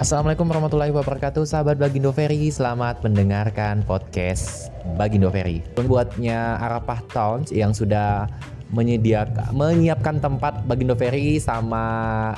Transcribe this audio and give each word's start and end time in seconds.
Assalamualaikum 0.00 0.48
warahmatullahi 0.48 0.96
wabarakatuh. 0.96 1.44
Sahabat 1.44 1.76
Bagindo 1.76 2.08
Ferry 2.08 2.48
Selamat 2.48 3.04
mendengarkan 3.04 3.84
podcast 3.84 4.72
Bagindo 4.96 5.28
Ferry. 5.28 5.60
Buatnya 5.76 6.56
Arafah 6.56 7.04
Towns 7.12 7.52
yang 7.52 7.76
sudah 7.76 8.24
menyediakan 8.72 9.52
menyiapkan 9.52 10.16
tempat 10.16 10.64
Bagindo 10.64 10.96
Ferry 10.96 11.36
sama 11.36 12.32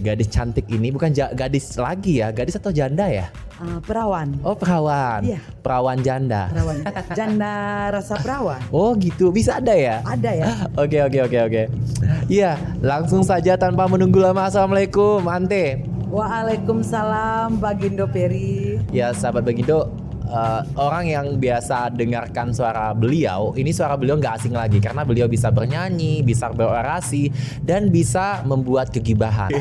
gadis 0.00 0.32
cantik 0.32 0.64
ini. 0.72 0.88
Bukan 0.88 1.12
gadis 1.12 1.76
lagi 1.76 2.24
ya 2.24 2.32
gadis 2.32 2.56
atau 2.56 2.72
janda 2.72 3.04
ya? 3.12 3.28
Uh, 3.60 3.84
perawan. 3.84 4.40
Oh 4.40 4.56
perawan. 4.56 5.20
Iya. 5.28 5.44
Perawan 5.60 6.00
janda. 6.00 6.48
Perawan. 6.56 6.88
Janda 7.12 7.54
rasa 7.92 8.16
perawan. 8.16 8.64
Oh 8.72 8.96
gitu. 8.96 9.28
Bisa 9.28 9.60
ada 9.60 9.76
ya? 9.76 10.00
Ada 10.08 10.30
ya. 10.40 10.44
Oke 10.80 11.04
oke 11.04 11.20
oke 11.28 11.38
oke. 11.52 11.62
Iya 12.32 12.56
langsung 12.80 13.20
saja 13.20 13.60
tanpa 13.60 13.84
menunggu 13.92 14.24
lama. 14.24 14.48
Assalamualaikum 14.48 15.20
ante 15.28 15.92
Waalaikumsalam 16.14 17.58
Bagindo 17.58 18.06
Peri. 18.06 18.78
Ya 18.94 19.10
sahabat 19.10 19.42
Bagindo, 19.42 19.90
uh, 20.30 20.62
orang 20.78 21.10
yang 21.10 21.26
biasa 21.42 21.90
dengarkan 21.90 22.54
suara 22.54 22.94
beliau, 22.94 23.50
ini 23.58 23.74
suara 23.74 23.98
beliau 23.98 24.14
nggak 24.14 24.38
asing 24.38 24.54
lagi 24.54 24.78
karena 24.78 25.02
beliau 25.02 25.26
bisa 25.26 25.50
bernyanyi, 25.50 26.22
bisa 26.22 26.54
berorasi, 26.54 27.34
dan 27.66 27.90
bisa 27.90 28.46
membuat 28.46 28.94
kegibahan. 28.94 29.50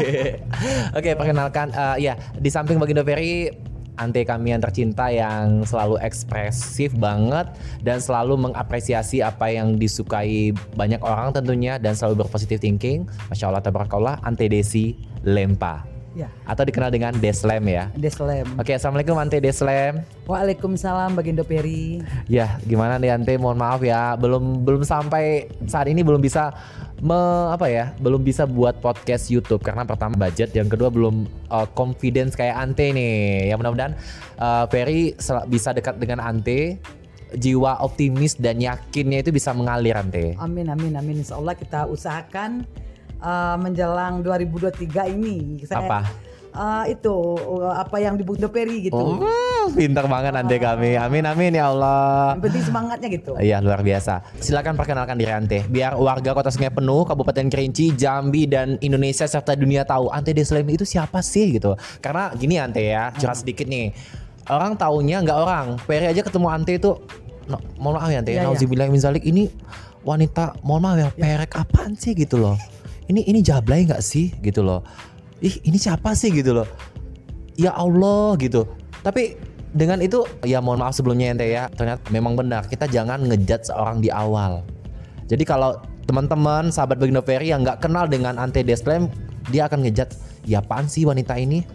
Oke, 0.94 1.10
okay, 1.10 1.14
perkenalkan, 1.18 1.74
uh, 1.74 1.98
ya 1.98 2.14
di 2.38 2.54
samping 2.54 2.78
Bagindo 2.78 3.02
Ferry 3.02 3.50
ante 3.98 4.22
kami 4.22 4.54
yang 4.54 4.62
tercinta 4.62 5.10
yang 5.10 5.66
selalu 5.66 6.02
ekspresif 6.02 6.94
banget 6.98 7.50
dan 7.82 7.98
selalu 7.98 8.50
mengapresiasi 8.50 9.26
apa 9.26 9.50
yang 9.50 9.78
disukai 9.78 10.54
banyak 10.78 11.02
orang 11.02 11.34
tentunya 11.34 11.82
dan 11.82 11.98
selalu 11.98 12.26
berpositif 12.26 12.62
thinking. 12.62 13.10
Masya 13.34 13.50
Allah, 13.50 13.66
tabarakallah, 13.66 14.22
ante 14.22 14.46
Desi 14.46 14.94
Lempa. 15.26 15.93
Ya. 16.14 16.30
Atau 16.46 16.62
dikenal 16.62 16.94
dengan 16.94 17.14
Deslem 17.18 17.66
ya. 17.66 17.90
Deslem. 17.98 18.46
Oke, 18.62 18.78
assalamualaikum 18.78 19.18
Ante 19.18 19.42
Deslem. 19.42 20.06
Waalaikumsalam 20.30 21.18
Bagindo 21.18 21.42
Peri. 21.42 22.06
Ya, 22.30 22.62
gimana 22.70 23.02
nih 23.02 23.18
Ante? 23.18 23.34
Mohon 23.34 23.58
maaf 23.58 23.82
ya, 23.82 24.14
belum 24.14 24.62
belum 24.62 24.86
sampai 24.86 25.50
saat 25.66 25.90
ini 25.90 26.06
belum 26.06 26.22
bisa 26.22 26.54
me, 27.02 27.18
apa 27.50 27.66
ya, 27.66 27.98
belum 27.98 28.22
bisa 28.22 28.46
buat 28.46 28.78
podcast 28.78 29.34
YouTube 29.34 29.66
karena 29.66 29.90
pertama 29.90 30.14
budget, 30.14 30.54
yang 30.54 30.70
kedua 30.70 30.94
belum 30.94 31.26
uh, 31.50 31.66
confidence 31.74 32.38
kayak 32.38 32.62
Ante 32.62 32.94
nih. 32.94 33.50
Ya 33.50 33.58
mudah-mudahan 33.58 33.98
uh, 34.38 34.70
Peri 34.70 35.18
bisa 35.50 35.74
dekat 35.74 35.98
dengan 35.98 36.22
Ante 36.22 36.78
jiwa 37.34 37.82
optimis 37.82 38.38
dan 38.38 38.62
yakinnya 38.62 39.26
itu 39.26 39.34
bisa 39.34 39.50
mengalir 39.58 39.98
Ante. 39.98 40.38
Amin 40.38 40.70
amin 40.70 40.94
amin. 40.94 41.26
Insya 41.26 41.42
Allah 41.42 41.58
kita 41.58 41.90
usahakan 41.90 42.70
uh, 43.24 43.56
menjelang 43.58 44.20
2023 44.22 45.16
ini. 45.16 45.64
Saya, 45.64 45.88
apa? 45.88 46.00
Uh, 46.54 46.86
itu 46.86 47.10
uh, 47.50 47.74
apa 47.74 47.98
yang 47.98 48.14
di 48.14 48.22
Peri 48.22 48.86
gitu. 48.86 48.94
Oh, 48.94 49.18
pintar 49.74 50.06
banget 50.06 50.38
Ante 50.38 50.62
kami. 50.62 50.94
Amin 51.02 51.26
amin 51.26 51.58
ya 51.58 51.74
Allah. 51.74 52.38
Yang 52.38 52.44
penting 52.46 52.64
semangatnya 52.70 53.10
gitu. 53.10 53.32
Iya 53.42 53.58
luar 53.58 53.82
biasa. 53.82 54.22
Silakan 54.38 54.78
perkenalkan 54.78 55.18
diri 55.18 55.34
Ante. 55.34 55.66
Biar 55.66 55.98
warga 55.98 56.38
Kota 56.38 56.54
Sungai 56.54 56.70
Penuh, 56.70 57.10
Kabupaten 57.10 57.50
Kerinci, 57.50 57.98
Jambi 57.98 58.46
dan 58.46 58.78
Indonesia 58.86 59.26
serta 59.26 59.58
dunia 59.58 59.82
tahu 59.82 60.14
Ante 60.14 60.30
Deslem 60.38 60.70
itu 60.70 60.86
siapa 60.86 61.26
sih 61.26 61.58
gitu. 61.58 61.74
Karena 62.06 62.30
gini 62.38 62.62
Ante 62.62 62.86
ya, 62.86 63.10
curhat 63.18 63.42
sedikit 63.42 63.66
nih. 63.66 63.90
Orang 64.46 64.78
taunya 64.78 65.26
nggak 65.26 65.40
orang. 65.40 65.68
Peri 65.90 66.06
aja 66.06 66.22
ketemu 66.22 66.54
Ante 66.54 66.78
itu 66.78 67.02
no, 67.50 67.58
mohon 67.82 67.98
maaf 67.98 68.14
ya 68.14 68.22
Ante. 68.22 68.30
Ya, 68.30 68.46
ya. 68.46 69.10
ini 69.26 69.50
wanita 70.06 70.54
mohon 70.62 70.86
maaf 70.86 70.98
ya, 71.02 71.10
ya. 71.10 71.10
perek 71.18 71.58
apaan 71.58 71.98
sih 71.98 72.14
gitu 72.14 72.38
loh 72.38 72.62
ini 73.12 73.22
ini 73.28 73.40
jablay 73.44 73.84
nggak 73.88 74.04
sih? 74.04 74.32
Gitu 74.40 74.64
loh. 74.64 74.84
Ih 75.44 75.60
ini 75.68 75.76
siapa 75.76 76.16
sih? 76.16 76.32
Gitu 76.32 76.56
loh. 76.56 76.68
Ya 77.60 77.76
Allah 77.76 78.36
gitu. 78.40 78.66
Tapi 79.04 79.36
dengan 79.74 80.00
itu 80.00 80.24
ya 80.46 80.62
mohon 80.62 80.80
maaf 80.86 80.94
sebelumnya 80.94 81.34
ente 81.34 81.50
ya 81.50 81.66
ternyata 81.74 82.06
memang 82.14 82.38
benar 82.38 82.70
kita 82.70 82.86
jangan 82.86 83.26
ngejat 83.26 83.68
seorang 83.68 84.00
di 84.00 84.14
awal. 84.14 84.62
Jadi 85.28 85.44
kalau 85.44 85.82
teman-teman 86.06 86.70
sahabat 86.70 87.02
Bagindo 87.02 87.26
Ferry 87.26 87.50
yang 87.50 87.66
nggak 87.66 87.82
kenal 87.82 88.06
dengan 88.06 88.38
Ante 88.38 88.62
Desplem 88.62 89.10
dia 89.50 89.66
akan 89.66 89.82
ngejat 89.88 90.14
ya 90.46 90.62
apaan 90.62 90.86
sih 90.86 91.04
wanita 91.04 91.36
ini? 91.36 91.66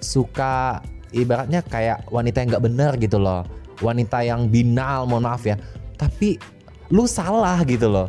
Suka 0.00 0.80
ibaratnya 1.10 1.60
kayak 1.60 2.08
wanita 2.08 2.40
yang 2.40 2.48
nggak 2.56 2.64
benar 2.64 2.92
gitu 2.96 3.18
loh. 3.18 3.44
Wanita 3.80 4.22
yang 4.22 4.48
binal 4.48 5.08
mohon 5.08 5.26
maaf 5.26 5.44
ya. 5.44 5.56
Tapi 5.96 6.40
lu 6.92 7.04
salah 7.04 7.60
gitu 7.66 7.88
loh 7.88 8.08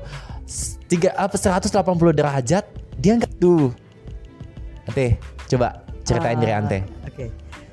tiga 0.92 1.16
apa 1.16 1.40
180 1.40 1.72
derajat 2.12 2.68
dia 3.00 3.16
nggak 3.16 3.40
tuh 3.40 3.72
Ante 4.92 5.16
coba 5.48 5.88
ceritain 6.04 6.36
uh, 6.36 6.42
diri 6.44 6.54
Ante 6.54 6.80
oke 7.08 7.16
okay. 7.16 7.30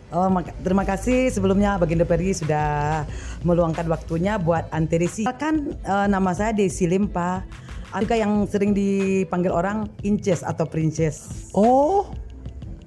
Oh, 0.09 0.25
terima 0.65 0.89
kasih 0.89 1.29
sebelumnya 1.29 1.77
Baginda 1.77 2.01
Peri 2.09 2.33
sudah 2.33 3.05
meluangkan 3.45 3.85
waktunya 3.93 4.41
buat 4.41 4.65
Ante 4.73 4.97
Desi. 5.05 5.29
Kan 5.37 5.77
uh, 5.85 6.09
nama 6.09 6.33
saya 6.33 6.57
Desi 6.57 6.89
Limpa. 6.89 7.45
Juga 7.93 8.17
yang 8.17 8.49
sering 8.49 8.73
dipanggil 8.73 9.53
orang 9.53 9.85
Inces 10.01 10.41
atau 10.41 10.65
Princess. 10.65 11.53
Oh, 11.53 12.09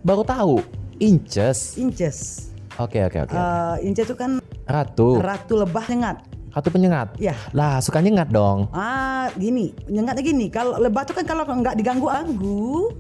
baru 0.02 0.26
tahu. 0.26 0.66
Inces. 0.98 1.78
Inces. 1.78 2.50
Oke 2.82 2.98
okay, 2.98 3.22
oke 3.22 3.22
okay, 3.22 3.38
oke. 3.38 3.38
Okay. 3.38 3.38
Uh, 3.38 3.76
Inces 3.86 4.10
itu 4.10 4.18
kan 4.18 4.42
ratu. 4.66 5.22
Ratu 5.22 5.62
lebah 5.62 5.86
nyengat. 5.94 6.26
Kartu 6.52 6.68
penyengat. 6.68 7.16
Ya. 7.16 7.32
Lah, 7.56 7.80
suka 7.80 8.04
nyengat 8.04 8.28
dong. 8.28 8.68
Ah, 8.76 9.32
gini, 9.40 9.72
nyengatnya 9.88 10.24
gini. 10.24 10.52
Kalau 10.52 10.76
lebah 10.76 11.08
tuh 11.08 11.16
kan 11.16 11.24
kalau 11.24 11.48
nggak 11.48 11.80
diganggu 11.80 12.12
anggu, 12.12 12.92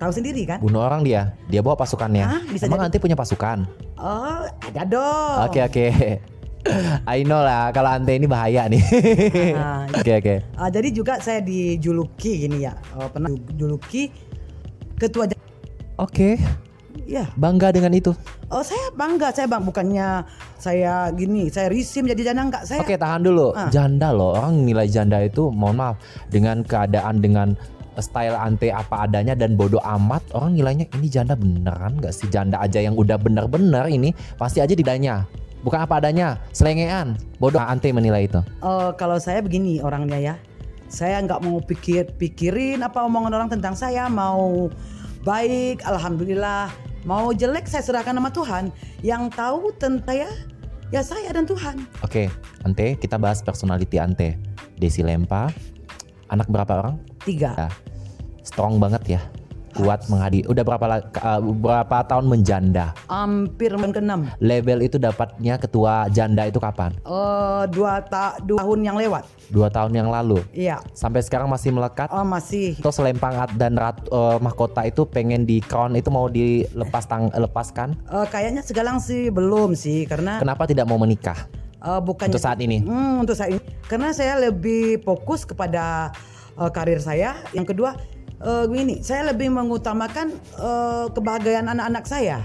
tahu 0.00 0.10
sendiri 0.12 0.48
kan? 0.48 0.58
Bunuh 0.64 0.80
orang 0.80 1.04
dia. 1.04 1.36
Dia 1.52 1.60
bawa 1.60 1.76
pasukannya. 1.76 2.24
Ah, 2.24 2.42
bisa 2.48 2.64
Emang 2.64 2.80
nanti 2.80 2.96
punya 2.96 3.12
pasukan? 3.12 3.68
Oh, 4.00 4.48
ada 4.48 4.82
dong. 4.88 5.36
Oke, 5.44 5.60
okay, 5.60 5.62
oke. 5.62 5.72
Okay. 5.72 5.92
I 7.16 7.28
know 7.28 7.44
lah 7.44 7.68
kalau 7.76 7.92
Ante 7.92 8.16
ini 8.16 8.24
bahaya 8.24 8.64
nih. 8.64 8.80
Ah, 9.52 9.84
oke 10.00 10.00
oke. 10.00 10.00
Okay, 10.00 10.14
okay. 10.16 10.38
uh, 10.56 10.70
jadi 10.72 10.88
juga 10.88 11.20
saya 11.20 11.44
dijuluki 11.44 12.48
gini 12.48 12.64
ya. 12.64 12.72
Uh, 12.96 13.08
pernah 13.12 13.28
dijuluki 13.28 14.08
ketua 14.96 15.28
Oke. 15.28 15.36
Okay. 16.00 16.34
Ya. 17.04 17.26
Bangga 17.34 17.74
dengan 17.74 17.90
itu. 17.92 18.14
Oh 18.48 18.62
saya 18.62 18.88
bangga, 18.94 19.34
saya 19.34 19.50
bang 19.50 19.62
bukannya 19.66 20.22
saya 20.56 21.10
gini, 21.10 21.50
saya 21.50 21.68
risim 21.68 22.06
jadi 22.06 22.32
janda 22.32 22.46
enggak 22.46 22.64
saya. 22.64 22.80
Oke 22.80 22.94
tahan 22.94 23.26
dulu, 23.26 23.50
ah. 23.52 23.68
janda 23.68 24.14
loh 24.14 24.38
orang 24.38 24.62
nilai 24.62 24.86
janda 24.86 25.18
itu, 25.20 25.50
mohon 25.50 25.82
maaf 25.82 25.96
dengan 26.30 26.62
keadaan 26.62 27.18
dengan 27.18 27.58
style 28.02 28.34
ante 28.34 28.74
apa 28.74 29.06
adanya 29.06 29.38
dan 29.38 29.54
bodoh 29.54 29.78
amat 29.82 30.22
orang 30.34 30.58
nilainya 30.58 30.86
ini 30.98 31.06
janda 31.06 31.38
beneran 31.38 31.98
nggak 32.02 32.10
sih 32.10 32.26
janda 32.26 32.58
aja 32.58 32.82
yang 32.82 32.98
udah 32.98 33.14
bener-bener 33.14 33.86
ini 33.86 34.10
pasti 34.34 34.58
aja 34.58 34.74
didanya 34.74 35.22
bukan 35.62 35.86
apa 35.86 36.02
adanya 36.02 36.40
selengean 36.50 37.14
bodoh 37.38 37.62
ante 37.62 37.94
menilai 37.94 38.26
itu 38.26 38.40
uh, 38.66 38.90
kalau 38.98 39.20
saya 39.22 39.38
begini 39.44 39.78
orangnya 39.78 40.18
ya 40.18 40.34
saya 40.90 41.18
nggak 41.22 41.40
mau 41.42 41.58
pikir 41.62 42.14
pikirin 42.18 42.82
apa 42.82 43.02
omongan 43.06 43.32
orang 43.34 43.48
tentang 43.50 43.74
saya 43.74 44.06
mau 44.10 44.68
baik 45.24 45.82
alhamdulillah 45.88 46.68
Mau 47.04 47.36
jelek 47.36 47.68
saya 47.68 47.84
serahkan 47.84 48.16
sama 48.16 48.32
Tuhan. 48.32 48.64
Yang 49.04 49.36
tahu 49.36 49.76
tentang 49.76 50.08
saya 50.08 50.28
ya 50.88 51.04
saya 51.04 51.28
dan 51.36 51.44
Tuhan. 51.44 51.84
Oke, 52.00 52.32
Ante, 52.64 52.96
kita 52.96 53.20
bahas 53.20 53.44
personality 53.44 54.00
Ante. 54.00 54.40
Desi 54.80 55.04
Lempa, 55.04 55.52
anak 56.32 56.48
berapa 56.48 56.72
orang? 56.80 56.96
Tiga. 57.22 57.52
Ya, 57.54 57.68
strong 58.40 58.80
banget 58.80 59.20
ya 59.20 59.22
kuat 59.74 60.06
menghadi. 60.06 60.46
Udah 60.46 60.62
berapa 60.62 60.86
uh, 61.02 61.40
berapa 61.42 61.96
tahun 62.06 62.30
menjanda? 62.30 62.94
Hampir 63.10 63.74
ke 63.74 64.00
enam. 64.00 64.30
Level 64.38 64.86
itu 64.86 64.96
dapatnya 64.96 65.58
ketua 65.58 66.06
janda 66.14 66.46
itu 66.46 66.62
kapan? 66.62 66.94
Uh, 67.04 67.66
dua, 67.68 68.00
ta 68.06 68.38
dua 68.42 68.62
tahun 68.62 68.80
yang 68.86 68.96
lewat. 68.96 69.26
Dua 69.50 69.68
tahun 69.68 69.92
yang 69.92 70.08
lalu. 70.08 70.40
Iya. 70.54 70.80
Sampai 70.94 71.20
sekarang 71.20 71.50
masih 71.50 71.74
melekat? 71.74 72.08
Oh 72.14 72.24
masih. 72.24 72.78
Terus 72.78 72.98
lempang 73.02 73.34
dan 73.58 73.74
rat, 73.74 73.98
uh, 74.14 74.38
mahkota 74.38 74.86
itu 74.86 75.04
pengen 75.04 75.44
di 75.44 75.58
crown 75.60 75.98
itu 75.98 76.08
mau 76.08 76.30
dilepas 76.30 77.04
tang 77.04 77.28
lepaskan? 77.34 77.98
Uh, 78.08 78.24
kayaknya 78.30 78.62
sekarang 78.62 79.02
sih 79.02 79.28
belum 79.28 79.74
sih 79.74 80.06
karena. 80.06 80.38
Kenapa 80.38 80.64
tidak 80.64 80.86
mau 80.86 80.96
menikah? 80.96 81.50
Uh, 81.84 82.00
bukan 82.00 82.32
untuk 82.32 82.40
saat 82.40 82.56
ini. 82.64 82.80
Hmm, 82.80 83.26
untuk 83.26 83.36
saat 83.36 83.52
ini. 83.52 83.60
Karena 83.84 84.14
saya 84.16 84.40
lebih 84.40 85.04
fokus 85.04 85.44
kepada 85.44 86.14
uh, 86.56 86.70
karir 86.72 86.96
saya. 86.96 87.36
Yang 87.52 87.76
kedua 87.76 88.00
uh, 88.40 88.64
gini, 88.66 89.04
saya 89.04 89.30
lebih 89.30 89.52
mengutamakan 89.52 90.34
uh, 90.58 91.06
kebahagiaan 91.12 91.70
anak-anak 91.70 92.04
saya. 92.08 92.38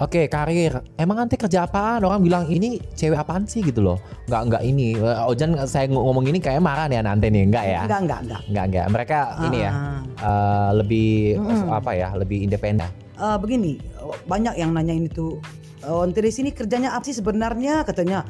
Oke, 0.00 0.32
karir. 0.32 0.80
Emang 0.96 1.20
nanti 1.20 1.36
kerja 1.36 1.68
apaan? 1.68 2.00
Orang 2.08 2.24
bilang 2.24 2.48
ini 2.48 2.80
cewek 2.96 3.20
apaan 3.20 3.44
sih 3.44 3.60
gitu 3.60 3.84
loh. 3.84 4.00
Enggak 4.24 4.42
enggak 4.48 4.62
ini. 4.64 4.96
Uh, 4.96 5.28
Ojan 5.28 5.52
saya 5.68 5.92
ngomong 5.92 6.24
ini 6.24 6.40
kayak 6.40 6.64
marah 6.64 6.88
nih 6.88 7.04
nanti 7.04 7.28
nih, 7.28 7.44
enggak 7.44 7.64
ya? 7.68 7.80
Enggak, 7.84 8.00
enggak, 8.08 8.20
enggak. 8.24 8.40
Enggak, 8.48 8.64
enggak. 8.64 8.86
Mereka 8.88 9.18
ah. 9.20 9.44
ini 9.44 9.58
ya 9.60 9.72
uh, 10.24 10.70
lebih 10.72 11.36
mm 11.36 11.68
apa 11.68 11.90
ya? 11.92 12.08
Lebih 12.16 12.38
independen. 12.48 12.88
Uh, 13.20 13.36
begini, 13.36 13.76
banyak 14.24 14.56
yang 14.56 14.72
nanya 14.72 14.96
ini 14.96 15.12
tuh. 15.12 15.36
Oh, 15.84 16.08
di 16.08 16.32
sini 16.32 16.48
kerjanya 16.48 16.96
apa 16.96 17.04
sih 17.04 17.20
sebenarnya? 17.20 17.84
Katanya, 17.84 18.24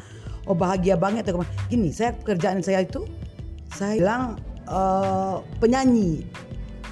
oh 0.51 0.59
bahagia 0.59 0.99
banget. 0.99 1.31
Gini, 1.71 1.95
saya 1.95 2.19
kerjaan 2.19 2.67
saya 2.67 2.83
itu, 2.83 3.07
saya 3.71 3.95
bilang 3.95 4.43
uh, 4.67 5.39
penyanyi 5.63 6.27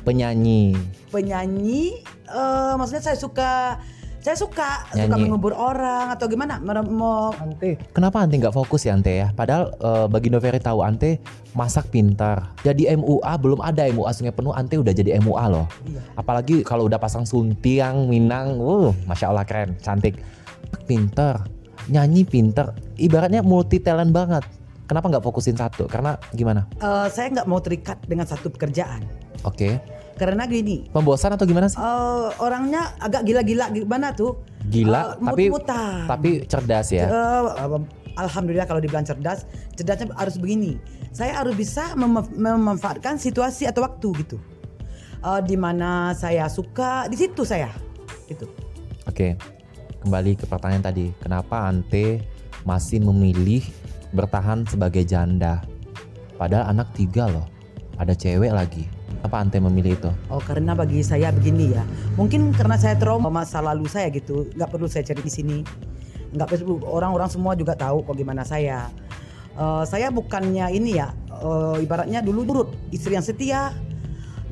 penyanyi 0.09 0.73
penyanyi 1.13 2.01
uh, 2.33 2.73
maksudnya 2.81 3.05
saya 3.05 3.19
suka 3.21 3.77
Saya 4.19 4.35
suka, 4.35 4.83
suka 4.91 5.15
Nyanyi. 5.15 5.31
mengubur 5.31 5.55
orang 5.55 6.11
atau 6.11 6.27
gimana? 6.27 6.59
Mau 6.59 7.31
Ante, 7.39 7.79
kenapa 7.95 8.27
Ante 8.27 8.35
nggak 8.43 8.51
fokus 8.51 8.83
ya 8.83 8.99
Ante 8.99 9.15
ya? 9.15 9.31
Padahal 9.31 9.71
eh, 9.79 10.07
Bagindo 10.11 10.43
Ferry 10.43 10.59
tahu 10.59 10.83
Ante 10.83 11.23
masak 11.55 11.95
pintar. 11.95 12.51
Jadi 12.67 12.91
MUA 12.99 13.33
belum 13.39 13.63
ada 13.63 13.87
MUA 13.89 14.11
Sungai 14.11 14.35
Penuh, 14.35 14.51
Ante 14.51 14.75
udah 14.75 14.91
jadi 14.91 15.23
MUA 15.23 15.45
loh. 15.55 15.71
Iya. 15.87 16.03
Apalagi 16.19 16.67
kalau 16.67 16.91
udah 16.91 16.99
pasang 16.99 17.23
suntiang, 17.25 18.11
minang, 18.11 18.59
uh, 18.59 18.91
masya 19.07 19.31
Allah 19.31 19.47
keren, 19.47 19.79
cantik, 19.79 20.19
pintar, 20.85 21.47
nyanyi 21.87 22.27
pintar. 22.27 22.75
Ibaratnya 22.99 23.47
multi 23.47 23.79
talent 23.79 24.11
banget. 24.11 24.43
Kenapa 24.91 25.15
nggak 25.15 25.25
fokusin 25.25 25.55
satu? 25.55 25.87
Karena 25.87 26.19
gimana? 26.35 26.67
Eh, 26.83 27.07
saya 27.15 27.31
nggak 27.33 27.47
mau 27.47 27.63
terikat 27.63 28.03
dengan 28.05 28.27
satu 28.27 28.51
pekerjaan. 28.51 29.07
Oke, 29.47 29.79
Karena 30.19 30.45
gini, 30.45 30.91
pembosan 30.91 31.33
atau 31.33 31.47
gimana 31.47 31.71
sih? 31.71 31.79
eh, 31.79 32.29
orangnya 32.37 32.93
agak 32.99 33.23
gila-gila 33.23 33.71
gimana 33.71 34.11
tuh? 34.11 34.43
Gila, 34.67 35.15
Eh, 35.15 35.25
tapi 35.25 35.45
tapi 36.05 36.31
cerdas 36.45 36.91
ya. 36.91 37.07
Eh, 37.07 37.81
Alhamdulillah 38.19 38.67
kalau 38.67 38.83
dibilang 38.83 39.07
cerdas, 39.07 39.47
cerdasnya 39.79 40.11
harus 40.13 40.37
begini. 40.37 40.75
Saya 41.15 41.39
harus 41.39 41.55
bisa 41.55 41.95
mem- 41.95 42.35
memanfaatkan 42.35 43.15
situasi 43.15 43.65
atau 43.65 43.87
waktu 43.87 44.11
gitu. 44.19 44.37
Eh, 45.19 45.41
di 45.47 45.55
mana 45.55 46.11
saya 46.13 46.51
suka, 46.51 47.07
di 47.07 47.15
situ 47.15 47.47
saya. 47.47 47.71
Gitu. 48.27 48.51
Oke, 49.07 49.39
kembali 50.03 50.35
ke 50.35 50.45
pertanyaan 50.45 50.85
tadi. 50.85 51.15
Kenapa 51.17 51.65
Ante 51.65 52.27
masih 52.63 53.01
memilih 53.01 53.63
bertahan 54.11 54.67
sebagai 54.67 55.07
janda? 55.07 55.63
Padahal 56.35 56.71
anak 56.71 56.91
tiga 56.93 57.27
loh, 57.27 57.47
ada 57.97 58.13
cewek 58.13 58.51
lagi. 58.51 58.87
Apa 59.27 59.43
Ante 59.43 59.59
memilih 59.59 59.99
itu? 59.99 60.11
Oh 60.31 60.39
karena 60.39 60.79
bagi 60.79 61.03
saya 61.03 61.35
begini 61.35 61.75
ya, 61.75 61.83
mungkin 62.15 62.55
karena 62.55 62.79
saya 62.79 62.95
trauma 62.95 63.27
masa 63.29 63.59
lalu 63.59 63.91
saya 63.91 64.09
gitu, 64.15 64.47
nggak 64.55 64.71
perlu 64.71 64.87
saya 64.87 65.03
cari 65.03 65.23
di 65.27 65.33
sini, 65.33 65.59
nggak 66.39 66.49
perlu. 66.55 66.79
Orang-orang 66.87 67.27
semua 67.27 67.59
juga 67.59 67.75
tahu 67.75 68.07
kok 68.07 68.15
gimana 68.15 68.47
saya. 68.47 68.87
Eh, 69.59 69.85
saya 69.91 70.15
bukannya 70.15 70.71
ini 70.71 71.03
ya, 71.03 71.11
eh, 71.35 71.83
ibaratnya 71.83 72.23
dulu 72.23 72.41
burut 72.47 72.69
istri 72.95 73.19
yang 73.19 73.27
setia, 73.27 73.75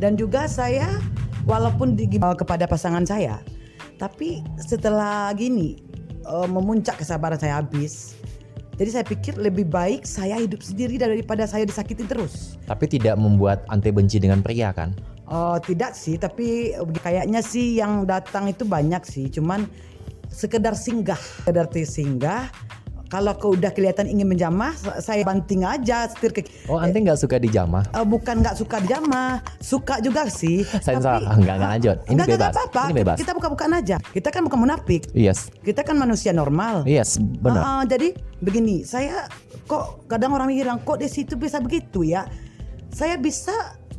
dan 0.02 0.18
juga 0.18 0.50
saya 0.50 0.98
walaupun 1.46 1.94
di, 1.94 2.10
eh, 2.10 2.36
kepada 2.36 2.66
pasangan 2.66 3.06
saya, 3.06 3.38
tapi 4.02 4.42
setelah 4.58 5.30
gini 5.38 5.78
eh, 6.26 6.48
memuncak 6.50 6.98
kesabaran 6.98 7.38
saya 7.38 7.62
habis. 7.62 8.18
Jadi 8.76 8.90
saya 8.93 9.05
pikir 9.08 9.40
lebih 9.40 9.64
baik 9.64 10.05
saya 10.05 10.37
hidup 10.37 10.61
sendiri 10.61 11.00
daripada 11.00 11.49
saya 11.49 11.64
disakitin 11.64 12.05
terus. 12.05 12.61
Tapi 12.69 12.84
tidak 12.84 13.17
membuat 13.17 13.64
Ante 13.73 13.88
benci 13.88 14.20
dengan 14.20 14.44
pria 14.44 14.69
kan? 14.76 14.93
Oh 15.26 15.56
tidak 15.56 15.96
sih, 15.96 16.20
tapi 16.20 16.76
kayaknya 17.00 17.40
sih 17.40 17.81
yang 17.81 18.05
datang 18.06 18.52
itu 18.52 18.62
banyak 18.62 19.02
sih, 19.02 19.26
cuman 19.32 19.67
sekedar 20.31 20.76
singgah, 20.76 21.19
sekedar 21.43 21.67
singgah. 21.73 22.46
Kalau 23.06 23.38
kau 23.38 23.54
udah 23.54 23.70
kelihatan 23.70 24.10
ingin 24.10 24.26
menjamah, 24.26 24.74
saya 24.98 25.22
banting 25.22 25.62
aja 25.62 26.10
setir 26.10 26.34
ke. 26.34 26.42
Oh 26.66 26.74
Ante 26.76 26.98
nggak 26.98 27.14
suka 27.14 27.38
dijamah? 27.38 27.86
Eh, 27.94 28.02
bukan 28.02 28.42
nggak 28.42 28.58
suka 28.58 28.82
dijamah, 28.82 29.38
suka 29.62 30.02
juga 30.02 30.26
sih. 30.26 30.66
Sensor, 30.82 31.22
tapi- 31.22 31.26
Ah, 31.26 31.38
nggak 31.38 31.56
nggak 31.56 31.70
lanjut. 31.70 31.96
Ini 32.02 32.10
Nggak, 32.12 32.26
nggak 32.26 32.38
bebas. 32.42 32.50
apa-apa. 32.52 32.82
Ini 32.82 32.94
bebas. 32.98 33.16
Kita 33.22 33.30
buka-bukaan 33.32 33.72
aja. 33.72 33.96
Kita 34.02 34.28
kan 34.28 34.42
bukan 34.42 34.58
munafik. 34.58 35.02
Yes, 35.12 35.54
Kita 35.62 35.80
kan 35.80 35.94
manusia 35.94 36.34
normal. 36.34 36.82
yes, 36.84 37.14
benar. 37.22 37.62
Ah, 37.62 37.70
ah, 37.78 37.82
jadi 37.84 38.10
begini, 38.38 38.82
saya 38.82 39.30
kok 39.64 40.06
kadang 40.06 40.34
orang 40.34 40.50
bilang 40.50 40.82
kok 40.82 40.98
di 40.98 41.06
situ 41.06 41.38
bisa 41.38 41.62
begitu 41.62 42.02
ya. 42.02 42.26
Saya 42.90 43.14
bisa 43.16 43.54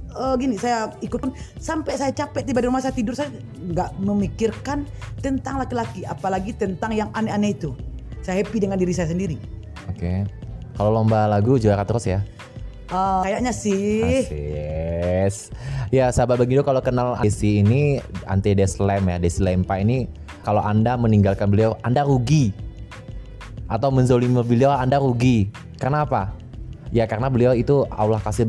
eh, 0.09 0.35
gini, 0.35 0.57
saya 0.57 0.89
ikut 0.97 1.19
pun 1.21 1.31
sampai 1.55 1.93
saya 1.93 2.09
capek 2.09 2.41
tiba 2.41 2.57
di 2.57 2.65
rumah 2.65 2.81
saya 2.81 2.91
tidur 2.91 3.13
saya 3.13 3.29
nggak 3.55 4.01
memikirkan 4.01 4.83
tentang 5.17 5.61
laki-laki, 5.61 6.03
apalagi 6.03 6.51
tentang 6.51 6.91
yang 6.91 7.07
aneh-aneh 7.13 7.53
itu. 7.53 7.71
Saya 8.27 8.43
happy 8.43 8.59
dengan 8.59 8.75
diri 8.75 8.91
saya 8.91 9.07
sendiri. 9.07 9.39
Oke. 9.87 10.27
Kalau 10.75 10.91
lomba 10.91 11.31
lagu 11.31 11.55
juara 11.55 11.87
terus 11.87 12.03
ya? 12.03 12.19
Eh, 12.91 13.19
kayaknya 13.23 13.55
sih. 13.55 14.27
Asis. 14.27 15.55
Ya 15.95 16.11
sahabat 16.11 16.43
Bagindo 16.43 16.67
kalau 16.67 16.83
kenal 16.83 17.15
Desi 17.23 17.63
ini 17.63 18.03
anti 18.27 18.51
Deslem 18.51 19.07
ya 19.07 19.15
Desi 19.15 19.39
Lempa 19.39 19.79
ini 19.79 20.11
kalau 20.43 20.59
anda 20.59 20.99
meninggalkan 20.99 21.47
beliau 21.47 21.79
anda 21.87 22.03
rugi 22.03 22.51
atau 23.71 23.87
menzolimi 23.87 24.43
beliau 24.43 24.75
anda 24.75 24.99
rugi 24.99 25.47
karena 25.79 26.03
apa 26.03 26.35
ya 26.91 27.07
karena 27.07 27.31
beliau 27.31 27.55
itu 27.55 27.87
Allah 27.95 28.19
kasih 28.19 28.43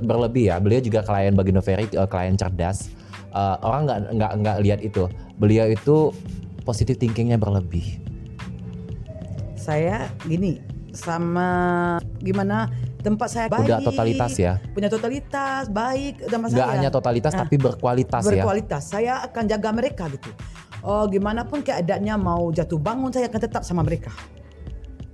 berlebih 0.00 0.48
ya 0.48 0.56
beliau 0.56 0.80
juga 0.80 1.04
klien 1.04 1.36
Bagindo 1.36 1.60
Ferry 1.60 1.84
eh, 1.88 2.08
klien 2.08 2.36
cerdas 2.40 2.88
Eh, 3.28 3.56
orang 3.60 3.84
nggak 3.84 3.98
nggak 4.16 4.32
nggak 4.40 4.56
lihat 4.64 4.80
itu 4.80 5.04
beliau 5.36 5.68
itu 5.68 6.16
positive 6.64 6.96
thinkingnya 6.96 7.36
berlebih 7.36 8.00
Saya 9.68 9.96
gini 10.24 10.64
sama 10.90 11.48
gimana 12.18 12.72
tempat 12.98 13.28
saya 13.28 13.46
baik. 13.46 13.68
udah 13.68 13.78
totalitas 13.84 14.32
ya 14.34 14.56
Punya 14.72 14.88
totalitas, 14.88 15.68
baik 15.68 16.24
sama 16.24 16.48
nggak 16.48 16.56
saya. 16.58 16.72
hanya 16.72 16.88
totalitas 16.88 17.32
Nah, 17.32 17.40
tapi 17.44 17.54
berkualitas 17.56 18.22
ya 18.24 18.32
berkualitas. 18.34 18.82
Saya 18.82 19.20
akan 19.22 19.44
jaga 19.44 19.68
mereka 19.70 20.08
gitu. 20.08 20.32
Oh, 20.80 21.04
gimana 21.04 21.44
pun 21.44 21.60
keadaannya 21.60 22.14
mau 22.16 22.48
jatuh 22.48 22.78
bangun 22.78 23.10
saya 23.10 23.28
akan 23.28 23.40
tetap 23.40 23.62
sama 23.62 23.82
mereka. 23.82 24.08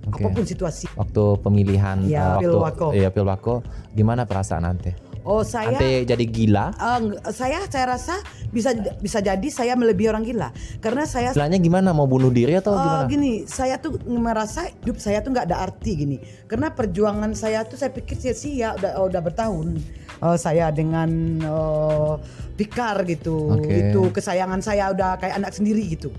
Oke. 0.05 0.21
Apa 0.21 0.29
pun 0.31 0.45
situasi. 0.45 0.85
waktu 0.95 1.23
pemilihan 1.41 1.97
Ya, 2.05 2.21
eh, 2.21 2.29
waktu 2.37 2.45
Pilwako. 2.47 2.87
iya 2.93 3.09
Pilwako 3.09 3.55
gimana 3.91 4.23
perasaan 4.23 4.63
ante 4.63 4.93
Oh, 5.25 5.41
saya 5.41 5.73
ante 5.73 6.05
jadi 6.05 6.21
gila 6.21 6.69
nggak- 6.77 7.33
saya 7.33 7.65
saya 7.65 7.97
rasa 7.97 8.21
bisa 8.53 8.77
bisa 9.01 9.19
jadi 9.19 9.47
saya 9.49 9.73
melebihi 9.73 10.05
orang 10.05 10.21
gila 10.21 10.53
karena 10.77 11.09
saya 11.09 11.33
istilahnya 11.33 11.57
gimana 11.57 11.97
mau 11.97 12.05
bunuh 12.05 12.29
diri 12.29 12.53
atau 12.53 12.77
Eh, 12.77 12.79
gimana 12.79 13.09
gini, 13.09 13.33
saya 13.49 13.81
tuh 13.81 13.97
merasa 14.05 14.69
hidup 14.69 15.01
saya 15.01 15.25
tuh 15.25 15.33
nggak 15.33 15.49
ada 15.49 15.65
arti 15.65 15.91
gini. 15.97 16.17
Karena 16.45 16.69
perjuangan 16.69 17.33
saya 17.33 17.65
tuh 17.65 17.73
saya 17.73 17.89
pikir 17.89 18.21
sia-sia 18.21 18.77
udah 18.77 19.01
udah 19.01 19.21
bertahun. 19.25 19.81
Eh, 20.21 20.37
saya 20.37 20.69
dengan 20.69 21.09
eh, 21.41 22.13
Pikar 22.55 23.01
gitu, 23.03 23.57
Oke. 23.59 23.91
itu 23.91 24.01
kesayangan 24.13 24.61
saya 24.61 24.93
udah 24.93 25.17
kayak 25.17 25.41
anak 25.41 25.51
sendiri 25.51 25.83
gitu. 25.89 26.13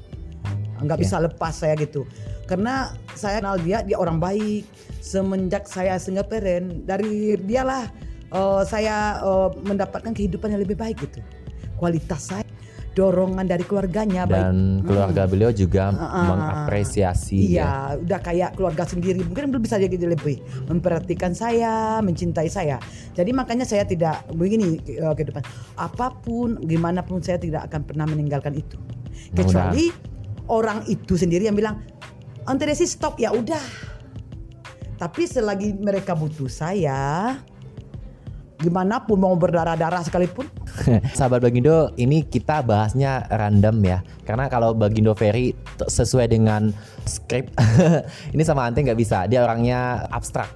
Nggak 0.82 0.98
Oke. 0.98 1.04
bisa 1.06 1.16
lepas 1.22 1.54
saya 1.54 1.78
gitu. 1.78 2.04
Karena 2.44 2.90
saya 3.14 3.38
kenal 3.38 3.56
dia, 3.62 3.86
dia 3.86 3.96
orang 3.96 4.18
baik. 4.18 4.66
Semenjak 4.98 5.70
saya 5.70 5.96
single 5.96 6.26
parent, 6.26 6.82
dari 6.84 7.38
dialah 7.38 7.86
eh, 8.32 8.62
saya 8.66 9.20
eh, 9.20 9.48
mendapatkan 9.62 10.12
kehidupan 10.14 10.54
yang 10.54 10.62
lebih 10.62 10.78
baik 10.78 10.98
gitu. 11.02 11.20
Kualitas 11.76 12.32
saya, 12.32 12.46
dorongan 12.96 13.44
dari 13.44 13.60
keluarganya 13.68 14.24
baik 14.24 14.40
dan 14.40 14.56
keluarga 14.80 15.28
beliau 15.28 15.52
juga 15.52 15.92
Ah, 15.92 16.32
mengapresiasi 16.32 17.36
ya 17.36 17.44
Iya, 17.44 17.72
udah 18.00 18.20
kayak 18.24 18.50
keluarga 18.56 18.88
sendiri. 18.88 19.20
Mungkin 19.20 19.52
belum 19.52 19.60
bisa 19.60 19.76
jadi 19.76 19.92
lebih 20.00 20.40
memperhatikan 20.72 21.36
saya, 21.36 22.00
mencintai 22.00 22.48
saya. 22.48 22.80
Jadi 23.12 23.36
makanya 23.36 23.68
saya 23.68 23.84
tidak 23.84 24.24
begini 24.32 24.80
eh, 24.88 25.12
kehidupan. 25.12 25.44
Apa 25.76 26.16
pun, 26.24 26.56
gimana 26.64 27.04
pun 27.04 27.20
saya 27.20 27.36
tidak 27.36 27.68
akan 27.68 27.84
pernah 27.84 28.08
meninggalkan 28.08 28.56
itu. 28.56 28.80
Kecuali 29.36 29.92
orang 30.48 30.88
itu 30.88 31.20
sendiri 31.20 31.44
yang 31.52 31.56
bilang, 31.58 31.84
"Ante 32.48 32.64
Desi 32.64 32.88
stop." 32.88 33.20
Ya 33.20 33.28
udah. 33.28 33.60
Tapi 34.96 35.28
selagi 35.28 35.76
mereka 35.76 36.16
butuh 36.16 36.48
saya, 36.48 37.36
gimana 38.56 39.04
pun 39.04 39.20
mau 39.20 39.36
berdarah-darah 39.36 40.00
sekalipun, 40.00 40.48
sahabat 41.18 41.44
Bagindo 41.44 41.92
ini 42.00 42.24
kita 42.24 42.64
bahasnya 42.64 43.28
random 43.28 43.84
ya. 43.84 43.98
Karena 44.24 44.48
kalau 44.48 44.72
Bagindo 44.72 45.12
Ferry 45.12 45.52
sesuai 45.76 46.32
dengan 46.32 46.72
skrip 47.04 47.52
ini 48.34 48.42
sama 48.42 48.64
Ante 48.64 48.80
nggak 48.84 48.98
bisa. 48.98 49.28
Dia 49.28 49.44
orangnya 49.44 50.08
abstrak. 50.08 50.48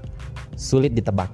Sulit 0.57 0.97
ditebak. 0.97 1.29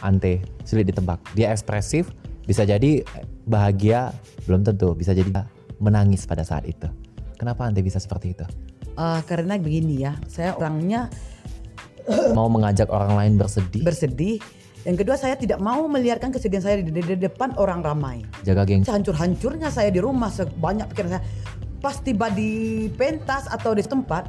Ante 0.00 0.44
sulit 0.64 0.88
ditebak. 0.88 1.20
Dia 1.36 1.52
ekspresif 1.52 2.08
bisa 2.44 2.64
jadi 2.64 3.04
bahagia 3.44 4.12
belum 4.48 4.64
tentu. 4.64 4.96
Bisa 4.96 5.12
jadi 5.12 5.28
menangis 5.76 6.24
pada 6.24 6.44
saat 6.44 6.64
itu. 6.64 6.88
Kenapa 7.36 7.68
Ante 7.68 7.84
bisa 7.84 8.00
seperti 8.00 8.32
itu? 8.32 8.46
Eh, 8.94 9.20
karena 9.26 9.58
begini 9.58 10.06
ya, 10.06 10.14
saya 10.30 10.54
orangnya 10.54 11.10
mau 12.36 12.46
mengajak 12.46 12.86
orang 12.94 13.18
lain 13.18 13.32
bersedih? 13.40 13.82
bersedih. 13.82 14.38
Yang 14.84 14.96
kedua 15.04 15.16
saya 15.16 15.34
tidak 15.40 15.64
mau 15.64 15.88
meliarkan 15.88 16.28
kesedihan 16.28 16.60
saya 16.60 16.76
di, 16.84 16.92
di- 16.92 17.00
di 17.00 17.16
depan 17.16 17.56
orang 17.56 17.80
ramai. 17.80 18.20
jaga 18.44 18.68
geng 18.68 18.84
Hancur-hancurnya 18.84 19.72
saya 19.72 19.88
di 19.88 20.00
rumah 20.00 20.28
sebanyak 20.28 20.92
pikiran 20.92 21.16
saya. 21.18 21.22
Pas 21.80 21.96
tiba 22.00 22.28
di 22.28 22.84
pentas 22.92 23.48
atau 23.48 23.72
di 23.72 23.80
tempat, 23.80 24.28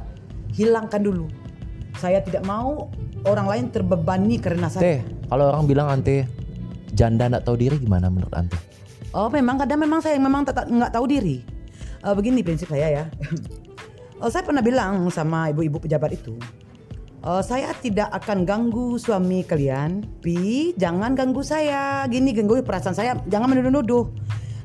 hilangkan 0.56 1.00
dulu. 1.00 1.28
Saya 2.00 2.20
tidak 2.24 2.44
mau 2.44 2.88
orang 3.28 3.46
lain 3.48 3.64
terbebani 3.68 4.40
karena 4.40 4.68
saya. 4.72 5.00
Ante 5.00 5.28
kalau 5.28 5.44
orang 5.52 5.64
bilang 5.68 5.88
Ante 5.92 6.24
janda 6.96 7.28
nggak 7.28 7.44
tahu 7.44 7.56
diri 7.60 7.76
gimana 7.76 8.08
menurut 8.08 8.32
Ante 8.32 8.56
Oh 9.16 9.32
memang 9.32 9.56
kadang 9.60 9.80
memang 9.80 10.00
saya 10.04 10.20
memang 10.20 10.44
nggak 10.44 10.92
tahu 10.92 11.04
diri. 11.08 11.40
Eh, 12.04 12.14
begini 12.16 12.40
prinsip 12.44 12.72
saya 12.72 12.88
ya. 12.88 13.04
Oh, 14.16 14.32
saya 14.32 14.48
pernah 14.48 14.64
bilang 14.64 15.04
sama 15.12 15.52
ibu-ibu 15.52 15.76
pejabat 15.76 16.16
itu, 16.16 16.40
"Oh, 17.26 17.42
saya 17.42 17.74
tidak 17.82 18.06
akan 18.14 18.46
ganggu 18.46 18.94
suami 19.02 19.42
kalian, 19.42 20.06
pi 20.22 20.70
jangan 20.78 21.18
ganggu 21.18 21.42
saya. 21.42 22.06
Gini 22.06 22.30
ganggu 22.30 22.62
perasaan 22.62 22.94
saya, 22.94 23.18
jangan 23.26 23.50
menuduh-nuduh. 23.50 24.06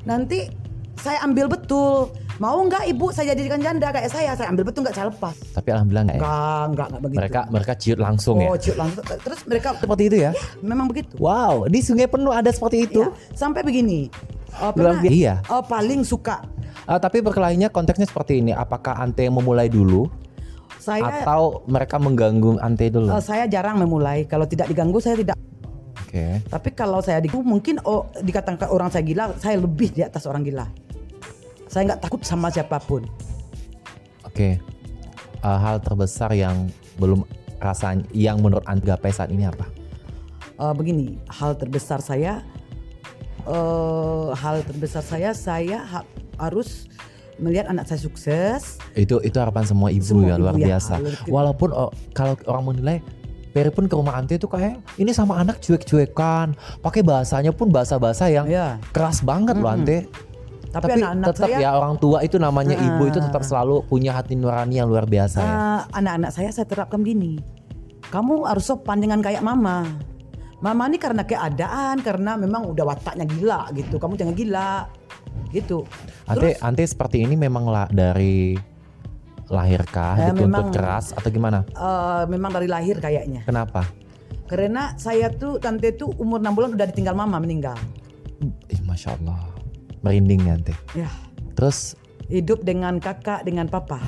Nanti 0.06 0.46
saya 0.94 1.26
ambil 1.26 1.50
betul 1.50 2.14
Mau 2.40 2.58
nggak 2.64 2.90
ibu 2.90 3.12
saya 3.14 3.38
jadikan 3.38 3.62
janda 3.62 3.94
kayak 3.94 4.10
saya? 4.10 4.34
Saya 4.34 4.50
ambil 4.50 4.66
betul 4.66 4.82
nggak 4.82 4.96
saya 4.98 5.06
lepas. 5.14 5.36
Tapi 5.52 5.68
alhamdulillah 5.68 6.04
enggak 6.10 6.16
ya. 6.16 6.22
Enggak, 6.22 6.64
enggak, 6.66 6.86
enggak 6.88 7.02
begitu. 7.02 7.18
Mereka 7.20 7.40
mereka 7.54 7.72
ciut 7.78 7.98
langsung 8.02 8.36
ya. 8.40 8.48
oh, 8.50 8.56
ciut 8.58 8.76
langsung. 8.80 9.04
Terus 9.04 9.40
mereka 9.44 9.68
Seperti 9.76 10.02
itu 10.10 10.16
ya. 10.16 10.30
memang 10.58 10.86
begitu. 10.88 11.12
Wow, 11.22 11.70
di 11.70 11.78
Sungai 11.84 12.08
Penuh 12.08 12.32
ada 12.32 12.50
seperti 12.50 12.88
itu. 12.90 13.04
Ya, 13.04 13.14
sampai 13.36 13.60
begini. 13.62 14.08
Oh, 14.58 14.74
pernah. 14.74 14.98
Iya. 15.04 15.38
oh, 15.48 15.62
paling 15.64 16.04
suka 16.04 16.44
Ah, 16.82 16.98
tapi 16.98 17.22
berkelahinya 17.22 17.70
konteksnya 17.70 18.10
seperti 18.10 18.42
ini. 18.42 18.50
Apakah 18.50 18.98
Ante 18.98 19.22
yang 19.22 19.38
memulai 19.38 19.70
dulu 19.70 20.10
saya 20.82 21.22
atau 21.22 21.62
mereka 21.70 22.02
mengganggu 22.02 22.58
Ante 22.58 22.90
dulu? 22.90 23.06
eh, 23.06 23.22
saya 23.22 23.46
jarang 23.46 23.78
memulai. 23.78 24.26
Kalau 24.26 24.50
tidak 24.50 24.66
diganggu 24.66 24.98
saya 24.98 25.14
tidak. 25.14 25.38
Oke. 26.02 26.42
Tapi 26.42 26.68
kalau 26.74 26.98
saya 26.98 27.22
diganggu 27.22 27.46
mungkin 27.46 27.78
oh, 27.86 28.10
dikatakan 28.18 28.66
orang 28.66 28.90
saya 28.90 29.06
gila, 29.06 29.30
saya 29.38 29.62
lebih 29.62 29.94
di 29.94 30.02
atas 30.02 30.26
orang 30.26 30.42
gila. 30.42 30.66
Saya 31.70 31.94
nggak 31.94 32.02
takut 32.02 32.20
sama 32.26 32.50
siapa 32.50 32.82
pun. 32.82 33.06
Oke. 34.26 34.58
Ah, 35.40 35.58
hal 35.58 35.78
terbesar 35.78 36.34
yang 36.34 36.66
belum 36.98 37.22
rasanya 37.62 38.02
yang 38.10 38.42
menurut 38.42 38.66
Ante 38.66 38.90
gapai 38.90 39.14
saat 39.14 39.30
ini 39.30 39.46
apa? 39.46 39.64
Eh, 40.58 40.74
begini, 40.76 41.18
hal 41.26 41.56
terbesar 41.56 41.98
saya, 41.98 42.42
eh 43.46 44.28
hal 44.36 44.62
terbesar 44.62 45.02
saya, 45.02 45.34
saya 45.34 45.82
ha- 45.82 46.08
harus 46.38 46.86
melihat 47.42 47.66
anak 47.68 47.84
saya 47.84 47.98
sukses. 47.98 48.78
Itu 48.94 49.18
itu 49.20 49.36
harapan 49.36 49.66
semua 49.66 49.90
ibu 49.90 50.06
Semua 50.06 50.30
ya 50.30 50.36
luar 50.38 50.54
ibu 50.54 50.62
ya, 50.62 50.78
biasa. 50.78 50.94
luar 50.96 51.14
biasa. 51.18 51.28
Walaupun 51.28 51.68
oh, 51.74 51.90
kalau 52.14 52.38
orang 52.46 52.64
menilai 52.70 52.98
Peri 53.52 53.68
pun 53.68 53.84
ke 53.84 53.92
rumah 53.92 54.16
Ante 54.16 54.40
itu 54.40 54.48
kayak 54.48 54.80
ini 54.96 55.12
sama 55.12 55.36
anak 55.36 55.60
cuek-cuekan, 55.60 56.56
pakai 56.80 57.04
bahasanya 57.04 57.52
pun 57.52 57.68
bahasa-bahasa 57.68 58.32
yang 58.32 58.48
Ya. 58.48 58.80
keras 58.96 59.20
banget 59.20 59.60
loh 59.60 59.68
Ante. 59.68 60.08
Tapi, 60.72 60.88
Tapi, 60.88 61.04
anak-anak 61.04 61.26
tetap 61.36 61.48
saya, 61.52 61.56
ya 61.60 61.70
orang 61.76 62.00
tua 62.00 62.24
itu 62.24 62.40
namanya 62.40 62.72
ibu 62.72 63.04
itu 63.04 63.20
tetap 63.20 63.44
selalu 63.44 63.84
punya 63.84 64.16
hati 64.16 64.40
nurani 64.40 64.80
yang 64.80 64.88
luar 64.88 65.04
biasa 65.04 65.36
ya. 65.36 65.44
eh, 65.44 65.80
anak-anak 66.00 66.30
saya 66.32 66.48
saya 66.48 66.64
terapkan 66.64 67.04
gini. 67.04 67.36
Kamu 68.08 68.48
harus 68.48 68.72
sopan 68.72 69.04
dengan 69.04 69.20
kayak 69.20 69.44
mama. 69.44 69.84
Mama 70.64 70.88
ini 70.88 70.96
karena 70.96 71.20
keadaan, 71.20 72.00
karena 72.00 72.40
memang 72.40 72.72
udah 72.72 72.88
wataknya 72.88 73.28
gila 73.28 73.68
gitu. 73.76 74.00
Kamu 74.00 74.16
jangan 74.16 74.32
gila, 74.32 74.88
gitu. 75.52 75.84
Ante 76.24 76.56
Ante 76.58 76.82
seperti 76.82 77.20
ini 77.20 77.36
memang 77.36 77.64
lah 77.64 77.86
dari 77.86 78.56
lahirkah 79.46 80.16
Eh, 80.16 80.26
dituntut 80.32 80.48
memang- 80.48 80.72
keras 80.72 81.12
atau 81.12 81.28
gimana? 81.28 81.68
Eh, 81.68 82.22
memang 82.26 82.50
dari 82.50 82.66
lahir 82.66 82.96
kayaknya. 82.98 83.44
Kenapa? 83.44 83.84
Karena 84.48 84.96
saya 84.96 85.28
tuh 85.28 85.56
tante 85.56 85.92
tuh 85.92 86.12
umur 86.16 86.40
6 86.40 86.52
bulan 86.52 86.72
udah 86.72 86.86
ditinggal 86.86 87.12
mama 87.12 87.36
meninggal. 87.36 87.76
Ih, 88.66 88.80
masya 88.82 89.14
Allah, 89.14 89.38
merinding 90.00 90.40
nih 90.40 90.52
Ante. 90.52 90.74
Ya, 90.94 91.08
Terus 91.52 91.94
hidup 92.26 92.64
dengan 92.64 92.96
kakak 92.96 93.44
dengan 93.44 93.68
papa. 93.68 94.00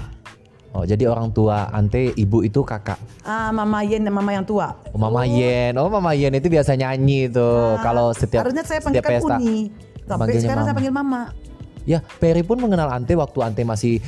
oh 0.73 0.83
jadi 0.83 1.07
orang 1.07 1.31
tua 1.31 1.71
Ante 1.71 2.11
ibu 2.15 2.41
itu 2.41 2.61
kakak. 2.61 2.99
Ah, 3.23 3.53
mama 3.53 3.85
Yen 3.85 4.03
mama 4.05 4.33
yang 4.33 4.43
tua. 4.43 4.75
Oh, 4.91 4.99
Mama 4.99 5.23
Yen, 5.23 5.77
oh 5.77 5.87
Mama 5.87 6.13
Yen 6.13 6.35
itu 6.35 6.49
biasa 6.49 6.75
nyanyi 6.75 7.31
tuh 7.31 7.79
Ah, 7.79 7.85
kalau 7.85 8.11
setiap 8.11 8.43
harusnya 8.43 8.65
saya 8.65 8.81
setiap 8.83 9.05
pesta. 9.07 9.37
Uni. 9.39 9.71
Tapi 10.05 10.37
sekarang 10.37 10.65
saya 10.65 10.71
mama. 10.71 10.79
panggil 10.79 10.95
mama. 10.95 11.23
Ya, 11.85 12.01
Peri 12.01 12.41
pun 12.41 12.57
mengenal 12.57 12.89
Ante 12.89 13.13
waktu 13.13 13.39
Ante 13.41 13.63
masih 13.63 14.01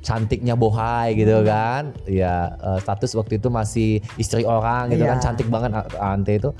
cantiknya 0.00 0.54
bohai 0.54 1.12
gitu 1.12 1.40
Hmm. 1.40 1.44
kan. 1.44 1.82
Ya, 2.04 2.56
eh, 2.56 2.78
status 2.80 3.12
waktu 3.12 3.36
itu 3.36 3.48
masih 3.48 3.88
istri 4.16 4.42
orang 4.42 4.88
gitu 4.88 5.04
Iya. 5.04 5.16
kan, 5.16 5.18
cantik 5.20 5.48
banget 5.48 5.70
Ante 5.94 6.32
itu. 6.36 6.50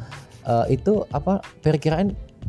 Eh, 0.45 0.75
itu 0.75 1.05
apa? 1.09 1.41
Peri 1.59 1.79
kirain 1.79 2.09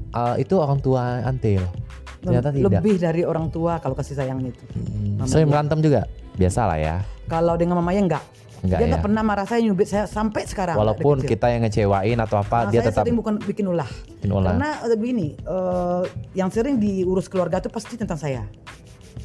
eh, 0.10 0.36
itu 0.38 0.56
orang 0.56 0.80
tua 0.80 1.24
Ante 1.24 1.60
loh. 1.60 1.72
Ternyata 2.20 2.52
tidak. 2.52 2.84
Lebih 2.84 2.96
dari 3.00 3.22
orang 3.24 3.48
tua 3.48 3.80
kalau 3.80 3.96
kasih 3.96 4.12
sayang 4.14 4.44
itu. 4.44 4.64
Hmm, 4.76 5.24
Sering 5.24 5.48
berantem 5.48 5.80
juga. 5.80 6.04
Biasa 6.36 6.68
lah 6.68 6.76
ya. 6.76 6.96
Kalau 7.28 7.56
dengan 7.56 7.80
mamanya 7.80 8.02
enggak. 8.02 8.24
Enggak 8.60 8.78
dia 8.78 8.84
ya. 8.84 8.88
enggak 8.92 9.04
pernah 9.04 9.24
marah 9.24 9.46
saya 9.48 9.60
nyubit 9.64 9.88
saya 9.88 10.04
sampai 10.04 10.44
sekarang. 10.44 10.76
Walaupun 10.76 11.24
kita 11.24 11.48
yang 11.48 11.64
ngecewain 11.64 12.20
atau 12.20 12.38
apa, 12.38 12.68
Nah, 12.68 12.72
dia 12.72 12.80
saya 12.82 12.92
tetap 12.92 13.04
sering 13.08 13.16
bukan 13.16 13.34
bikin 13.40 13.66
ulah. 13.66 13.88
bikin 13.88 14.30
ulah. 14.30 14.52
Karena 14.52 14.70
eh, 14.84 14.98
begini, 14.98 15.28
eh, 15.34 16.02
yang 16.36 16.50
sering 16.50 16.76
diurus 16.76 17.28
keluarga 17.28 17.58
itu 17.58 17.70
pasti 17.70 17.96
tentang 17.96 18.20
saya. 18.20 18.44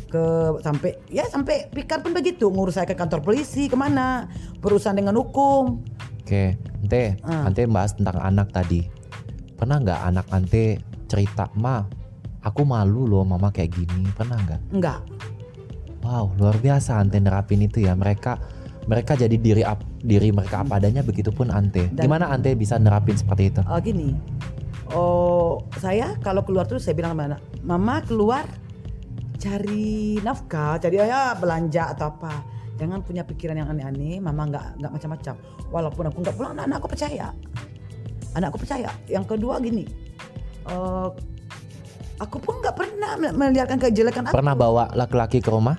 Ke 0.07 0.23
sampai 0.63 0.95
ya 1.11 1.27
sampai 1.27 1.67
Pikar 1.69 1.99
pun 1.99 2.15
begitu 2.15 2.47
ngurus 2.47 2.79
saya 2.79 2.87
ke 2.87 2.95
kantor 2.95 3.19
polisi 3.21 3.67
ke 3.67 3.75
mana 3.75 4.31
berurusan 4.63 4.95
dengan 4.95 5.19
hukum. 5.19 5.83
Oke, 6.23 6.55
Ante, 6.81 7.19
Ah. 7.21 7.45
Ante 7.45 7.67
bahas 7.67 7.93
tentang 7.93 8.17
anak 8.17 8.49
tadi. 8.49 8.87
Pernah 9.59 9.83
nggak 9.83 10.01
anak 10.05 10.27
Ante 10.31 10.79
cerita, 11.05 11.51
ma, 11.53 11.83
aku 12.41 12.63
malu 12.63 13.05
loh 13.05 13.27
mama 13.27 13.51
kayak 13.51 13.75
gini. 13.75 14.07
Pernah 14.15 14.39
nggak? 14.41 14.61
Enggak. 14.71 15.01
Wow, 16.01 16.33
luar 16.37 16.57
biasa 16.57 16.97
Ante 16.97 17.19
nerapin 17.19 17.61
itu 17.61 17.81
ya. 17.81 17.93
Mereka 17.93 18.39
mereka 18.85 19.13
jadi 19.15 19.35
diri 19.35 19.63
ap- 19.63 19.85
diri 19.99 20.29
mereka 20.29 20.61
apa 20.61 20.77
adanya 20.77 21.01
begitupun 21.01 21.49
Ante. 21.49 21.89
Dan- 21.89 22.05
Gimana 22.05 22.29
Ante 22.29 22.53
bisa 22.53 22.77
nerapin 22.77 23.15
seperti 23.15 23.49
itu? 23.49 23.61
Eh, 23.61 23.81
gini, 23.81 24.09
oh 24.91 25.65
saya 25.77 26.17
kalau 26.19 26.45
keluar 26.45 26.65
tuh 26.65 26.77
saya 26.77 26.93
bilang 26.93 27.17
sama 27.17 27.35
anak, 27.35 27.41
mama 27.61 28.01
keluar 28.01 28.45
cari 29.37 30.17
nafkah, 30.21 30.77
cari 30.79 30.97
ya 30.97 31.35
belanja 31.35 31.93
atau 31.93 32.09
apa. 32.11 32.35
Jangan 32.75 33.01
punya 33.01 33.23
pikiran 33.23 33.55
yang 33.55 33.71
aneh-aneh, 33.71 34.19
mama 34.19 34.51
nggak 34.51 34.67
nggak 34.83 34.93
macam-macam. 34.93 35.35
Walaupun 35.71 36.05
aku 36.11 36.17
nggak 36.21 36.35
pulang, 36.35 36.53
anak 36.55 36.83
aku 36.83 36.91
percaya. 36.91 37.31
Anakku 38.35 38.59
percaya. 38.59 38.91
Yang 39.07 39.25
kedua 39.31 39.63
gini, 39.63 39.87
eh, 40.67 41.09
aku 42.19 42.37
pun 42.43 42.59
nggak 42.59 42.75
pernah 42.75 43.15
melihatkan 43.31 43.79
kejelekan 43.79 44.27
aku. 44.27 44.35
Pernah 44.35 44.59
bawa 44.59 44.91
laki-laki 44.91 45.39
ke 45.39 45.49
rumah? 45.49 45.79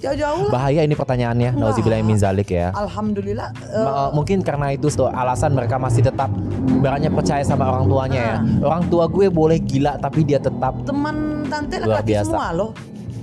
Jauh-jauh 0.00 0.48
lah. 0.48 0.52
Bahaya 0.52 0.80
ini 0.80 0.96
pertanyaannya. 0.96 1.50
Enggak. 1.52 1.70
Nauzubillah 1.76 2.00
min 2.00 2.16
zalik 2.16 2.48
ya. 2.48 2.72
Alhamdulillah. 2.72 3.52
uh, 3.76 4.08
mungkin 4.16 4.40
karena 4.40 4.72
itu 4.72 4.88
tuh 4.88 5.12
alasan 5.12 5.52
mereka 5.52 5.76
masih 5.76 6.00
tetap 6.00 6.32
ibaratnya 6.72 7.12
percaya 7.12 7.44
sama 7.44 7.68
orang 7.68 7.84
tuanya 7.84 8.20
ya. 8.20 8.36
Orang 8.64 8.88
tua 8.88 9.04
gue 9.12 9.28
boleh 9.28 9.60
gila 9.60 10.00
tapi 10.00 10.24
dia 10.24 10.40
tetap 10.40 10.72
teman 10.88 11.44
tante 11.52 11.76
biasa. 11.84 12.24
semua 12.24 12.48
loh. 12.56 12.72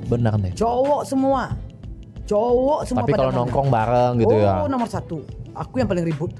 benar 0.07 0.37
deh. 0.39 0.53
Cowok 0.53 1.01
semua. 1.03 1.51
Cowok 2.29 2.79
semua 2.85 3.03
Tapi 3.03 3.11
kalau 3.17 3.31
nongkrong 3.33 3.67
bareng 3.73 4.13
gitu 4.21 4.35
oh, 4.35 4.39
ya. 4.39 4.69
nomor 4.69 4.87
satu. 4.87 5.25
Aku 5.57 5.81
yang 5.81 5.89
paling 5.89 6.05
ribut. 6.05 6.31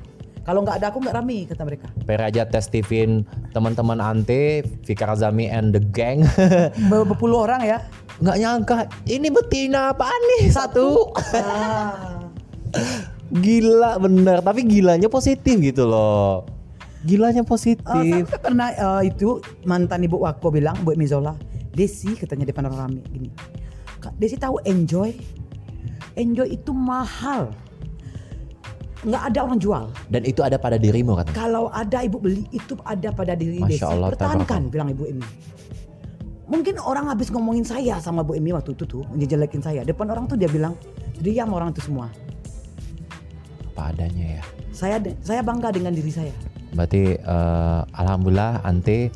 Kalau 0.47 0.63
nggak 0.63 0.79
ada 0.79 0.87
aku 0.87 1.03
nggak 1.03 1.15
rame 1.19 1.43
kata 1.43 1.63
mereka. 1.67 1.91
Per 2.07 2.23
aja 2.23 2.47
testifin 2.47 3.27
teman-teman 3.51 3.99
Ante, 3.99 4.63
Fikar 4.87 5.11
Azami 5.11 5.51
and 5.51 5.75
the 5.75 5.83
gang. 5.83 6.23
Ber- 6.87 7.03
Berpuluh 7.03 7.43
orang 7.43 7.67
ya. 7.67 7.83
Nggak 8.17 8.37
nyangka 8.37 8.75
ini 9.05 9.27
betina 9.29 9.93
apaan 9.93 10.21
nih 10.35 10.49
satu. 10.49 11.13
Ah. 11.37 12.25
Gila 13.29 13.99
bener, 13.99 14.39
tapi 14.39 14.63
gilanya 14.63 15.05
positif 15.07 15.59
gitu 15.59 15.85
loh. 15.85 16.47
Gilanya 17.03 17.43
Eh, 17.43 17.47
positif. 17.47 18.23
sampai 18.25 18.39
pernah 18.41 18.67
eh, 18.71 19.11
itu 19.11 19.37
mantan 19.63 20.01
ibu 20.01 20.23
aku 20.23 20.49
bilang, 20.49 20.75
Bu 20.81 20.97
Mizola, 20.97 21.37
Desi 21.69 22.15
katanya 22.15 22.49
depan 22.49 22.65
orang 22.67 22.79
rame 22.89 23.01
gini. 23.07 23.29
Kak 23.99 24.17
Desi 24.17 24.33
tahu 24.33 24.57
enjoy? 24.63 25.13
Enjoy 26.15 26.49
itu 26.49 26.73
mahal. 26.73 27.53
Nggak 29.05 29.23
ada 29.29 29.39
orang 29.45 29.59
jual. 29.61 29.85
Dan 30.09 30.25
itu 30.25 30.41
ada 30.41 30.57
pada 30.57 30.81
dirimu 30.81 31.13
katanya. 31.13 31.37
Kalau 31.37 31.69
ada 31.69 32.01
ibu 32.01 32.17
beli 32.17 32.49
itu 32.49 32.73
ada 32.81 33.13
pada 33.13 33.37
diri 33.37 33.61
Masya 33.61 33.77
Desi. 33.77 33.85
Allah, 33.85 34.07
Pertahankan 34.09 34.61
bilang 34.73 34.89
ibu 34.89 35.05
Emi. 35.05 35.27
Mungkin 36.47 36.79
orang 36.79 37.11
habis 37.11 37.27
ngomongin 37.27 37.67
saya 37.67 37.99
sama 37.99 38.23
Bu 38.23 38.39
Emi 38.39 38.55
waktu 38.55 38.71
itu 38.71 38.87
tuh, 38.87 39.03
ngejelekin 39.11 39.59
saya. 39.59 39.83
Depan 39.83 40.07
orang 40.07 40.31
tuh 40.31 40.39
dia 40.39 40.47
bilang, 40.47 40.79
diam 41.19 41.51
orang 41.51 41.75
itu 41.75 41.83
semua. 41.83 42.07
Apa 43.75 43.91
adanya 43.91 44.39
ya. 44.39 44.43
Saya 44.71 44.95
saya 45.19 45.43
bangga 45.43 45.75
dengan 45.75 45.91
diri 45.91 46.07
saya. 46.07 46.31
Berarti 46.71 47.19
eh, 47.19 47.81
alhamdulillah 47.99 48.63
Ante 48.63 49.11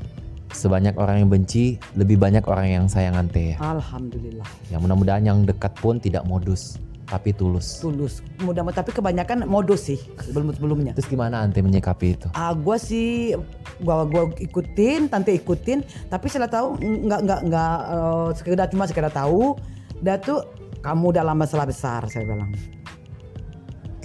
sebanyak 0.52 1.00
orang 1.00 1.24
yang 1.24 1.30
benci 1.32 1.80
lebih 1.96 2.20
banyak 2.20 2.44
orang 2.52 2.68
yang 2.68 2.86
sayang 2.92 3.16
Ante 3.16 3.56
ya. 3.56 3.58
Alhamdulillah. 3.64 4.48
Ya 4.68 4.78
mudah-mudahan 4.84 5.24
yang 5.24 5.48
dekat 5.48 5.72
pun 5.80 6.04
tidak 6.04 6.28
modus 6.28 6.76
tapi 7.12 7.36
tulus. 7.36 7.84
Tulus. 7.84 8.24
Mudah-mudahan 8.40 8.80
tapi 8.80 8.96
kebanyakan 8.96 9.44
modus 9.44 9.92
sih 9.92 10.00
sebelum 10.24 10.56
sebelumnya. 10.56 10.96
Terus 10.96 11.12
gimana 11.12 11.44
Ante 11.44 11.60
menyikapi 11.60 12.08
itu? 12.16 12.28
Ah, 12.32 12.56
gua 12.56 12.80
sih 12.80 13.36
gua 13.84 14.08
gua 14.08 14.32
ikutin, 14.40 15.12
tante 15.12 15.36
ikutin, 15.36 15.84
tapi 16.08 16.32
setelah 16.32 16.48
tahu 16.48 16.80
nggak 16.80 17.20
nggak 17.28 17.40
nggak 17.52 17.76
eh, 17.92 18.28
sekedar 18.40 18.68
cuma 18.72 18.88
sekedar 18.88 19.12
tahu, 19.12 19.60
dah 20.00 20.16
tuh 20.16 20.48
kamu 20.80 21.12
dalam 21.12 21.36
masalah 21.36 21.68
besar 21.68 22.08
saya 22.08 22.24
bilang. 22.24 22.56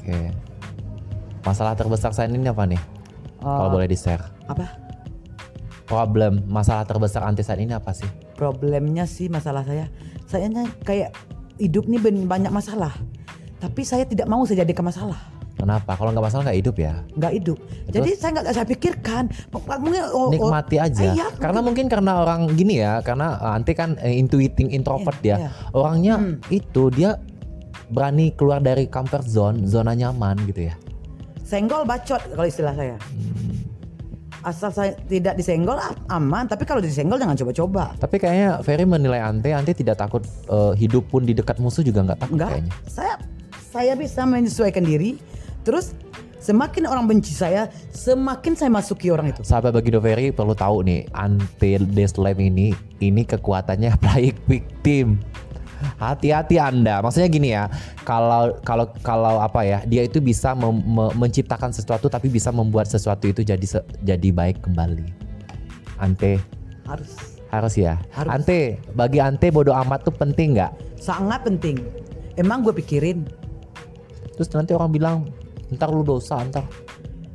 Oke. 0.02 0.34
Masalah 1.46 1.78
terbesar 1.78 2.10
saya 2.10 2.26
ini 2.26 2.42
apa 2.50 2.66
nih? 2.66 2.82
Kalau 3.38 3.70
Eh, 3.70 3.74
boleh 3.78 3.86
di-share. 3.86 4.26
apa? 4.50 4.66
Problem, 5.86 6.42
masalah 6.50 6.82
terbesar 6.82 7.22
Ante 7.22 7.46
saat 7.46 7.62
ini 7.62 7.70
apa 7.70 7.94
sih? 7.94 8.10
Problemnya 8.34 9.06
sih 9.06 9.30
masalah 9.30 9.62
saya, 9.62 9.86
sayanya 10.26 10.66
kayak 10.82 11.14
hidup 11.56 11.84
nih 11.84 11.98
ben- 11.98 12.26
banyak 12.26 12.50
masalah, 12.50 12.92
tapi 13.58 13.82
saya 13.82 14.04
tidak 14.04 14.24
mau 14.24 14.44
saya 14.44 14.62
jadikan 14.62 14.84
masalah. 14.84 15.18
Kenapa? 15.56 15.96
Kalau 15.96 16.12
nggak 16.12 16.20
masalah 16.22 16.42
nggak 16.44 16.58
hidup 16.60 16.76
ya? 16.76 16.94
nggak 17.16 17.32
hidup. 17.32 17.58
Jadi 17.88 18.10
saya 18.12 18.30
nggak 18.36 18.46
saya 18.52 18.66
pikirkan. 18.66 19.24
Mungkin 19.50 20.02
oh, 20.12 20.28
oh, 20.28 20.28
Nikmati 20.28 20.76
aja. 20.76 21.02
iya, 21.10 21.32
karena 21.32 21.64
mungkin 21.64 21.88
karena 21.88 22.20
orang 22.20 22.52
gini 22.52 22.76
ya, 22.76 23.00
karena 23.00 23.40
uh, 23.40 23.56
Ante 23.56 23.72
kan 23.72 23.96
eh, 23.98 24.12
intuiting 24.14 24.68
introvert 24.68 25.16
Iya, 25.18 25.24
dia. 25.24 25.36
iya. 25.38 25.50
Orangnya 25.72 26.14
Hmm. 26.20 26.36
itu 26.50 26.92
dia 26.92 27.16
berani 27.88 28.36
keluar 28.36 28.60
dari 28.60 28.84
comfort 28.84 29.24
zone, 29.24 29.64
zona 29.64 29.92
nyaman 29.92 30.36
gitu 30.44 30.68
ya. 30.68 30.76
senggol 31.40 31.86
bacot 31.86 32.18
kalau 32.26 32.42
istilah 32.44 32.74
saya. 32.74 32.98
Hmm. 33.00 33.54
Asal 34.46 34.70
saya 34.70 34.94
tidak 35.10 35.34
disenggol 35.34 35.74
aman, 36.06 36.46
tapi 36.46 36.62
kalau 36.62 36.78
disenggol 36.78 37.18
jangan 37.18 37.34
coba-coba. 37.34 37.98
Tapi 37.98 38.16
kayaknya 38.22 38.62
Ferry 38.62 38.86
menilai 38.86 39.18
Ante, 39.18 39.50
Ante 39.50 39.74
tidak 39.74 39.98
takut 39.98 40.22
eh, 40.46 40.72
hidup 40.78 41.10
pun 41.10 41.26
di 41.26 41.34
dekat 41.34 41.58
musuh 41.58 41.82
juga 41.82 42.06
nggak 42.06 42.18
takut 42.22 42.38
Enggak, 42.38 42.50
kayaknya. 42.54 42.72
saya 42.86 43.14
saya 43.74 43.92
bisa 43.98 44.22
menyesuaikan 44.22 44.86
diri. 44.86 45.18
Terus 45.66 45.98
semakin 46.38 46.86
orang 46.86 47.10
benci 47.10 47.34
saya, 47.34 47.66
semakin 47.90 48.54
saya 48.54 48.70
masuki 48.70 49.10
orang 49.10 49.34
itu. 49.34 49.42
Sahabat 49.42 49.74
Bagindo 49.74 49.98
Ferry 49.98 50.30
perlu 50.30 50.54
tahu 50.54 50.86
nih, 50.86 51.10
Ante 51.10 51.82
Deslem 51.82 52.38
ini 52.38 52.70
ini 53.02 53.26
kekuatannya 53.26 53.98
baik 54.06 54.46
victim. 54.46 55.18
Hati-hati 56.00 56.56
Anda. 56.56 57.00
Maksudnya 57.04 57.28
gini 57.28 57.48
ya, 57.52 57.68
kalau 58.02 58.56
kalau 58.64 58.88
kalau 59.04 59.40
apa 59.40 59.64
ya, 59.64 59.78
dia 59.84 60.04
itu 60.04 60.20
bisa 60.20 60.52
mem- 60.56 60.84
me- 60.84 61.14
menciptakan 61.16 61.72
sesuatu 61.72 62.08
tapi 62.08 62.28
bisa 62.28 62.48
membuat 62.50 62.88
sesuatu 62.88 63.28
itu 63.28 63.44
jadi 63.44 63.66
se- 63.66 63.86
jadi 64.02 64.28
baik 64.32 64.64
kembali. 64.64 65.06
Ante 65.96 66.40
Harus 66.84 67.12
harus 67.48 67.74
ya. 67.78 67.96
Harus. 68.12 68.30
Ante, 68.30 68.76
bagi 68.92 69.22
Ante 69.22 69.48
bodoh 69.48 69.72
amat 69.86 70.04
tuh 70.04 70.14
penting 70.14 70.58
nggak? 70.58 70.72
sangat 71.00 71.44
penting. 71.46 71.78
Emang 72.36 72.60
gue 72.60 72.74
pikirin 72.74 73.24
Terus 74.36 74.52
nanti 74.52 74.76
orang 74.76 74.92
bilang, 74.92 75.16
ntar 75.72 75.88
lu 75.88 76.04
dosa, 76.04 76.36
ntar. 76.44 76.68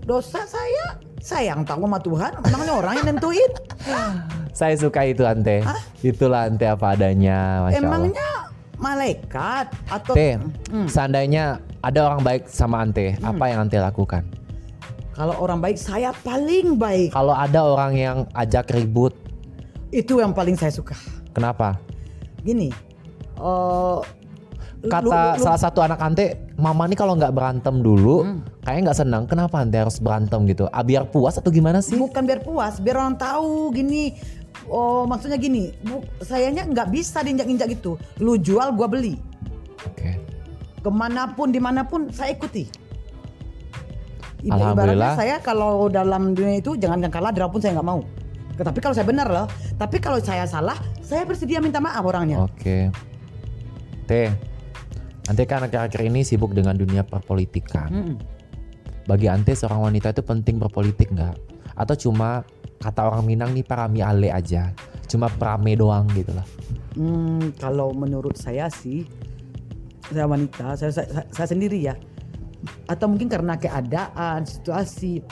Dosa 0.03 0.43
saya 0.43 0.97
sayang 1.17 1.61
tahu 1.61 1.85
sama 1.85 1.99
Tuhan, 1.99 2.31
emangnya 2.41 2.73
orang 2.75 2.93
yang 2.97 3.07
nentuin. 3.13 3.51
Saya 4.51 4.75
suka 4.75 5.07
itu 5.07 5.23
Ante. 5.23 5.63
Itulah 6.01 6.45
Ante 6.45 6.67
apa 6.67 6.91
adanya, 6.91 7.63
masya 7.63 7.77
Allah. 7.77 7.87
Emangnya 7.87 8.29
malaikat 8.75 9.65
atau 9.87 10.11
Ante, 10.11 10.29
Hmm. 10.67 10.87
seandainya 10.89 11.45
ada 11.79 11.99
orang 12.03 12.21
baik 12.21 12.45
sama 12.45 12.81
Ante, 12.81 13.15
apa 13.21 13.43
yang 13.47 13.63
Ante 13.63 13.77
lakukan? 13.77 14.25
kalau 15.11 15.37
orang 15.37 15.61
baik 15.61 15.77
saya 15.77 16.09
paling 16.19 16.75
baik. 16.75 17.13
Kalau 17.13 17.31
ada 17.31 17.61
orang 17.61 17.93
yang 17.93 18.17
ajak 18.33 18.73
ribut, 18.73 19.13
Itu 19.89 20.17
yang 20.17 20.33
paling 20.33 20.55
saya 20.55 20.71
suka. 20.71 20.97
kenapa? 21.31 21.77
Gini, 22.41 22.73
eh 23.37 23.97
Kata 24.81 25.05
lu- 25.05 25.37
lu- 25.37 25.43
salah 25.45 25.61
satu 25.61 25.79
anak 25.85 26.01
Ante, 26.01 26.49
Mama 26.57 26.89
nih 26.89 26.97
kalau 26.97 27.13
nggak 27.13 27.33
berantem 27.33 27.85
dulu, 27.85 28.25
Hmm. 28.25 28.41
kayaknya 28.65 28.81
nggak 28.89 28.99
senang. 29.01 29.23
Kenapa 29.29 29.61
Ante 29.61 29.77
harus 29.77 30.01
berantem 30.01 30.41
gitu? 30.49 30.65
Ah, 30.73 30.81
biar 30.81 31.05
puas 31.09 31.37
atau 31.37 31.53
gimana 31.53 31.85
sih? 31.85 31.97
bukan 31.97 32.25
biar 32.25 32.41
puas, 32.41 32.81
biar 32.81 32.97
orang 32.97 33.17
tahu 33.17 33.69
gini. 33.77 34.17
Oh, 34.65 35.05
maksudnya 35.05 35.37
gini, 35.37 35.69
bu, 35.85 36.01
sayanya 36.25 36.65
nggak 36.65 36.89
bisa 36.89 37.21
diinjak-injak 37.21 37.77
gitu. 37.77 37.97
Lu 38.17 38.41
jual, 38.41 38.73
gua 38.73 38.89
beli. 38.89 39.21
Oke. 39.85 40.17
Ke 40.81 40.89
mana 40.89 41.29
pun, 41.29 41.53
di 41.53 41.61
mana 41.61 41.85
pun 41.85 42.09
saya 42.09 42.33
ikuti. 42.33 42.65
Alhamdulillah. 44.49 45.13
Ibaratnya 45.13 45.17
saya 45.17 45.35
kalau 45.45 45.85
dalam 45.93 46.33
dunia 46.33 46.57
itu 46.57 46.73
jangan 46.73 47.05
kalah, 47.13 47.29
pun 47.49 47.61
saya 47.61 47.77
nggak 47.77 47.85
mau. 47.85 48.01
Tapi 48.57 48.77
kalau 48.81 48.93
saya 48.93 49.05
benar 49.05 49.27
loh. 49.29 49.47
Tapi 49.77 49.97
kalau 49.97 50.21
saya 50.21 50.45
salah, 50.45 50.77
saya 51.01 51.25
bersedia 51.25 51.57
minta 51.61 51.81
maaf 51.81 52.01
orangnya. 52.05 52.45
Oke. 52.45 52.93
Teh, 54.05 54.29
Ante 55.31 55.47
kan 55.47 55.63
akhir-akhir 55.63 56.11
ini 56.11 56.27
sibuk 56.27 56.51
dengan 56.51 56.75
dunia 56.75 57.07
perpolitikan. 57.07 57.87
Mm-mm. 57.87 58.15
Bagi 59.07 59.31
Ante 59.31 59.55
seorang 59.55 59.87
wanita 59.87 60.11
itu 60.11 60.19
penting 60.19 60.59
berpolitik 60.59 61.07
nggak? 61.07 61.39
Atau 61.79 61.95
cuma 61.95 62.43
kata 62.83 63.07
orang 63.07 63.23
Minang 63.23 63.55
nih 63.55 63.63
parami 63.63 64.03
ale 64.03 64.27
aja, 64.27 64.75
cuma 65.07 65.31
prame 65.31 65.79
doang 65.79 66.03
gitu 66.11 66.35
lah. 66.35 66.43
Hmm, 66.99 67.55
kalau 67.55 67.95
menurut 67.95 68.35
saya 68.35 68.67
sih, 68.67 69.07
saya 70.11 70.27
wanita, 70.27 70.75
saya, 70.75 70.91
saya, 70.91 71.07
saya- 71.07 71.29
saya 71.31 71.47
sendiri 71.47 71.79
ya. 71.79 71.95
Atau 72.91 73.07
mungkin 73.07 73.31
karena 73.31 73.55
keadaan, 73.55 74.43
situasi, 74.43 75.23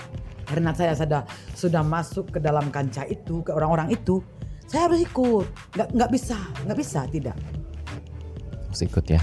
karena 0.48 0.72
saya 0.72 0.96
sudah 0.96 1.28
sudah 1.52 1.84
masuk 1.84 2.32
ke 2.32 2.40
dalam 2.40 2.72
kancah 2.72 3.04
itu, 3.04 3.44
ke 3.44 3.52
orang-orang 3.52 3.92
itu, 3.92 4.24
saya 4.64 4.88
harus 4.88 5.04
ikut. 5.04 5.46
Nggak 5.76 5.88
nggak 5.92 6.12
bisa, 6.16 6.40
nggak 6.64 6.78
bisa 6.80 7.00
tidak. 7.12 7.36
Harus 8.64 8.82
ikut 8.88 9.06
ya. 9.12 9.22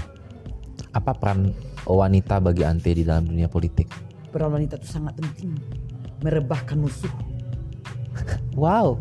Apa 0.97 1.13
peran 1.13 1.53
wanita 1.85 2.41
bagi 2.41 2.65
Ante 2.65 2.89
di 2.89 3.05
dalam 3.05 3.29
dunia 3.29 3.45
politik? 3.45 3.85
Peran 4.33 4.49
wanita 4.49 4.81
itu 4.81 4.89
sangat 4.89 5.13
penting, 5.13 5.53
merebahkan 6.25 6.73
musuh. 6.73 7.13
Wow, 8.57 8.97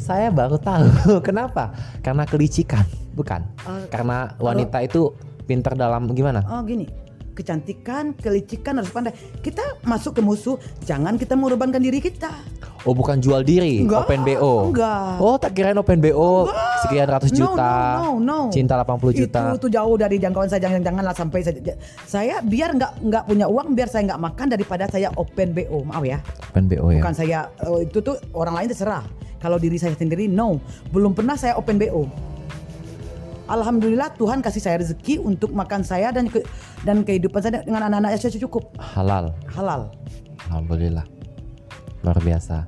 saya 0.00 0.32
baru 0.32 0.56
tahu. 0.56 0.88
Kenapa? 1.28 1.76
Karena 2.00 2.24
kelicikan, 2.24 2.80
bukan? 3.12 3.44
Eh, 3.68 3.92
Karena 3.92 4.32
wanita 4.40 4.80
itu 4.80 5.12
pintar 5.44 5.76
dalam 5.76 6.08
gimana? 6.16 6.40
Oh 6.48 6.64
gini, 6.64 6.88
kecantikan, 7.36 8.16
kelicikan 8.16 8.80
harus 8.80 8.88
pandai. 8.88 9.12
Kita 9.44 9.84
masuk 9.84 10.16
ke 10.16 10.22
musuh, 10.24 10.56
jangan 10.80 11.20
kita 11.20 11.36
mengorbankan 11.36 11.84
diri 11.84 12.00
kita. 12.00 12.32
Oh, 12.88 12.96
bukan 12.96 13.20
jual 13.20 13.44
diri, 13.44 13.84
Enggak, 13.84 14.08
open 14.08 14.20
BO. 14.24 14.72
enggak. 14.72 15.20
Oh, 15.20 15.36
tak 15.36 15.52
kirain 15.52 15.76
open 15.76 16.00
BO 16.00 16.48
sekian 16.84 17.08
ratus 17.08 17.30
No, 17.32 17.38
juta. 17.40 17.72
No, 17.98 18.20
no, 18.20 18.20
no. 18.20 18.38
Cinta 18.52 18.74
80 18.78 19.20
juta. 19.24 19.40
Itu, 19.40 19.56
itu 19.64 19.68
jauh 19.74 19.96
dari 19.96 20.16
jangkauan 20.20 20.48
saya. 20.48 20.60
Jangan 20.68 20.80
janganlah 20.84 21.14
sampai 21.16 21.40
saya, 21.40 21.58
saya 22.04 22.34
biar 22.44 22.76
nggak 22.76 22.92
nggak 23.02 23.22
punya 23.24 23.46
uang, 23.48 23.72
biar 23.72 23.88
saya 23.88 24.12
nggak 24.12 24.20
makan 24.20 24.46
daripada 24.52 24.84
saya 24.86 25.08
open 25.16 25.56
BO. 25.56 25.82
Maaf 25.88 26.04
ya, 26.04 26.18
Open 26.52 26.68
BO 26.68 26.92
ya. 26.92 27.00
bukan 27.00 27.14
saya 27.16 27.38
oh, 27.64 27.80
itu 27.80 27.98
tuh 28.04 28.16
orang 28.36 28.54
lain 28.62 28.68
terserah. 28.70 29.04
Kalau 29.40 29.60
diri 29.60 29.76
saya 29.76 29.92
sendiri, 29.92 30.24
no, 30.24 30.56
belum 30.88 31.12
pernah 31.12 31.36
saya 31.36 31.56
open 31.56 31.76
BO. 31.76 32.08
Alhamdulillah 33.44 34.16
Tuhan 34.16 34.40
kasih 34.40 34.62
saya 34.64 34.80
rezeki 34.80 35.20
untuk 35.20 35.52
makan 35.52 35.84
saya 35.84 36.08
dan 36.08 36.32
ke, 36.32 36.40
dan 36.80 37.04
kehidupan 37.04 37.44
saya 37.44 37.60
dengan 37.60 37.92
anak-anak 37.92 38.16
saya 38.16 38.40
cukup 38.40 38.72
Halal. 38.80 39.36
halal. 39.52 39.92
Alhamdulillah. 40.48 41.04
Luar 42.00 42.16
biasa. 42.24 42.64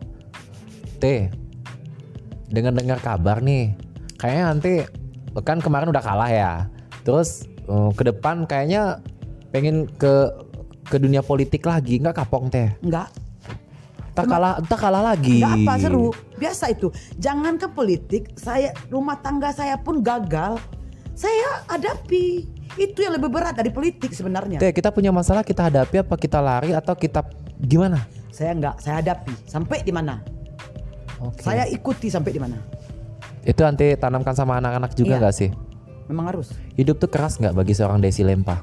T. 1.01 1.33
Dengar-dengar 2.53 3.01
kabar 3.01 3.41
nih. 3.41 3.86
Kayaknya 4.17 4.45
nanti 4.53 4.73
kan 5.45 5.59
kemarin 5.61 5.93
udah 5.93 6.03
kalah 6.05 6.31
ya. 6.33 6.53
Terus 7.05 7.45
eh, 7.47 7.91
ke 7.93 8.03
depan 8.09 8.49
kayaknya 8.49 9.01
pengen 9.53 9.89
ke 9.97 10.33
ke 10.87 10.97
dunia 11.03 11.21
politik 11.21 11.67
lagi, 11.67 11.99
nggak 11.99 12.15
kapok 12.23 12.47
teh. 12.49 12.71
Enggak, 12.79 13.11
Tak 14.17 14.33
kalah, 14.33 14.57
tak 14.65 14.81
kalah 14.81 15.03
lagi. 15.13 15.45
enggak 15.45 15.55
apa 15.69 15.73
seru. 15.77 16.09
Biasa 16.41 16.73
itu. 16.73 16.89
Jangan 17.21 17.61
ke 17.61 17.69
politik, 17.69 18.33
saya 18.41 18.73
rumah 18.89 19.21
tangga 19.21 19.53
saya 19.53 19.77
pun 19.77 20.01
gagal. 20.01 20.57
Saya 21.13 21.69
hadapi. 21.69 22.49
Itu 22.81 23.05
yang 23.05 23.21
lebih 23.21 23.29
berat 23.29 23.57
dari 23.57 23.69
politik 23.69 24.17
sebenarnya. 24.17 24.57
Teh, 24.57 24.73
kita 24.73 24.89
punya 24.89 25.13
masalah 25.13 25.45
kita 25.45 25.69
hadapi 25.69 26.01
apa 26.01 26.17
kita 26.17 26.41
lari 26.41 26.73
atau 26.73 26.97
kita 26.97 27.25
gimana? 27.61 28.09
Saya 28.33 28.57
enggak, 28.57 28.81
saya 28.81 29.05
hadapi. 29.05 29.33
Sampai 29.45 29.85
di 29.85 29.93
mana? 29.93 30.21
Oke. 31.21 31.45
Saya 31.45 31.69
ikuti 31.69 32.09
sampai 32.09 32.33
di 32.33 32.41
mana. 32.41 32.57
Itu 33.47 33.63
nanti 33.63 33.95
tanamkan 33.95 34.35
sama 34.35 34.59
anak-anak 34.59 34.93
juga 34.93 35.17
Iya. 35.17 35.21
nggak 35.23 35.35
sih? 35.35 35.51
Memang 36.11 36.35
harus. 36.35 36.51
Hidup 36.75 36.99
tuh 36.99 37.07
keras 37.07 37.39
nggak 37.39 37.55
bagi 37.55 37.73
seorang 37.73 38.03
Desi 38.03 38.27
Lempa? 38.27 38.63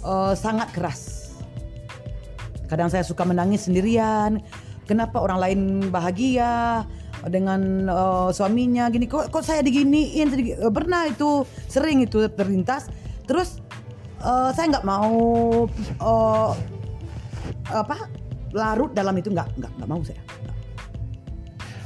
Eh, 0.00 0.32
sangat 0.34 0.72
keras. 0.72 1.32
Kadang 2.64 2.88
saya 2.88 3.04
suka 3.04 3.28
menangis 3.28 3.68
sendirian. 3.68 4.40
Kenapa 4.84 5.20
orang 5.20 5.38
lain 5.40 5.60
bahagia 5.88 6.84
dengan 7.28 7.60
eh, 7.84 8.28
suaminya 8.32 8.88
gini? 8.88 9.04
Kok, 9.04 9.28
kok 9.28 9.44
saya 9.44 9.60
diginiin? 9.60 10.28
Eh, 10.32 10.72
Pernah 10.72 11.08
itu 11.08 11.44
sering 11.68 12.00
itu 12.00 12.24
terlintas. 12.32 12.88
Terus 13.24 13.60
eh, 14.20 14.50
saya 14.52 14.66
nggak 14.76 14.84
mau 14.88 15.12
eh, 15.80 16.50
apa 17.64 18.08
larut 18.52 18.92
dalam 18.92 19.16
itu 19.16 19.28
nggak 19.28 19.48
nggak 19.56 19.72
nggak 19.80 19.88
mau 19.88 20.00
saya. 20.00 20.20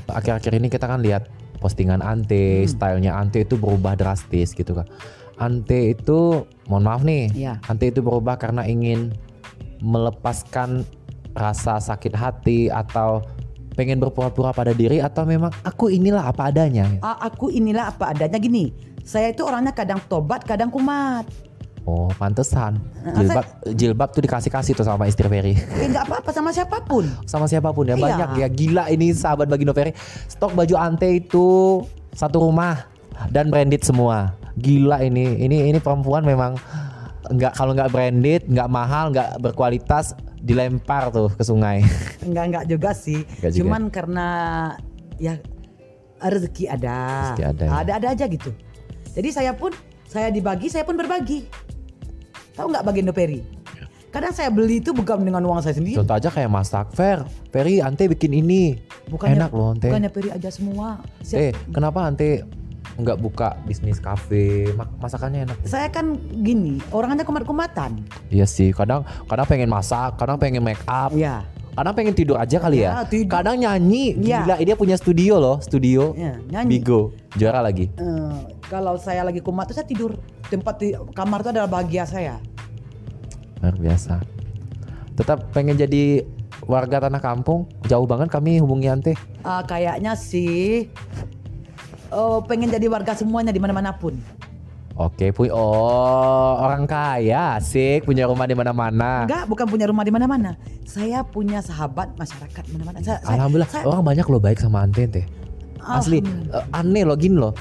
akhir-akhir 0.09 0.53
ini 0.57 0.73
kita 0.73 0.89
kan 0.89 1.05
lihat 1.05 1.29
postingan 1.59 2.01
Ante, 2.01 2.65
Hmm. 2.65 2.71
stylenya 2.71 3.13
Ante 3.19 3.43
itu 3.45 3.59
berubah 3.59 3.99
drastis 3.99 4.55
gitu 4.55 4.75
kan. 4.79 4.87
Ante 5.39 5.95
itu, 5.95 6.43
mohon 6.67 6.83
maaf 6.83 7.07
nih, 7.07 7.31
Iya. 7.35 7.63
Ante 7.71 7.95
itu 7.95 8.03
berubah 8.03 8.39
karena 8.39 8.67
ingin 8.67 9.15
melepaskan 9.79 10.83
rasa 11.39 11.79
sakit 11.79 12.15
hati 12.19 12.67
atau 12.67 13.23
pengen 13.79 14.03
berpura-pura 14.03 14.51
pada 14.51 14.75
diri 14.75 14.99
atau 14.99 15.23
memang 15.23 15.55
aku 15.63 15.87
inilah 15.87 16.35
apa 16.35 16.51
adanya. 16.51 16.99
Aku 17.23 17.47
inilah 17.55 17.95
apa 17.95 18.11
adanya 18.11 18.43
gini. 18.43 18.75
Saya 19.07 19.31
itu 19.31 19.47
orangnya 19.47 19.71
kadang 19.71 20.03
tobat, 20.11 20.43
kadang 20.43 20.69
kumat. 20.75 21.25
Oh, 21.89 22.13
pantesan. 22.21 22.77
Eh, 23.01 23.17
Jilbab 23.17 23.47
jilbab 23.73 24.09
tuh 24.13 24.21
dikasih-kasih 24.21 24.77
tuh 24.77 24.85
sama 24.85 25.09
istri 25.09 25.25
Ferry. 25.25 25.57
Eh 25.57 25.89
nggak 25.89 26.05
apa-apa 26.05 26.31
sama 26.31 26.53
siapa 26.53 26.85
pun. 26.85 27.09
sama 27.25 27.49
siapa 27.49 27.73
pun 27.73 27.89
ya 27.89 27.97
Iya. 27.97 28.05
banyak 28.05 28.31
ya 28.37 28.49
gila 28.53 28.85
ini 28.93 29.17
sahabat 29.17 29.49
bagi 29.49 29.65
Ferry 29.65 29.97
stok 30.29 30.53
baju 30.53 30.75
Ante 30.77 31.09
itu 31.17 31.81
satu 32.13 32.45
rumah 32.45 32.85
dan 33.33 33.49
branded 33.49 33.81
semua 33.81 34.37
gila 34.55 35.01
ini 35.01 35.41
ini 35.41 35.73
ini 35.73 35.79
perempuan 35.81 36.23
memang 36.23 36.61
nggak 37.25 37.57
kalau 37.57 37.73
nggak 37.73 37.89
branded 37.89 38.43
nggak 38.45 38.69
mahal 38.69 39.09
nggak 39.09 39.41
berkualitas 39.41 40.13
dilempar 40.39 41.09
tuh 41.09 41.33
ke 41.33 41.43
sungai. 41.43 41.81
Enggak 42.29 42.45
enggak 42.47 42.65
juga 42.69 42.91
sih. 42.93 43.25
Enggak 43.41 43.51
juga. 43.51 43.61
Cuman 43.65 43.83
karena 43.89 44.27
ya 45.17 45.41
rezeki 46.21 46.65
ada. 46.69 46.97
Rezeki 47.33 47.45
ada 47.49 47.63
ya. 47.65 47.71
Ada-ada 47.81 48.07
aja 48.13 48.25
gitu. 48.29 48.51
Jadi 49.17 49.29
saya 49.33 49.57
pun 49.57 49.73
saya 50.07 50.29
dibagi, 50.29 50.69
saya 50.69 50.85
pun 50.85 50.95
berbagi. 50.95 51.49
Tahu 52.59 52.67
nggak 52.69 52.85
bagian 52.85 53.15
Peri? 53.15 53.41
Kadang 54.09 54.33
saya 54.33 54.51
beli 54.51 54.81
itu 54.81 54.91
bukan 54.91 55.21
dengan 55.21 55.45
uang 55.47 55.63
saya 55.63 55.77
sendiri. 55.77 55.95
Contoh 55.95 56.17
aja 56.17 56.27
kayak 56.27 56.49
masak 56.49 56.91
Fer, 56.91 57.23
Ferry 57.55 57.79
Ante 57.79 58.09
bikin 58.09 58.35
ini. 58.35 58.75
Enak 59.07 59.53
loh 59.55 59.77
Ante. 59.77 59.87
Bukannya 59.87 60.11
Peri 60.11 60.29
aja 60.33 60.51
semua. 60.51 60.99
Eh, 61.23 61.25
Saya, 61.25 61.49
kenapa 61.71 62.09
Ante 62.09 62.43
nggak 62.99 63.15
buka 63.21 63.55
bisnis 63.63 64.01
kafe? 64.01 64.75
Masakannya 64.99 65.47
enak. 65.47 65.57
saya 65.63 65.87
kan 65.87 66.19
gini, 66.41 66.83
orangnya 66.91 67.23
kumat-kumatan. 67.23 68.03
Iya 68.27 68.49
sih, 68.49 68.75
kadang 68.75 69.07
kadang 69.29 69.47
pengen 69.47 69.71
masak, 69.71 70.17
kadang 70.19 70.35
pengen 70.35 70.65
make 70.65 70.81
up, 70.89 71.13
Ya. 71.15 71.45
kadang 71.77 71.95
pengen 71.95 72.17
tidur 72.17 72.41
aja 72.41 72.59
kali 72.59 72.83
ya. 72.83 72.91
Ya, 72.91 73.01
tidur. 73.07 73.31
Kadang 73.39 73.61
nyanyi, 73.61 74.19
Ya. 74.19 74.43
gila 74.43 74.57
dia 74.59 74.75
punya 74.75 74.97
studio 74.99 75.37
loh, 75.39 75.61
studio. 75.63 76.17
Ya, 76.19 76.41
nyanyi. 76.49 76.81
Bigo, 76.81 77.13
juara 77.39 77.61
lagi. 77.63 77.93
Eh, 77.93 78.35
kalau 78.69 78.95
saya 79.01 79.25
lagi 79.25 79.41
kumat 79.41 79.73
tuh 79.73 79.77
saya 79.81 79.89
tidur. 79.89 80.17
Tempat 80.49 80.75
di 80.81 80.93
kamar 81.17 81.45
itu 81.45 81.51
adalah 81.53 81.69
bahagia 81.69 82.05
saya. 82.05 82.41
Luar 83.61 83.77
biasa. 83.77 84.21
Tetap 85.17 85.51
pengen 85.51 85.75
jadi 85.75 86.23
warga 86.69 87.09
tanah 87.09 87.19
kampung, 87.19 87.67
jauh 87.89 88.07
banget 88.07 88.31
kami 88.31 88.63
hubungi 88.63 88.87
Ante. 88.87 89.13
Ah, 89.43 89.65
kayaknya 89.67 90.15
sih 90.15 90.87
oh, 92.13 92.41
pengen 92.45 92.73
jadi 92.73 92.87
warga 92.89 93.13
semuanya 93.17 93.51
di 93.51 93.61
mana-mana 93.61 93.93
pun. 93.97 94.17
Oke, 94.99 95.31
punya 95.31 95.55
oh 95.55 96.59
orang 96.59 96.83
kaya, 96.91 97.55
asik 97.55 98.03
punya 98.03 98.27
rumah 98.27 98.51
di 98.51 98.59
mana-mana. 98.59 99.31
Enggak, 99.31 99.47
bukan 99.47 99.67
punya 99.71 99.87
rumah 99.87 100.03
di 100.03 100.11
mana-mana. 100.11 100.59
Saya 100.83 101.23
punya 101.23 101.63
sahabat 101.63 102.19
masyarakat 102.19 102.67
mana-mana. 102.75 102.99
Saya, 102.99 103.23
Alhamdulillah, 103.23 103.71
saya- 103.71 103.87
orang 103.87 104.03
banyak 104.03 104.27
loh 104.27 104.43
baik 104.43 104.59
sama 104.59 104.83
Ante 104.83 105.07
Ante. 105.07 105.23
Asli, 105.79 106.19
eh, 106.19 106.65
aneh 106.75 107.07
loh 107.07 107.15
gini 107.15 107.39
loh. 107.39 107.55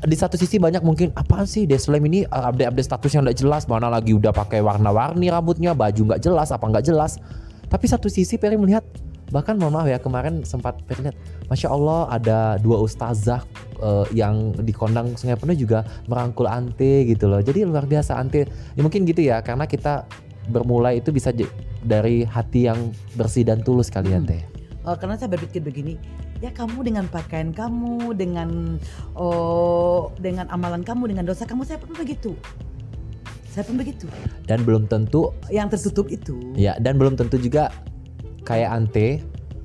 Di 0.00 0.16
satu 0.16 0.40
sisi 0.40 0.56
banyak 0.56 0.80
mungkin 0.80 1.12
apaan 1.12 1.44
sih 1.44 1.68
Deslem 1.68 2.00
ini 2.08 2.24
uh, 2.24 2.48
update-update 2.48 2.88
status 2.88 3.10
yang 3.12 3.22
udah 3.28 3.36
jelas 3.36 3.68
mana 3.68 3.92
lagi 3.92 4.16
udah 4.16 4.32
pakai 4.32 4.64
warna-warni 4.64 5.28
rambutnya 5.28 5.76
baju 5.76 6.12
nggak 6.12 6.24
jelas 6.24 6.48
apa 6.48 6.64
nggak 6.64 6.88
jelas? 6.88 7.20
Tapi 7.68 7.84
satu 7.84 8.08
sisi 8.08 8.40
Peri 8.40 8.56
melihat 8.56 8.82
bahkan 9.30 9.54
mohon 9.60 9.76
maaf 9.76 9.86
ya 9.86 10.00
kemarin 10.00 10.42
sempat 10.42 10.80
Peri 10.88 11.06
lihat 11.06 11.16
Masya 11.52 11.68
Allah 11.68 12.08
ada 12.10 12.38
dua 12.58 12.80
ustazah 12.80 13.44
eh, 13.76 14.06
yang 14.16 14.56
di 14.56 14.72
kondang 14.72 15.14
Sungai 15.20 15.36
Penuh 15.36 15.54
juga 15.54 15.84
merangkul 16.08 16.48
Ante 16.48 17.04
gitu 17.04 17.28
loh. 17.28 17.44
Jadi 17.44 17.68
luar 17.68 17.84
biasa 17.84 18.16
Ante. 18.16 18.48
Ya 18.48 18.80
mungkin 18.80 19.04
gitu 19.04 19.20
ya 19.20 19.44
karena 19.44 19.68
kita 19.68 20.08
bermulai 20.48 21.04
itu 21.04 21.12
bisa 21.12 21.30
dari 21.84 22.24
hati 22.24 22.72
yang 22.72 22.90
bersih 23.20 23.44
dan 23.44 23.60
tulus 23.60 23.92
kali 23.92 24.16
Hmm. 24.16 24.24
Ante 24.24 24.59
Oh, 24.80 24.96
karena 24.96 25.14
saya 25.14 25.28
berpikir 25.28 25.60
begini, 25.60 26.00
ya 26.40 26.48
kamu 26.48 26.80
dengan 26.80 27.04
pakaian 27.04 27.52
kamu, 27.52 28.16
dengan 28.16 28.80
oh 29.12 30.08
dengan 30.16 30.48
amalan 30.48 30.80
kamu, 30.80 31.12
dengan 31.12 31.28
dosa 31.28 31.44
kamu, 31.44 31.68
saya 31.68 31.76
pun 31.76 31.92
begitu. 31.92 32.32
Saya 33.50 33.66
pun 33.66 33.76
begitu. 33.76 34.06
dan 34.46 34.62
belum 34.62 34.86
tentu 34.86 35.34
Yang 35.50 35.74
tertutup 35.76 36.06
itu. 36.06 36.38
Ya, 36.54 36.78
dan 36.78 36.96
belum 36.96 37.18
tentu 37.18 37.34
juga 37.34 37.74
kayak 38.46 38.70
Ante 38.70 39.20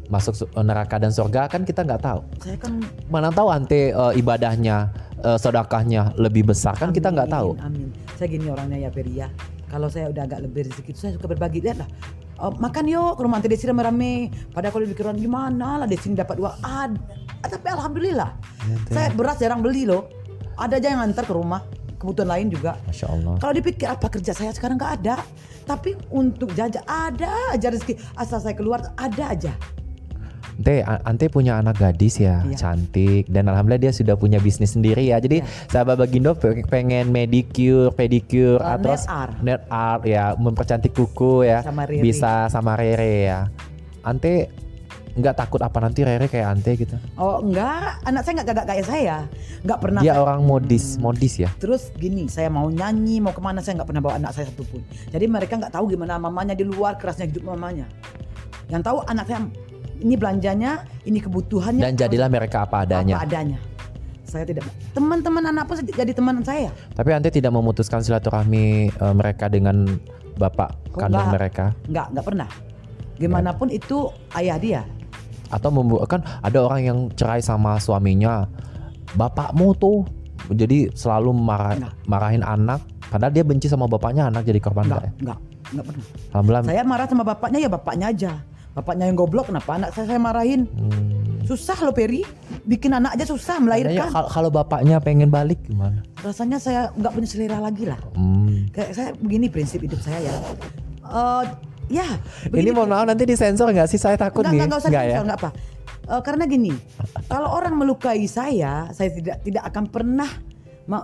masuk 0.05 0.33
su- 0.33 0.49
neraka 0.57 0.97
dan 0.97 1.09
surga 1.09 1.45
kan 1.47 1.61
kita 1.63 1.85
nggak 1.85 2.01
tahu. 2.01 2.19
Saya 2.41 2.57
kan 2.57 2.81
Mana 3.07 3.29
tahu 3.29 3.47
Ante 3.53 3.93
eh, 3.93 4.13
ibadahnya, 4.17 4.89
eh, 5.21 5.37
sedekahnya 5.37 6.17
lebih 6.17 6.49
besar 6.49 6.73
kan 6.73 6.89
kita 6.89 7.13
nggak 7.13 7.29
Amin, 7.29 7.37
tahu. 7.37 7.49
Amin. 7.61 7.87
Saya 8.17 8.27
gini 8.27 8.49
orangnya 8.49 8.77
ya 8.77 8.89
Peri 8.89 9.13
ya. 9.15 9.29
Kalau 9.69 9.85
saya 9.87 10.09
udah 10.09 10.23
agak 10.23 10.43
lebih 10.43 10.65
rezeki 10.65 10.89
itu 10.89 10.99
saya 10.99 11.13
suka 11.15 11.25
berbagi. 11.29 11.61
Lihatlah. 11.61 11.89
Oh, 12.35 12.51
makan 12.51 12.91
yuk 12.91 13.15
ke 13.15 13.21
rumah 13.23 13.39
Tante 13.39 13.47
Desi 13.55 13.63
rame-rame. 13.63 14.27
Padahal 14.51 14.75
kalau 14.75 14.83
di 14.83 14.91
pikiran 14.91 15.15
gimana 15.15 15.79
lah 15.79 15.87
Desi 15.87 16.11
dapat 16.11 16.35
uang. 16.35 16.59
Ada. 16.59 16.99
Tapi 17.45 17.67
alhamdulillah. 17.71 18.29
Saya 18.91 19.13
beras 19.15 19.39
jarang 19.39 19.63
beli 19.63 19.87
loh. 19.87 20.11
Ada 20.59 20.79
aja 20.79 20.87
yang 20.95 21.01
antar 21.03 21.23
ke 21.23 21.31
rumah. 21.31 21.63
Kebutuhan 21.95 22.27
lain 22.27 22.47
juga. 22.51 22.75
Masya 22.91 23.07
Allah. 23.07 23.35
Kalau 23.39 23.53
dipikir 23.55 23.87
apa 23.87 24.07
kerja 24.11 24.35
saya 24.35 24.51
sekarang 24.51 24.75
nggak 24.75 24.93
ada. 25.03 25.15
Tapi 25.63 25.95
untuk 26.11 26.51
jajan 26.51 26.83
ada 26.83 27.55
aja 27.55 27.71
rezeki. 27.71 27.95
Asal 28.19 28.43
saya 28.43 28.53
keluar 28.57 28.83
ada 28.99 29.23
aja. 29.31 29.55
Ante, 30.55 30.75
Ante 30.81 31.25
punya 31.27 31.59
anak 31.59 31.75
gadis 31.77 32.15
ya, 32.17 32.39
Iya. 32.41 32.55
cantik 32.55 33.27
dan 33.27 33.45
alhamdulillah 33.45 33.81
dia 33.81 33.93
sudah 33.93 34.15
punya 34.15 34.39
bisnis 34.39 34.71
sendiri 34.71 35.03
ya. 35.03 35.19
Jadi 35.19 35.43
Iya. 35.43 35.47
sahabat 35.67 35.99
Bagindo 35.99 36.31
pe- 36.31 36.63
pengen 36.65 37.11
medicure, 37.11 37.91
pedicure, 37.91 38.57
Uh, 38.57 38.73
atau 38.73 38.95
nail 38.95 39.11
art. 39.11 39.35
net 39.43 39.61
art 39.67 40.01
ya, 40.03 40.31
mempercantik 40.33 40.91
kuku 40.91 41.43
ya, 41.43 41.59
Sama 41.59 41.83
Riri. 41.83 41.99
bisa 42.01 42.47
sama 42.47 42.73
Rere 42.73 43.27
ya. 43.27 43.39
Ante 44.01 44.47
nggak 45.15 45.35
takut 45.37 45.59
apa 45.59 45.79
nanti 45.79 46.03
Rere 46.03 46.27
kayak 46.27 46.47
Ante 46.49 46.71
gitu? 46.75 46.95
Oh 47.15 47.39
enggak, 47.39 48.03
anak 48.03 48.21
saya 48.23 48.33
nggak 48.39 48.47
gagak 48.51 48.67
kayak 48.67 48.85
saya. 48.85 49.17
Nggak 49.61 49.79
pernah 49.79 50.01
Dia 50.03 50.11
saya- 50.11 50.23
orang 50.23 50.41
modis, 50.43 50.85
Hmm. 50.95 51.01
modis 51.03 51.33
ya. 51.35 51.49
Terus 51.55 51.91
gini, 51.93 52.27
saya 52.27 52.47
mau 52.47 52.67
nyanyi, 52.67 53.19
mau 53.19 53.31
ke 53.31 53.39
mana 53.39 53.59
saya 53.59 53.75
nggak 53.75 53.87
pernah 53.87 54.03
bawa 54.03 54.15
anak 54.19 54.31
saya 54.31 54.47
satupun. 54.47 54.83
Jadi 55.11 55.25
mereka 55.27 55.55
nggak 55.55 55.71
tahu 55.71 55.87
gimana 55.89 56.15
mamanya 56.15 56.51
di 56.51 56.63
luar 56.63 56.95
kerasnya 56.95 57.27
hidup 57.27 57.43
mamanya. 57.45 57.87
Yang 58.65 58.81
tahu 58.81 58.97
anak 59.05 59.25
saya 59.25 59.39
ini 59.99 60.15
belanjanya, 60.15 60.83
ini 61.03 61.19
kebutuhannya. 61.19 61.83
Dan 61.83 61.95
jadilah 61.95 62.27
mereka 62.27 62.63
apa 62.63 62.83
adanya. 62.83 63.19
Apa 63.19 63.25
adanya. 63.25 63.57
Saya 64.25 64.43
tidak. 64.43 64.65
Teman-teman 64.91 65.43
anak 65.45 65.69
pun 65.69 65.77
jadi 65.79 66.11
teman 66.11 66.41
saya. 66.41 66.73
Tapi 66.91 67.09
Ante 67.13 67.29
tidak 67.29 67.53
memutuskan 67.53 68.01
silaturahmi 68.01 68.89
eh, 68.89 69.13
mereka 69.13 69.47
dengan 69.47 69.85
bapak 70.35 70.73
Kok 70.91 70.99
kandung 70.99 71.23
enggak? 71.23 71.35
mereka 71.37 71.65
Nggak, 71.87 72.07
nggak 72.11 72.25
pernah. 72.25 72.49
Gimana 73.15 73.49
pun 73.55 73.67
itu 73.69 74.09
ayah 74.35 74.59
dia. 74.59 74.81
atau 75.45 75.69
membu 75.69 76.01
kan 76.03 76.19
ada 76.41 76.57
orang 76.57 76.81
yang 76.83 76.99
cerai 77.13 77.37
sama 77.39 77.77
suaminya. 77.77 78.49
Bapakmu 79.13 79.77
tuh 79.77 80.03
jadi 80.51 80.89
selalu 80.91 81.31
marah, 81.31 81.77
Enggak. 81.77 81.93
marahin 82.03 82.43
anak 82.43 82.81
padahal 83.07 83.31
dia 83.31 83.45
benci 83.45 83.69
sama 83.69 83.85
bapaknya 83.85 84.27
anak 84.27 84.43
jadi 84.43 84.57
korban 84.59 84.89
Nggak, 84.89 84.97
enggak 84.97 85.05
ya? 85.05 85.23
nggak, 85.23 85.39
nggak 85.71 85.85
pernah. 85.85 86.05
Alhamdulillah. 86.33 86.63
Saya 86.65 86.81
marah 86.83 87.05
sama 87.07 87.23
bapaknya 87.23 87.59
ya 87.61 87.69
bapaknya 87.69 88.05
aja. 88.09 88.31
Bapaknya 88.75 89.07
yang 89.07 89.15
goblok, 89.15 89.47
kenapa 89.47 89.79
anak 89.79 89.95
saya 89.95 90.05
saya 90.05 90.19
marahin? 90.19 90.67
Hmm. 90.67 91.15
Susah 91.45 91.77
loh 91.79 91.93
Peri, 91.93 92.25
bikin 92.65 92.91
anak 92.91 93.15
aja 93.15 93.23
susah 93.23 93.61
melahirkan. 93.61 94.09
kal- 94.09 94.27
kalau 94.27 94.49
bapaknya 94.49 94.97
pengen 94.99 95.29
balik 95.29 95.61
gimana? 95.63 96.01
Rasanya 96.19 96.57
saya 96.57 96.89
nggak 96.91 97.11
punya 97.13 97.27
selera 97.29 97.57
lagi 97.61 97.85
lah. 97.85 98.01
Hmm. 98.17 98.67
Kayak 98.73 98.91
saya 98.91 99.09
begini 99.15 99.47
prinsip 99.47 99.79
hidup 99.79 100.01
saya 100.01 100.19
ya. 100.19 100.33
Eh 101.05 101.43
ya. 101.87 102.07
Ini 102.43 102.51
begini- 102.51 102.73
mohon 102.73 102.91
maaf 102.91 103.05
nanti 103.05 103.23
disensor 103.23 103.69
nggak 103.69 103.87
sih? 103.87 103.95
Saya 103.95 104.17
takut 104.17 104.41
Nggak, 104.41 104.51
nih. 104.51 104.59
nggak, 104.65 104.79
usah 104.81 104.89
Nggak 104.89 105.03
disensor, 105.05 105.23
nggak 105.23 105.39
apa. 105.39 105.49
Eh, 106.05 106.21
karena 106.21 106.43
gini, 106.45 106.73
kalau 107.25 107.49
orang 107.49 107.73
melukai 107.73 108.25
saya, 108.25 108.89
saya 108.91 109.09
tidak 109.09 109.37
tidak 109.41 109.63
akan 109.65 109.85
pernah 109.87 110.29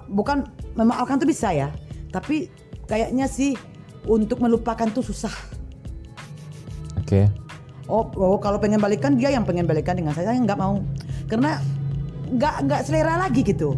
bukan 0.06 0.46
memaafkan 0.76 1.18
itu 1.18 1.26
bisa 1.26 1.50
ya, 1.50 1.70
tapi 2.10 2.50
kayaknya 2.86 3.26
sih 3.26 3.54
untuk 4.04 4.38
melupakan 4.38 4.86
tuh 4.90 5.02
susah. 5.02 5.34
Oke. 7.02 7.30
Oh, 7.92 8.08
oh, 8.16 8.40
kalau 8.40 8.56
pengen 8.56 8.80
balikan 8.80 9.20
dia 9.20 9.36
yang 9.36 9.44
pengen 9.44 9.68
balikan 9.68 10.00
dengan 10.00 10.16
saya, 10.16 10.32
saya 10.32 10.40
nggak 10.40 10.56
mau, 10.56 10.80
karena 11.28 11.60
nggak 12.32 12.56
nggak 12.64 12.82
selera 12.88 13.20
lagi 13.20 13.44
gitu. 13.44 13.76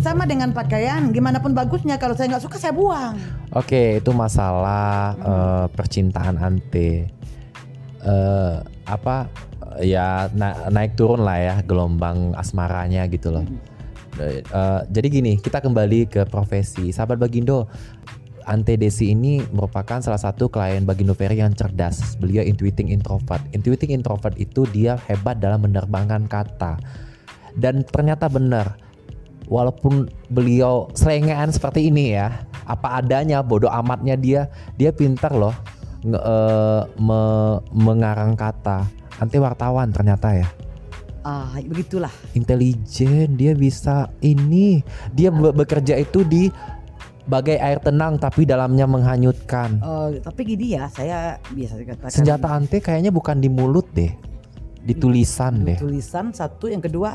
Sama 0.00 0.24
dengan 0.24 0.56
pakaian, 0.56 1.12
gimana 1.12 1.38
pun 1.38 1.52
bagusnya 1.52 2.00
kalau 2.00 2.16
saya 2.16 2.32
nggak 2.32 2.44
suka 2.48 2.56
saya 2.56 2.72
buang. 2.72 3.20
Oke, 3.52 4.00
itu 4.00 4.10
masalah 4.16 5.14
eh, 5.20 5.66
percintaan 5.68 6.40
ante. 6.40 7.12
Eh 8.02 8.54
apa 8.88 9.28
ya 9.84 10.32
na- 10.32 10.72
naik 10.72 10.96
turun 10.96 11.22
lah 11.22 11.38
ya 11.38 11.56
gelombang 11.62 12.32
asmaranya 12.34 13.04
gitu 13.12 13.36
loh. 13.36 13.44
Eh, 14.20 14.44
eh, 14.44 14.80
jadi 14.92 15.06
gini, 15.08 15.32
kita 15.40 15.60
kembali 15.64 16.08
ke 16.08 16.24
profesi. 16.28 16.92
Sahabat 16.92 17.16
Bagindo, 17.16 17.68
Ante 18.44 18.74
Desi 18.76 19.14
ini 19.14 19.42
merupakan 19.50 20.02
salah 20.02 20.18
satu 20.18 20.50
klien 20.50 20.82
Bagindo 20.82 21.14
Ferry 21.14 21.38
yang 21.38 21.54
cerdas. 21.54 22.18
Beliau 22.18 22.42
intuiting 22.42 22.90
introvert. 22.90 23.42
Intuiting 23.54 23.94
introvert 23.94 24.34
itu 24.36 24.66
dia 24.70 24.98
hebat 25.06 25.38
dalam 25.38 25.62
menerbangkan 25.62 26.26
kata. 26.26 26.78
Dan 27.54 27.84
ternyata 27.86 28.26
benar. 28.26 28.78
Walaupun 29.50 30.08
beliau 30.32 30.88
selengean 30.96 31.52
seperti 31.52 31.92
ini 31.92 32.16
ya, 32.16 32.46
apa 32.64 33.02
adanya, 33.02 33.44
bodoh 33.44 33.68
amatnya 33.68 34.16
dia, 34.16 34.48
dia 34.80 34.94
pintar 34.94 35.34
loh 35.34 35.52
nge- 36.00 36.22
eh, 36.22 36.82
me- 36.96 37.60
mengarang 37.74 38.32
kata. 38.32 38.86
Ante 39.20 39.36
wartawan 39.38 39.92
ternyata 39.92 40.34
ya 40.34 40.48
Ah, 41.22 41.54
begitulah. 41.62 42.10
intelijen 42.34 43.38
dia 43.38 43.54
bisa 43.54 44.10
ini 44.18 44.82
dia 45.14 45.30
be- 45.30 45.54
bekerja 45.54 45.94
itu 45.94 46.26
di 46.26 46.50
bagai 47.22 47.54
air 47.54 47.78
tenang 47.78 48.18
tapi 48.18 48.42
dalamnya 48.42 48.84
menghanyutkan 48.84 49.78
Eh, 49.78 50.18
tapi 50.18 50.40
gini 50.42 50.74
ya, 50.74 50.90
saya 50.90 51.38
biasa 51.48 51.74
dikatakan 51.78 52.10
senjata 52.10 52.48
ante 52.50 52.82
kayaknya 52.82 53.14
bukan 53.14 53.38
di 53.38 53.46
mulut 53.46 53.86
deh 53.94 54.10
di 54.82 54.94
tulisan 54.94 55.62
deh 55.62 55.78
tulisan 55.78 56.34
satu, 56.34 56.66
yang 56.66 56.82
kedua 56.82 57.14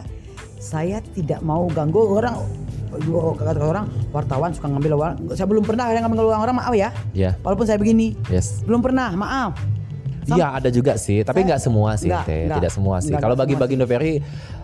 saya 0.58 1.04
tidak 1.14 1.44
mau 1.44 1.68
ganggu 1.68 2.02
orang 2.18 2.34
kata 3.38 3.60
orang 3.60 3.86
wartawan 4.10 4.56
suka 4.56 4.72
ngambil 4.72 4.96
uang. 4.96 5.14
Saya 5.36 5.46
belum 5.46 5.62
pernah 5.62 5.92
yang 5.92 6.08
ngambil 6.08 6.32
uang 6.34 6.42
orang 6.42 6.56
maaf 6.56 6.74
ya. 6.74 6.90
Ya. 7.12 7.36
Walaupun 7.44 7.68
saya 7.68 7.76
begini, 7.78 8.16
Yes. 8.32 8.64
belum 8.64 8.80
pernah 8.80 9.12
maaf. 9.14 9.60
Iya 10.28 10.60
ada 10.60 10.68
juga 10.68 11.00
sih, 11.00 11.24
tapi 11.24 11.48
nggak 11.48 11.60
semua 11.60 11.96
sih, 11.96 12.12
Nggak, 12.12 12.26
Teh. 12.28 12.42
nggak. 12.48 12.58
tidak 12.60 12.72
semua 12.72 12.96
sih. 13.00 13.16
Kalau 13.16 13.36
nggak 13.36 13.44
bagi 13.44 13.56
semua 13.56 13.64
bagi 13.64 13.76
Noveri 13.80 14.14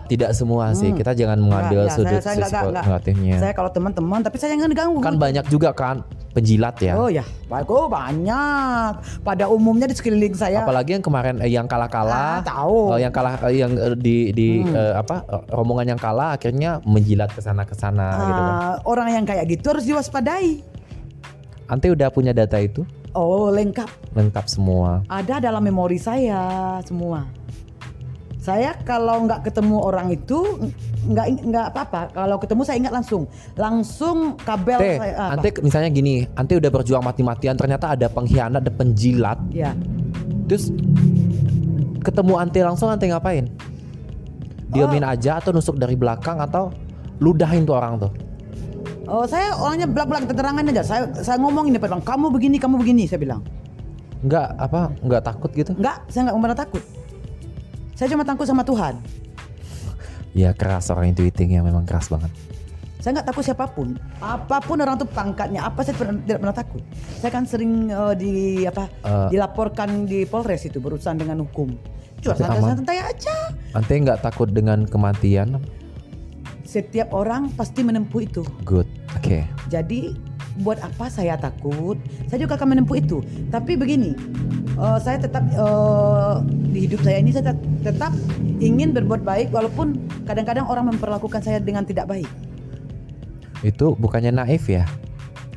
tidak 0.06 0.30
semua 0.32 0.70
sih. 0.72 0.90
Kita 0.90 1.12
jangan 1.12 1.38
mengambil 1.38 1.86
Nggak, 1.86 1.96
sudut 1.96 2.20
saya, 2.20 2.44
saya 2.44 2.70
negatifnya. 2.70 3.36
Saya 3.38 3.52
kalau 3.52 3.70
teman-teman, 3.70 4.20
tapi 4.20 4.36
saya 4.36 4.54
jangan 4.54 4.70
diganggu. 4.70 4.98
Kan 5.00 5.16
banyak 5.16 5.44
juga 5.48 5.70
kan 5.70 6.04
penjilat 6.34 6.74
ya. 6.78 6.92
Oh 6.94 7.06
ya, 7.06 7.22
baik 7.46 7.68
oh 7.68 7.86
banyak. 7.86 8.92
Pada 9.22 9.44
umumnya 9.46 9.86
di 9.86 9.94
sekeliling 9.94 10.34
saya. 10.34 10.62
Apalagi 10.62 10.98
yang 10.98 11.04
kemarin 11.04 11.38
eh, 11.38 11.48
yang 11.48 11.64
kalah-kalah, 11.64 12.38
Ah, 12.38 12.42
tahu. 12.42 12.94
eh, 12.94 13.06
yang 13.06 13.12
kalah 13.14 13.34
eh, 13.46 13.54
yang 13.56 13.72
eh, 13.72 13.94
di 13.94 14.16
di 14.30 14.48
eh, 14.62 14.94
apa 14.94 15.22
rombongan 15.48 15.94
yang 15.94 16.00
kalah 16.00 16.34
akhirnya 16.34 16.82
menjilat 16.82 17.30
ke 17.30 17.38
sana 17.38 17.62
ke 17.62 17.72
sana 17.72 18.08
gitu 18.20 18.40
kan. 18.40 18.54
Ah, 18.54 18.74
orang 18.84 19.08
yang 19.12 19.24
kayak 19.24 19.46
gitu 19.46 19.70
harus 19.70 19.84
diwaspadai. 19.84 20.60
Ante 21.64 21.88
udah 21.88 22.12
punya 22.12 22.36
data 22.36 22.60
itu 22.60 22.84
Oh 23.14 23.48
lengkap. 23.48 23.86
lengkap 24.12 24.44
semua. 24.50 25.00
Ada 25.06 25.38
dalam 25.40 25.62
memori 25.62 25.96
saya 25.96 26.42
semua. 26.82 27.24
Saya 28.44 28.76
kalau 28.84 29.24
nggak 29.24 29.48
ketemu 29.48 29.80
orang 29.80 30.12
itu 30.12 30.68
nggak 31.08 31.48
nggak 31.48 31.66
apa-apa. 31.72 32.12
Kalau 32.12 32.36
ketemu 32.36 32.60
saya 32.68 32.76
ingat 32.76 32.92
langsung, 32.92 33.24
langsung 33.56 34.36
kabel 34.36 34.76
saya. 34.84 35.16
ah, 35.16 35.32
Ante 35.32 35.48
misalnya 35.64 35.88
gini, 35.88 36.28
Ante 36.36 36.60
udah 36.60 36.68
berjuang 36.68 37.00
mati-matian 37.00 37.56
ternyata 37.56 37.96
ada 37.96 38.04
pengkhianat, 38.04 38.60
ada 38.60 38.68
penjilat. 38.68 39.40
Ya. 39.48 39.72
Terus 40.44 40.68
ketemu 42.04 42.36
Ante 42.36 42.60
langsung 42.60 42.92
Ante 42.92 43.08
ngapain? 43.08 43.48
Diemin 44.68 45.08
Oh. 45.08 45.12
aja 45.16 45.40
atau 45.40 45.48
nusuk 45.56 45.80
dari 45.80 45.96
belakang 45.96 46.36
atau 46.36 46.68
ludahin 47.24 47.64
tuh 47.64 47.80
orang 47.80 47.96
tuh? 47.96 48.12
Oh 49.08 49.24
saya 49.24 49.56
orangnya 49.56 49.88
belak-belak 49.88 50.28
keterangan 50.28 50.60
aja. 50.68 50.84
Saya 50.84 51.02
saya 51.16 51.40
ngomongin 51.40 51.80
depan 51.80 51.96
bang, 51.96 52.04
kamu 52.04 52.28
begini, 52.28 52.56
kamu 52.60 52.76
begini. 52.76 53.08
Saya 53.08 53.24
bilang. 53.24 53.40
Enggak 54.20 54.52
apa? 54.60 54.92
Enggak 55.00 55.32
takut 55.32 55.48
gitu? 55.56 55.72
Enggak, 55.80 56.04
saya 56.12 56.28
nggak 56.28 56.36
pernah 56.44 56.60
takut. 56.60 56.84
Saya 57.94 58.10
cuma 58.10 58.26
takut 58.26 58.44
sama 58.44 58.62
Tuhan. 58.62 58.98
Ya 60.34 60.50
keras 60.50 60.90
orang 60.90 61.14
tweeting 61.14 61.54
yang 61.54 61.64
memang 61.64 61.86
keras 61.86 62.10
banget. 62.10 62.30
Saya 62.98 63.20
nggak 63.20 63.28
takut 63.30 63.44
siapa 63.44 63.68
pun, 63.68 64.00
apa 64.16 64.64
pun 64.64 64.80
orang 64.80 64.96
tuh 64.96 65.04
pangkatnya 65.04 65.60
apa 65.62 65.84
saya 65.84 65.92
pernah- 65.94 66.24
tidak 66.24 66.38
pernah 66.40 66.56
takut. 66.56 66.82
Saya 67.20 67.30
kan 67.30 67.44
sering 67.44 67.86
eh, 67.86 68.14
di 68.16 68.32
apa 68.64 68.88
Eh. 69.04 69.28
dilaporkan 69.30 70.08
di 70.08 70.24
Polres 70.24 70.64
itu 70.64 70.80
berurusan 70.80 71.20
dengan 71.20 71.44
hukum. 71.44 71.76
Cuma 72.18 72.32
santai-santai 72.34 72.98
aja. 72.98 73.36
Ante 73.76 73.92
nggak 73.94 74.24
takut 74.24 74.48
dengan 74.48 74.88
kematian? 74.88 75.60
Setiap 76.64 77.12
orang 77.12 77.52
pasti 77.52 77.84
menempuh 77.84 78.24
itu. 78.24 78.42
Good. 78.64 78.88
Oke. 79.14 79.44
Jadi 79.68 80.16
buat 80.62 80.78
apa 80.78 81.10
saya 81.10 81.34
takut? 81.34 81.98
Saya 82.30 82.46
juga 82.46 82.54
akan 82.54 82.76
menempuh 82.76 82.96
itu. 82.98 83.18
Tapi 83.50 83.74
begini, 83.74 84.14
eh, 84.78 84.98
saya 85.02 85.18
tetap 85.18 85.42
eh, 85.50 86.34
di 86.70 86.86
hidup 86.86 87.00
saya 87.02 87.18
ini 87.18 87.30
saya 87.34 87.50
tet- 87.50 87.66
tetap 87.82 88.14
ingin 88.62 88.94
berbuat 88.94 89.26
baik 89.26 89.50
walaupun 89.50 89.98
kadang-kadang 90.28 90.66
orang 90.70 90.94
memperlakukan 90.94 91.42
saya 91.42 91.58
dengan 91.58 91.82
tidak 91.82 92.06
baik. 92.06 92.28
Itu 93.66 93.98
bukannya 93.98 94.30
naif 94.30 94.70
ya? 94.70 94.86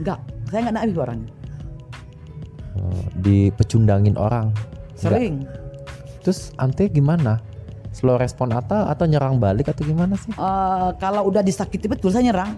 Enggak, 0.01 0.23
saya 0.49 0.69
nggak 0.69 0.75
naif 0.81 0.97
orangnya. 0.97 1.29
Eh, 2.77 3.03
Dipecundangin 3.21 4.17
orang. 4.17 4.49
Sering. 4.97 5.45
Terus 6.25 6.51
Ante 6.57 6.89
gimana? 6.89 7.37
Slow 7.93 8.17
respon 8.17 8.53
atau 8.53 8.85
atau 8.85 9.05
nyerang 9.09 9.41
balik 9.41 9.73
atau 9.73 9.81
gimana 9.85 10.17
sih? 10.17 10.33
Eh, 10.33 10.89
kalau 10.97 11.29
udah 11.29 11.41
disakiti 11.45 11.85
betul 11.85 12.09
saya 12.09 12.33
nyerang. 12.33 12.57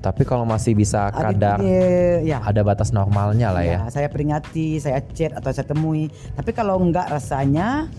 Tapi 0.00 0.24
kalau 0.24 0.48
masih 0.48 0.72
bisa 0.72 1.12
Ada- 1.12 1.28
kadar 1.28 1.58
eh, 1.60 2.24
ya. 2.24 2.40
ada 2.40 2.64
batas 2.64 2.88
normalnya 2.88 3.52
lah 3.52 3.60
ya. 3.60 3.84
Ya, 3.84 3.92
saya 3.92 4.08
peringati, 4.08 4.80
saya 4.80 5.04
chat 5.12 5.36
atau 5.36 5.52
saya 5.52 5.68
temui. 5.68 6.08
Tapi 6.32 6.56
kalau 6.56 6.80
enggak 6.80 7.12
rasanya 7.12 7.92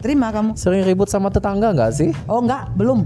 terima 0.00 0.32
kamu. 0.32 0.56
Sering 0.56 0.88
ribut 0.88 1.12
sama 1.12 1.28
tetangga 1.28 1.76
nggak 1.76 1.92
sih? 1.92 2.10
Oh 2.24 2.40
enggak, 2.40 2.72
belum. 2.80 3.04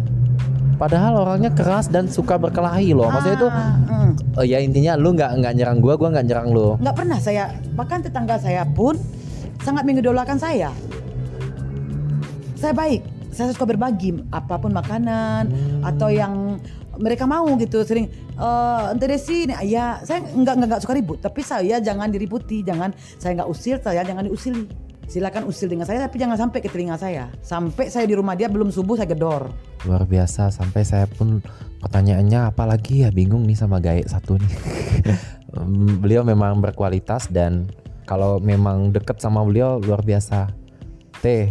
Padahal 0.78 1.24
orangnya 1.24 1.50
keras 1.50 1.90
dan 1.90 2.06
suka 2.06 2.38
berkelahi 2.38 2.94
loh. 2.94 3.10
Maksudnya 3.10 3.36
itu 3.42 3.48
mm. 3.48 4.10
oh 4.38 4.44
ya 4.44 4.60
intinya 4.60 4.92
lu 4.94 5.16
nggak 5.16 5.42
nggak 5.42 5.52
nyerang 5.56 5.78
gua, 5.80 5.96
gua 5.96 6.12
nggak 6.12 6.26
nyerang 6.28 6.48
lu. 6.52 6.76
nggak 6.76 6.94
pernah 6.94 7.18
saya 7.18 7.48
bahkan 7.72 8.04
tetangga 8.04 8.36
saya 8.36 8.62
pun 8.68 8.94
sangat 9.64 9.82
mengidolakan 9.88 10.36
saya. 10.36 10.70
Saya 12.56 12.72
baik, 12.76 13.04
saya 13.32 13.52
suka 13.52 13.68
berbagi 13.68 14.16
apa 14.32 14.56
pun 14.60 14.72
makanan 14.72 15.48
atau 15.84 16.08
yang 16.12 16.60
mereka 16.98 17.24
mau 17.28 17.46
gitu 17.56 17.82
sering 17.86 18.06
eh 18.36 18.92
ente 18.92 19.06
Desi 19.08 19.48
nih 19.48 19.58
ya 19.66 20.00
saya 20.02 20.24
nggak 20.24 20.54
nggak 20.66 20.80
suka 20.82 20.94
ribut 20.96 21.18
tapi 21.22 21.40
saya 21.40 21.80
jangan 21.80 22.08
diributi 22.10 22.60
jangan 22.60 22.92
saya 23.16 23.42
nggak 23.42 23.48
usir 23.48 23.80
saya 23.80 24.02
jangan 24.02 24.28
diusili 24.28 24.66
silakan 25.06 25.46
usil 25.46 25.70
dengan 25.70 25.86
saya 25.86 26.02
tapi 26.02 26.18
jangan 26.18 26.34
sampai 26.34 26.58
ke 26.58 26.66
telinga 26.66 26.98
saya 26.98 27.30
sampai 27.38 27.86
saya 27.86 28.10
di 28.10 28.18
rumah 28.18 28.34
dia 28.34 28.50
belum 28.50 28.74
subuh 28.74 28.98
saya 28.98 29.06
gedor 29.06 29.54
Luar 29.86 30.02
biasa 30.02 30.50
sampai 30.50 30.82
saya 30.82 31.06
pun 31.06 31.38
pertanyaannya 31.78 32.50
apalagi 32.50 33.06
ya 33.06 33.14
bingung 33.14 33.46
nih 33.46 33.54
sama 33.54 33.78
Gaek 33.78 34.10
satu 34.10 34.34
nih. 34.40 34.52
Beliau 36.02 36.26
memang 36.26 36.58
berkualitas 36.58 37.30
dan 37.30 37.70
kalau 38.02 38.42
memang 38.42 38.90
deket 38.90 39.22
sama 39.22 39.46
beliau 39.46 39.78
luar 39.78 40.02
biasa. 40.02 40.50
Teh, 41.22 41.48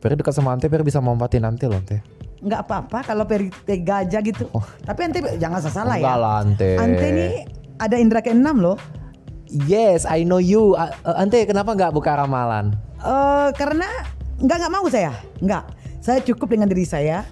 Peri 0.00 0.14
dekat 0.16 0.32
sama 0.32 0.54
Ante, 0.54 0.70
Peri 0.70 0.86
bisa 0.86 1.00
memanfaatin 1.02 1.44
Ante 1.48 1.66
loh 1.66 1.80
Teh. 1.82 2.04
Nggak 2.40 2.60
apa-apa 2.64 2.98
kalau 3.04 3.28
peri 3.28 3.52
tega 3.64 4.00
aja 4.00 4.18
gitu 4.20 4.48
tapi 4.82 5.00
ente 5.04 5.20
jangan 5.36 5.60
salah 5.60 6.00
ya 6.00 6.16
lah 6.16 6.40
Ante. 6.40 6.80
ante 6.80 7.06
nih 7.12 7.32
ada 7.76 7.96
indera 8.00 8.24
keenam 8.24 8.60
loh 8.60 8.80
Yes, 9.50 10.06
I 10.06 10.22
know 10.22 10.38
you. 10.38 10.78
A- 10.78 10.94
Ante 11.18 11.42
kenapa 11.42 11.74
nggak 11.74 11.90
buka 11.90 12.14
ramalan? 12.14 12.70
Eh 13.02 13.48
karena 13.58 13.86
nggak 14.38 14.56
nggak 14.62 14.72
mau 14.72 14.86
saya, 14.86 15.10
nggak. 15.42 15.64
Saya 15.98 16.22
cukup 16.22 16.54
dengan 16.54 16.70
diri 16.70 16.86
saya. 16.86 17.26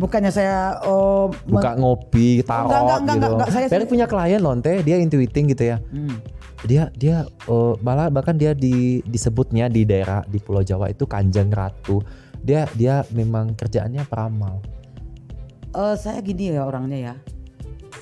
Bukannya 0.00 0.32
saya 0.32 0.80
oh, 0.88 1.28
Buka 1.44 1.76
ngopi, 1.76 2.40
tarot 2.40 2.72
Enggak, 2.72 2.80
enggak, 2.80 2.96
enggak, 2.96 2.96
gitu. 2.96 3.12
enggak, 3.12 3.30
enggak. 3.36 3.48
Saya- 3.52 3.68
Peri 3.68 3.84
punya 3.84 4.06
klien 4.08 4.40
loh 4.40 4.56
Ante, 4.56 4.80
dia 4.80 4.96
intuiting 4.96 5.52
gitu 5.52 5.64
ya. 5.68 5.76
Hmm. 5.92 6.16
Dia 6.64 6.88
dia 6.96 7.28
eh, 7.28 7.72
malah 7.84 8.08
bahkan 8.08 8.32
dia 8.32 8.56
di 8.56 9.04
disebutnya 9.04 9.68
di 9.68 9.84
daerah 9.84 10.24
di 10.24 10.40
Pulau 10.40 10.64
Jawa 10.64 10.88
itu 10.88 11.04
Kanjeng 11.04 11.52
Ratu. 11.52 12.00
Dia 12.42 12.66
dia 12.72 13.06
memang 13.10 13.54
kerjaannya 13.54 14.02
peramal. 14.04 14.58
Eh, 15.72 15.94
saya 15.96 16.18
gini 16.20 16.52
ya 16.52 16.66
orangnya 16.66 16.98
ya. 16.98 17.14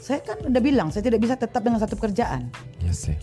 Saya 0.00 0.24
kan 0.24 0.40
udah 0.42 0.58
bilang 0.58 0.88
saya 0.88 1.04
tidak 1.04 1.20
bisa 1.20 1.36
tetap 1.36 1.60
dengan 1.60 1.78
satu 1.78 1.94
pekerjaan. 1.94 2.48
Iya 2.80 2.92
sih. 2.92 3.16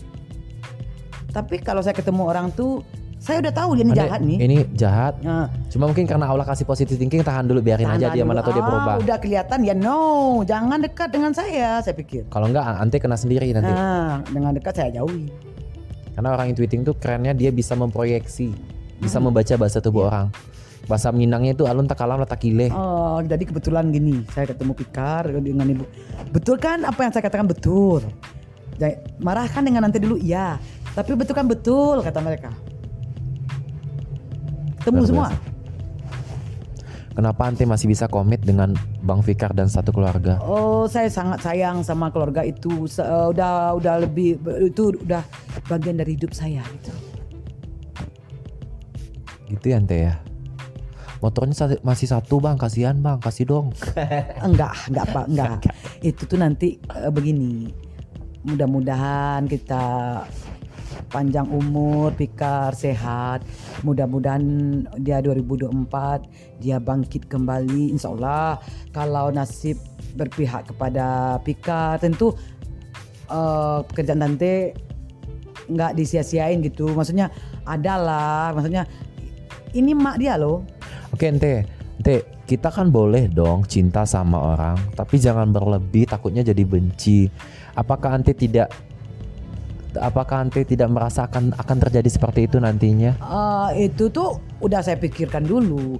Tapi 1.28 1.60
kalau 1.60 1.82
saya 1.82 1.92
ketemu 1.92 2.22
orang 2.24 2.48
tuh, 2.48 2.80
saya 3.18 3.42
udah 3.42 3.52
tahu 3.52 3.76
dia 3.76 3.84
ini 3.84 3.92
jahat 3.92 4.20
nih. 4.22 4.38
Ini 4.40 4.56
jahat. 4.72 5.14
Nah, 5.20 5.50
Cuma 5.68 5.84
mungkin 5.84 6.06
karena 6.06 6.24
Allah 6.24 6.46
kasih 6.46 6.64
positive 6.64 6.96
thinking 6.96 7.20
tahan 7.20 7.44
dulu 7.44 7.60
biarin 7.60 7.84
aja 7.84 8.08
tahan 8.08 8.14
dia 8.14 8.22
dulu. 8.24 8.30
mana 8.32 8.40
tahu 8.40 8.54
dia 8.54 8.62
Ah, 8.62 8.68
berubah. 8.70 8.94
Udah 9.02 9.18
kelihatan 9.18 9.58
ya 9.60 9.74
no, 9.74 10.00
jangan 10.42 10.78
dekat 10.80 11.08
dengan 11.10 11.34
saya. 11.34 11.82
Saya 11.82 11.92
pikir. 11.92 12.30
Kalau 12.30 12.46
enggak 12.48 12.64
Ante 12.64 12.96
kena 12.96 13.18
sendiri 13.18 13.50
nanti. 13.50 13.68
Nah, 13.68 14.22
dengan 14.24 14.54
dekat 14.54 14.72
saya 14.72 14.90
jauhi. 14.94 15.28
Karena 16.14 16.28
orang 16.32 16.46
intuiting 16.48 16.82
tuh 16.82 16.94
kerennya 16.94 17.30
dia 17.30 17.50
bisa 17.50 17.74
memproyeksi, 17.74 18.50
bisa 18.96 19.18
Hmm. 19.18 19.28
membaca 19.28 19.54
bahasa 19.54 19.78
tubuh 19.78 20.02
Iya. 20.02 20.08
orang. 20.08 20.26
Bahasa 20.86 21.10
Minangnya 21.10 21.56
itu 21.56 21.66
alun 21.66 21.88
tak 21.88 21.98
kalam 21.98 22.22
letak 22.22 22.38
kile. 22.38 22.70
Oh, 22.70 23.18
jadi 23.24 23.42
kebetulan 23.42 23.90
gini, 23.90 24.22
saya 24.30 24.52
ketemu 24.52 24.72
Pikar 24.78 25.26
dengan 25.42 25.66
ibu. 25.66 25.84
Betul 26.30 26.60
kan 26.60 26.86
apa 26.86 27.02
yang 27.02 27.12
saya 27.12 27.24
katakan 27.26 27.48
betul. 27.48 28.06
Jadi, 28.78 28.94
marahkan 29.18 29.66
dengan 29.66 29.90
nanti 29.90 29.98
dulu, 29.98 30.14
iya. 30.20 30.56
Tapi 30.94 31.18
betul 31.18 31.34
kan 31.34 31.50
betul 31.50 31.98
kata 32.00 32.22
mereka. 32.22 32.54
Ketemu 34.78 35.02
Luar 35.02 35.08
semua. 35.10 35.28
Kenapa 37.18 37.50
Ante 37.50 37.66
masih 37.66 37.90
bisa 37.90 38.06
komit 38.06 38.46
dengan 38.46 38.78
Bang 39.02 39.26
Fikar 39.26 39.50
dan 39.50 39.66
satu 39.66 39.90
keluarga? 39.90 40.38
Oh, 40.38 40.86
saya 40.86 41.10
sangat 41.10 41.42
sayang 41.42 41.82
sama 41.82 42.14
keluarga 42.14 42.46
itu. 42.46 42.86
Eh, 42.86 43.26
udah 43.34 43.74
udah 43.74 44.06
lebih 44.06 44.38
itu 44.62 44.94
udah 45.02 45.26
bagian 45.66 45.98
dari 45.98 46.14
hidup 46.14 46.30
saya 46.30 46.62
gitu. 46.78 46.94
Gitu 49.50 49.66
ya 49.66 49.82
Ante 49.82 49.96
ya. 49.98 50.14
Motornya 51.18 51.78
masih 51.82 52.06
satu 52.06 52.38
bang, 52.38 52.54
kasihan 52.54 52.94
bang, 53.02 53.18
kasih 53.18 53.44
dong. 53.50 53.66
Enggak, 54.46 54.74
enggak 54.86 55.06
Pak, 55.10 55.26
enggak. 55.26 55.50
Itu 55.98 56.30
tuh 56.30 56.38
nanti 56.38 56.78
eh, 56.78 57.10
begini. 57.10 57.74
Mudah-mudahan 58.46 59.50
kita 59.50 59.82
panjang 61.10 61.50
umur, 61.50 62.14
pikar, 62.14 62.70
sehat. 62.78 63.42
Mudah-mudahan 63.82 64.42
dia 65.02 65.18
2024 65.18 66.62
dia 66.62 66.78
bangkit 66.78 67.26
kembali. 67.26 67.90
Insya 67.90 68.14
Allah 68.14 68.62
kalau 68.94 69.34
nasib 69.34 69.74
berpihak 70.14 70.70
kepada 70.70 71.38
pikar 71.42 71.98
tentu 71.98 72.30
eh, 73.26 73.78
pekerjaan 73.90 74.22
tante 74.22 74.74
nggak 75.68 75.92
disia-siain 75.98 76.62
gitu. 76.64 76.94
Maksudnya 76.94 77.28
adalah, 77.66 78.54
maksudnya 78.56 78.88
ini 79.76 79.92
mak 79.92 80.22
dia 80.22 80.38
loh. 80.40 80.77
Oke 81.18 81.34
Ente, 81.34 81.66
Ente 81.98 82.30
kita 82.46 82.70
kan 82.70 82.94
boleh 82.94 83.26
dong 83.26 83.66
cinta 83.66 84.06
sama 84.06 84.54
orang, 84.54 84.78
tapi 84.94 85.18
jangan 85.18 85.50
berlebih 85.50 86.06
takutnya 86.06 86.46
jadi 86.46 86.62
benci. 86.62 87.26
Apakah 87.74 88.14
Ante 88.14 88.38
tidak 88.38 88.70
apakah 89.98 90.46
Ante 90.46 90.62
tidak 90.62 90.94
merasakan 90.94 91.50
akan 91.58 91.76
terjadi 91.82 92.06
seperti 92.06 92.46
itu 92.46 92.62
nantinya? 92.62 93.18
Eh, 93.18 93.90
itu 93.90 94.14
tuh 94.14 94.38
udah 94.62 94.78
saya 94.78 94.94
pikirkan 94.94 95.42
dulu. 95.42 95.98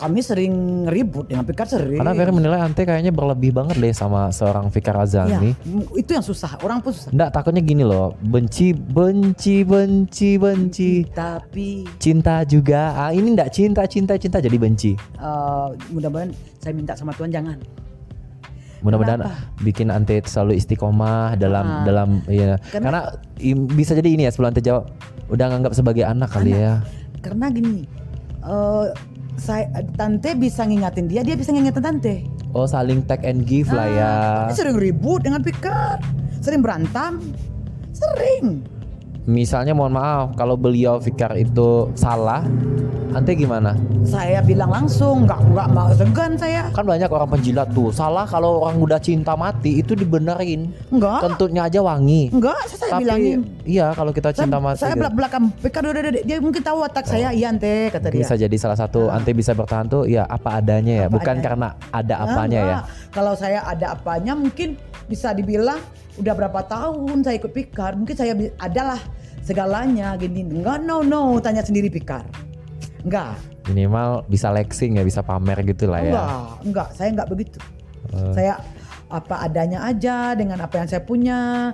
Kami 0.00 0.18
sering 0.18 0.54
ribut 0.86 1.28
dengan 1.28 1.44
Pikar 1.44 1.68
sering. 1.68 2.00
Karena 2.00 2.16
Ferry 2.16 2.32
menilai 2.32 2.56
Ante 2.58 2.82
kayaknya 2.82 3.12
berlebih 3.12 3.52
banget 3.52 3.76
deh 3.76 3.92
sama 3.92 4.28
seorang 4.30 4.66
Fikar 4.66 4.96
Ya, 4.96 5.28
Azami. 5.28 5.52
m- 5.60 5.92
itu 5.92 6.10
yang 6.10 6.24
susah. 6.24 6.56
Orang 6.58 6.80
pun 6.80 6.88
susah. 6.90 7.12
Nggak 7.12 7.30
takutnya 7.30 7.60
gini 7.60 7.84
loh, 7.84 8.16
benci, 8.18 8.72
benci, 8.72 9.60
benci, 9.60 10.34
benci, 10.34 11.04
Tapi 11.06 11.84
cinta 11.96 12.40
juga. 12.42 12.96
Ah, 12.98 13.12
ini 13.12 13.28
nggak 13.30 13.50
cinta, 13.50 13.84
cinta, 13.84 14.16
cinta 14.16 14.40
jadi 14.40 14.56
benci. 14.56 14.96
eh, 14.96 15.68
mudah-mudahan 15.90 16.32
saya 16.56 16.72
minta 16.72 16.96
sama 16.96 17.12
Tuhan 17.12 17.28
jangan. 17.28 17.60
Mudah-mudahan 18.80 19.20
bikin 19.60 19.92
Ante 19.92 20.24
selalu 20.24 20.56
istiqomah 20.56 21.36
dalam 21.36 21.66
Ah. 21.66 21.84
dalam 21.84 22.08
ya. 22.26 22.56
Karena- 22.64 22.80
Karena, 22.80 23.00
i- 23.38 23.68
bisa 23.68 23.92
jadi 23.92 24.08
ini 24.08 24.24
ya 24.24 24.32
sebelum 24.32 24.48
Ante 24.48 24.64
jawab 24.64 24.88
udah 25.28 25.46
nganggap 25.46 25.76
sebagai 25.76 26.02
anak 26.02 26.32
kali 26.32 26.56
ya. 26.56 26.80
Karena 27.20 27.52
gini, 27.52 27.84
eh 28.40 28.86
saya 29.36 29.68
tante 29.94 30.34
bisa 30.34 30.66
ngingatin 30.66 31.06
dia, 31.06 31.20
dia 31.22 31.36
bisa 31.36 31.52
ngingetin 31.54 31.82
tante. 31.82 32.14
Oh 32.50 32.66
saling 32.66 33.06
take 33.06 33.22
and 33.22 33.46
give 33.46 33.70
lah 33.70 33.86
ya. 33.86 34.02
Ah, 34.02 34.38
kami 34.50 34.54
sering 34.58 34.76
ribut 34.80 35.22
dengan 35.22 35.44
Pikar, 35.44 36.02
sering 36.42 36.64
berantem, 36.64 37.22
sering. 37.94 38.66
Misalnya 39.30 39.78
mohon 39.78 39.94
maaf 39.94 40.34
kalau 40.34 40.58
beliau 40.58 40.98
Fikar 40.98 41.38
itu 41.38 41.86
salah, 41.94 42.42
Ante 43.10 43.34
gimana? 43.34 43.78
Saya 44.02 44.38
bilang 44.40 44.70
langsung, 44.70 45.22
nggak 45.22 45.38
nggak 45.50 45.68
mau 45.70 45.90
segan 45.90 46.34
saya. 46.34 46.66
Kan 46.70 46.82
banyak 46.82 47.06
orang 47.06 47.26
penjilat 47.28 47.70
tuh 47.70 47.90
salah 47.90 48.22
kalau 48.22 48.58
orang 48.60 48.78
udah 48.78 48.98
cinta 48.98 49.34
mati 49.34 49.78
itu 49.78 49.94
dibenerin. 49.94 50.74
Enggak, 50.90 51.22
Kentutnya 51.22 51.66
aja 51.66 51.78
wangi. 51.78 52.30
enggak, 52.30 52.58
saya, 52.66 52.78
saya 52.80 52.90
Tapi 52.90 53.02
bilangin. 53.02 53.38
iya 53.62 53.86
kalau 53.94 54.10
kita 54.10 54.30
Saya, 54.30 54.38
cinta 54.42 54.58
mati 54.58 54.78
saya 54.78 54.94
gitu. 54.94 55.00
belak 55.00 55.14
belakang 55.14 55.44
Pikar 55.58 55.82
udah, 55.84 56.00
udah, 56.00 56.12
dia 56.22 56.36
mungkin 56.38 56.62
tahu 56.62 56.76
watak 56.82 57.06
saya, 57.06 57.28
iya 57.30 57.46
ante 57.50 57.74
kata 57.88 58.06
dia. 58.10 58.18
bisa 58.18 58.34
jadi 58.34 58.56
salah 58.56 58.78
satu 58.78 59.06
Ante 59.06 59.30
bisa 59.30 59.54
bertahan 59.54 59.86
tuh 59.86 60.02
ya 60.06 60.22
apa 60.24 60.58
adanya 60.58 60.94
ya, 60.96 61.06
Apa 61.06 61.14
bukan 61.14 61.34
adanya. 61.34 61.44
karena 61.46 61.68
ada 61.92 62.14
apanya 62.20 62.58
ya. 62.58 62.64
enggak. 62.66 62.82
Kalau 63.10 63.34
saya 63.34 63.60
ada 63.62 63.86
apanya 63.94 64.32
mungkin 64.34 64.74
bisa 65.06 65.30
dibilang 65.30 65.78
udah 66.14 66.34
berapa 66.36 66.60
tahun 66.62 67.22
saya 67.22 67.38
ikut 67.38 67.50
Pikar, 67.50 67.94
mungkin 67.94 68.14
saya 68.14 68.34
adalah 68.56 68.98
segalanya 69.50 70.14
gini. 70.14 70.46
Enggak, 70.46 70.86
no 70.86 71.02
no, 71.02 71.42
tanya 71.42 71.66
sendiri 71.66 71.90
Pikar. 71.90 72.22
Enggak, 73.02 73.34
Minimal 73.68 74.24
bisa 74.30 74.48
lexing 74.48 74.96
ya, 74.96 75.04
bisa 75.04 75.20
pamer 75.20 75.60
gitu 75.66 75.90
lah 75.90 76.00
ya. 76.00 76.10
enggak, 76.10 76.46
enggak, 76.64 76.88
saya 76.94 77.08
enggak 77.12 77.28
begitu. 77.28 77.58
Eh. 78.14 78.32
Saya 78.32 78.54
apa 79.10 79.42
adanya 79.42 79.84
aja 79.84 80.32
dengan 80.38 80.62
apa 80.62 80.80
yang 80.80 80.88
saya 80.88 81.02
punya. 81.02 81.70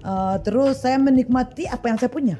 Eh, 0.00 0.36
terus 0.44 0.82
saya 0.82 1.00
menikmati 1.00 1.64
apa 1.70 1.88
yang 1.88 1.98
saya 1.98 2.10
punya. 2.12 2.36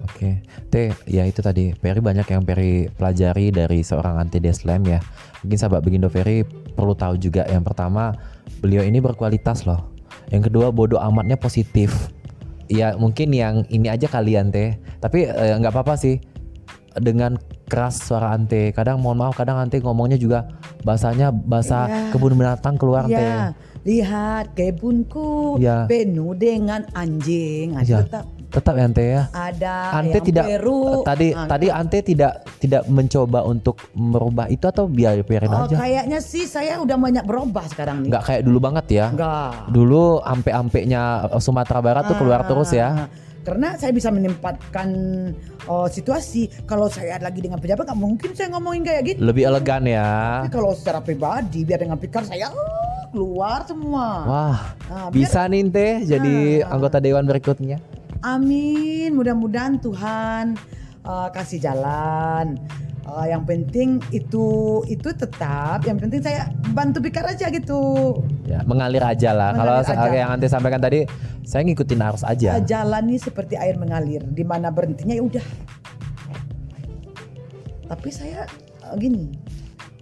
Oke, 0.00 0.42
Teh, 0.68 0.90
ya 1.06 1.24
itu 1.24 1.40
tadi 1.40 1.72
Ferry 1.78 2.02
banyak 2.02 2.26
yang 2.28 2.42
Ferry 2.42 2.90
pelajari 2.92 3.54
dari 3.54 3.80
seorang 3.80 4.18
anti 4.18 4.42
deslam 4.42 4.82
ya. 4.84 4.98
Mungkin 5.40 5.56
sahabat 5.56 5.80
Begindo 5.80 6.10
Ferry 6.12 6.44
perlu 6.74 6.92
tahu 6.92 7.16
juga 7.16 7.46
yang 7.48 7.64
pertama 7.64 8.12
beliau 8.60 8.84
ini 8.84 8.98
berkualitas 9.00 9.64
loh. 9.64 9.88
Yang 10.28 10.50
kedua 10.50 10.68
bodoh 10.74 11.00
amatnya 11.00 11.38
positif. 11.38 12.10
Ya 12.70 12.94
mungkin 12.94 13.34
yang 13.34 13.66
ini 13.66 13.90
aja 13.90 14.06
kalian 14.06 14.54
Teh. 14.54 14.78
Tapi 15.02 15.26
eh, 15.26 15.58
nggak 15.58 15.74
apa-apa 15.74 15.98
sih 15.98 16.22
dengan 16.94 17.34
keras 17.66 18.02
suara 18.02 18.30
Ante. 18.30 18.70
Kadang 18.70 19.02
mohon 19.02 19.18
maaf, 19.18 19.34
kadang 19.34 19.58
Ante 19.58 19.78
ngomongnya 19.78 20.14
juga 20.14 20.46
bahasanya 20.82 21.30
bahasa 21.30 21.86
Iya. 21.86 22.10
kebun 22.10 22.34
binatang 22.34 22.74
keluar 22.78 23.06
Teh. 23.06 23.18
Ya, 23.18 23.54
lihat 23.82 24.54
kebunku 24.54 25.58
Ya. 25.58 25.86
penuh 25.86 26.34
dengan 26.34 26.86
anjing. 26.94 27.74
Ah, 27.74 27.82
Ya. 27.82 28.02
Tetap 28.06 28.26
Tetap 28.50 28.74
ya 28.74 28.82
Ante 28.82 29.04
ya. 29.04 29.22
ada 29.30 29.74
Ante 29.94 30.18
tidak 30.20 30.44
peru. 30.44 31.00
tadi 31.00 31.30
Ah, 31.30 31.46
tadi 31.46 31.66
Ante 31.66 31.98
tidak 32.00 32.32
tidak 32.58 32.82
mencoba 32.84 33.40
untuk 33.42 33.78
merubah 33.92 34.46
itu 34.46 34.64
atau 34.64 34.84
biar 34.84 35.22
biarin 35.22 35.48
Oh, 35.48 35.64
aja. 35.64 35.78
kayaknya 35.78 36.18
sih 36.18 36.44
saya 36.44 36.76
udah 36.76 36.96
banyak 36.96 37.22
berubah 37.22 37.62
sekarang 37.64 38.02
nih. 38.02 38.10
Nggak 38.10 38.24
kayak 38.24 38.42
dulu 38.42 38.58
banget 38.58 38.86
ya. 38.92 39.06
Enggak. 39.08 39.70
Dulu 39.70 40.02
ampe-ampenya 40.20 41.02
Sumatera 41.36 41.78
Barat 41.78 42.02
tuh 42.04 42.16
keluar 42.16 42.42
Ah, 42.42 42.46
terus 42.46 42.70
ya. 42.70 43.06
Karena 43.40 43.72
saya 43.72 43.88
bisa 43.90 44.10
menempatkan 44.10 44.88
oh, 45.64 45.86
situasi. 45.86 46.50
Kalau 46.64 46.86
saya 46.86 47.16
lagi 47.16 47.40
dengan 47.40 47.56
pejabat 47.56 47.86
nggak 47.86 47.96
mungkin 47.96 48.30
saya 48.32 48.50
ngomongin 48.50 48.82
kayak 48.82 49.02
gitu. 49.06 49.18
Lebih 49.22 49.46
elegan 49.46 49.82
ya. 49.84 50.42
Tapi 50.42 50.50
kalau 50.50 50.74
secara 50.74 50.98
pribadi 50.98 51.62
biar 51.62 51.78
dengan 51.78 51.96
pikir 51.96 52.20
saya 52.22 52.50
oh, 52.50 53.08
keluar 53.08 53.64
semua. 53.64 54.06
Wah, 54.22 54.58
Nah, 54.84 55.08
biar- 55.08 55.14
bisa 55.14 55.46
nih 55.46 55.62
Teh 55.66 55.94
jadi 56.04 56.34
Ah. 56.62 56.74
anggota 56.74 56.98
dewan 56.98 57.24
berikutnya. 57.24 57.78
Amin. 58.20 59.16
Mudah-mudahan 59.16 59.80
Tuhan 59.80 60.56
uh, 61.04 61.28
kasih 61.32 61.60
jalan. 61.60 62.60
Uh, 63.08 63.26
yang 63.26 63.42
penting 63.48 63.98
itu 64.12 64.80
itu 64.86 65.08
tetap. 65.10 65.82
Yang 65.88 65.98
penting 66.06 66.20
saya 66.20 66.52
bantu 66.76 67.00
pikir 67.00 67.24
aja 67.24 67.48
gitu. 67.48 68.14
Ya, 68.44 68.60
mengalir 68.68 69.00
aja 69.00 69.32
lah. 69.32 69.50
Kalau 69.56 69.80
Mengalir 69.80 69.88
sa- 69.88 70.04
aja. 70.04 70.18
yang 70.20 70.30
Ante 70.36 70.46
sampaikan 70.52 70.80
tadi, 70.84 71.08
saya 71.42 71.64
ngikutin 71.64 72.00
arus 72.12 72.22
aja. 72.22 72.60
Uh, 72.60 72.62
jalani 72.62 73.16
seperti 73.16 73.56
air 73.56 73.80
mengalir. 73.80 74.20
Di 74.22 74.44
mana 74.44 74.68
berhentinya 74.68 75.16
ya 75.16 75.24
udah. 75.24 75.46
Tapi 77.88 78.08
saya 78.12 78.44
uh, 78.84 78.94
gini. 79.00 79.32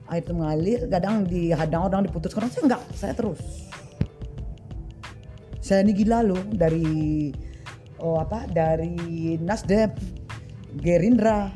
Air 0.08 0.24
itu 0.24 0.32
mengalir, 0.32 0.80
kadang 0.88 1.28
dihadang 1.28 1.84
orang 1.84 2.00
diputus 2.08 2.32
orang 2.32 2.48
saya 2.48 2.64
enggak, 2.64 2.82
saya 2.96 3.12
terus. 3.12 3.68
Saya 5.60 5.84
ini 5.84 5.92
gila 5.92 6.24
loh 6.24 6.40
dari 6.48 7.28
oh 7.98 8.18
apa? 8.18 8.46
Dari 8.46 9.36
Nasdem, 9.38 9.90
Gerindra, 10.78 11.52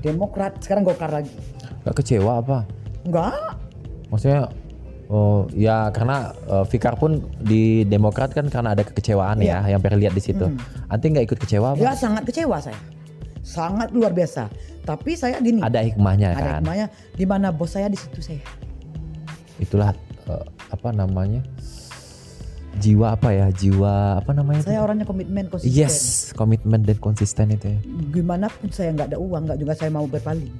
Demokrat, 0.00 0.60
sekarang 0.60 0.84
Golkar 0.84 1.10
lagi. 1.10 1.32
Gak 1.84 1.96
kecewa 2.00 2.40
apa? 2.40 2.64
Enggak. 3.04 3.58
Maksudnya 4.08 4.48
Oh 5.04 5.44
ya 5.52 5.92
karena 5.92 6.32
eh, 6.48 6.64
Fikar 6.64 6.96
pun 6.96 7.20
di 7.36 7.84
Demokrat 7.84 8.32
kan 8.32 8.48
karena 8.48 8.72
ada 8.72 8.80
kekecewaan 8.80 9.36
Iya. 9.36 9.60
ya 9.60 9.76
yang 9.76 9.80
Ferry 9.84 10.00
lihat 10.00 10.16
di 10.16 10.22
situ. 10.24 10.48
Ante 10.88 11.12
nggak 11.12 11.28
ikut 11.28 11.38
kecewa 11.44 11.76
apa? 11.76 11.80
Ya 11.80 11.92
sangat 11.92 12.24
kecewa 12.24 12.56
saya. 12.56 12.80
Sangat 13.44 13.92
luar 13.92 14.16
biasa. 14.16 14.48
Tapi 14.88 15.12
saya 15.12 15.36
gini, 15.44 15.60
Ada 15.60 15.84
hikmahnya 15.84 16.32
ada 16.32 16.40
kan. 16.40 16.60
hikmahnya 16.64 16.86
di 17.20 17.24
mana 17.28 17.52
bos 17.52 17.76
saya 17.76 17.92
di 17.92 18.00
situ 18.00 18.24
saya. 18.24 18.40
Itulah 19.60 19.92
eh, 20.24 20.44
apa 20.72 20.88
namanya? 20.88 21.44
Jiwa 22.78 23.14
apa 23.14 23.28
ya? 23.30 23.46
Jiwa 23.54 24.18
apa 24.18 24.30
namanya? 24.34 24.66
Saya 24.66 24.82
tuh? 24.82 24.84
orangnya 24.90 25.06
komitmen 25.06 25.46
konsisten. 25.46 25.74
Yes, 25.74 25.96
komitmen 26.34 26.82
dan 26.82 26.98
konsisten 26.98 27.54
itu 27.54 27.66
ya. 27.70 27.78
Gimana 28.10 28.50
pun 28.50 28.68
saya 28.70 28.90
nggak 28.90 29.14
ada 29.14 29.18
uang, 29.18 29.42
nggak 29.46 29.58
juga 29.62 29.72
saya 29.78 29.90
mau 29.94 30.06
berpaling. 30.06 30.50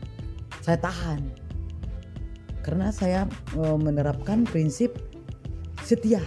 Saya 0.62 0.78
tahan. 0.78 1.20
Karena 2.64 2.88
saya 2.94 3.28
eh, 3.56 3.76
menerapkan 3.76 4.46
prinsip 4.46 4.94
setia. 5.82 6.22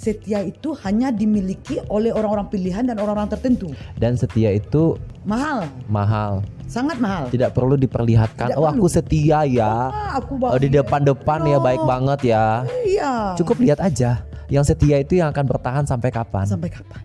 Setia 0.00 0.40
itu 0.40 0.72
hanya 0.80 1.12
dimiliki 1.12 1.76
oleh 1.92 2.08
orang-orang 2.08 2.48
pilihan 2.48 2.88
dan 2.88 2.96
orang-orang 2.96 3.28
tertentu. 3.36 3.68
Dan 4.00 4.16
setia 4.16 4.48
itu 4.48 4.96
Mahal, 5.28 5.68
mahal, 5.92 6.40
sangat 6.64 6.96
mahal. 6.96 7.28
tidak 7.28 7.52
perlu 7.52 7.76
diperlihatkan. 7.76 8.48
Tidak 8.48 8.56
oh 8.56 8.64
perlu. 8.64 8.80
aku 8.80 8.86
setia 8.88 9.44
ya. 9.44 9.92
Ah, 9.92 10.16
aku 10.16 10.40
Oh, 10.40 10.56
di 10.56 10.72
depan-depan 10.72 11.44
ya 11.44 11.60
Oh, 11.60 11.60
baik 11.60 11.84
banget 11.84 12.20
ya. 12.32 12.64
Iya. 12.88 13.36
Cukup 13.36 13.60
lihat 13.60 13.84
aja. 13.84 14.24
Yang 14.50 14.74
setia 14.74 14.98
itu 14.98 15.16
yang 15.16 15.30
akan 15.30 15.46
bertahan 15.46 15.84
sampai 15.86 16.10
kapan? 16.10 16.44
Sampai 16.44 16.68
kapan? 16.68 17.02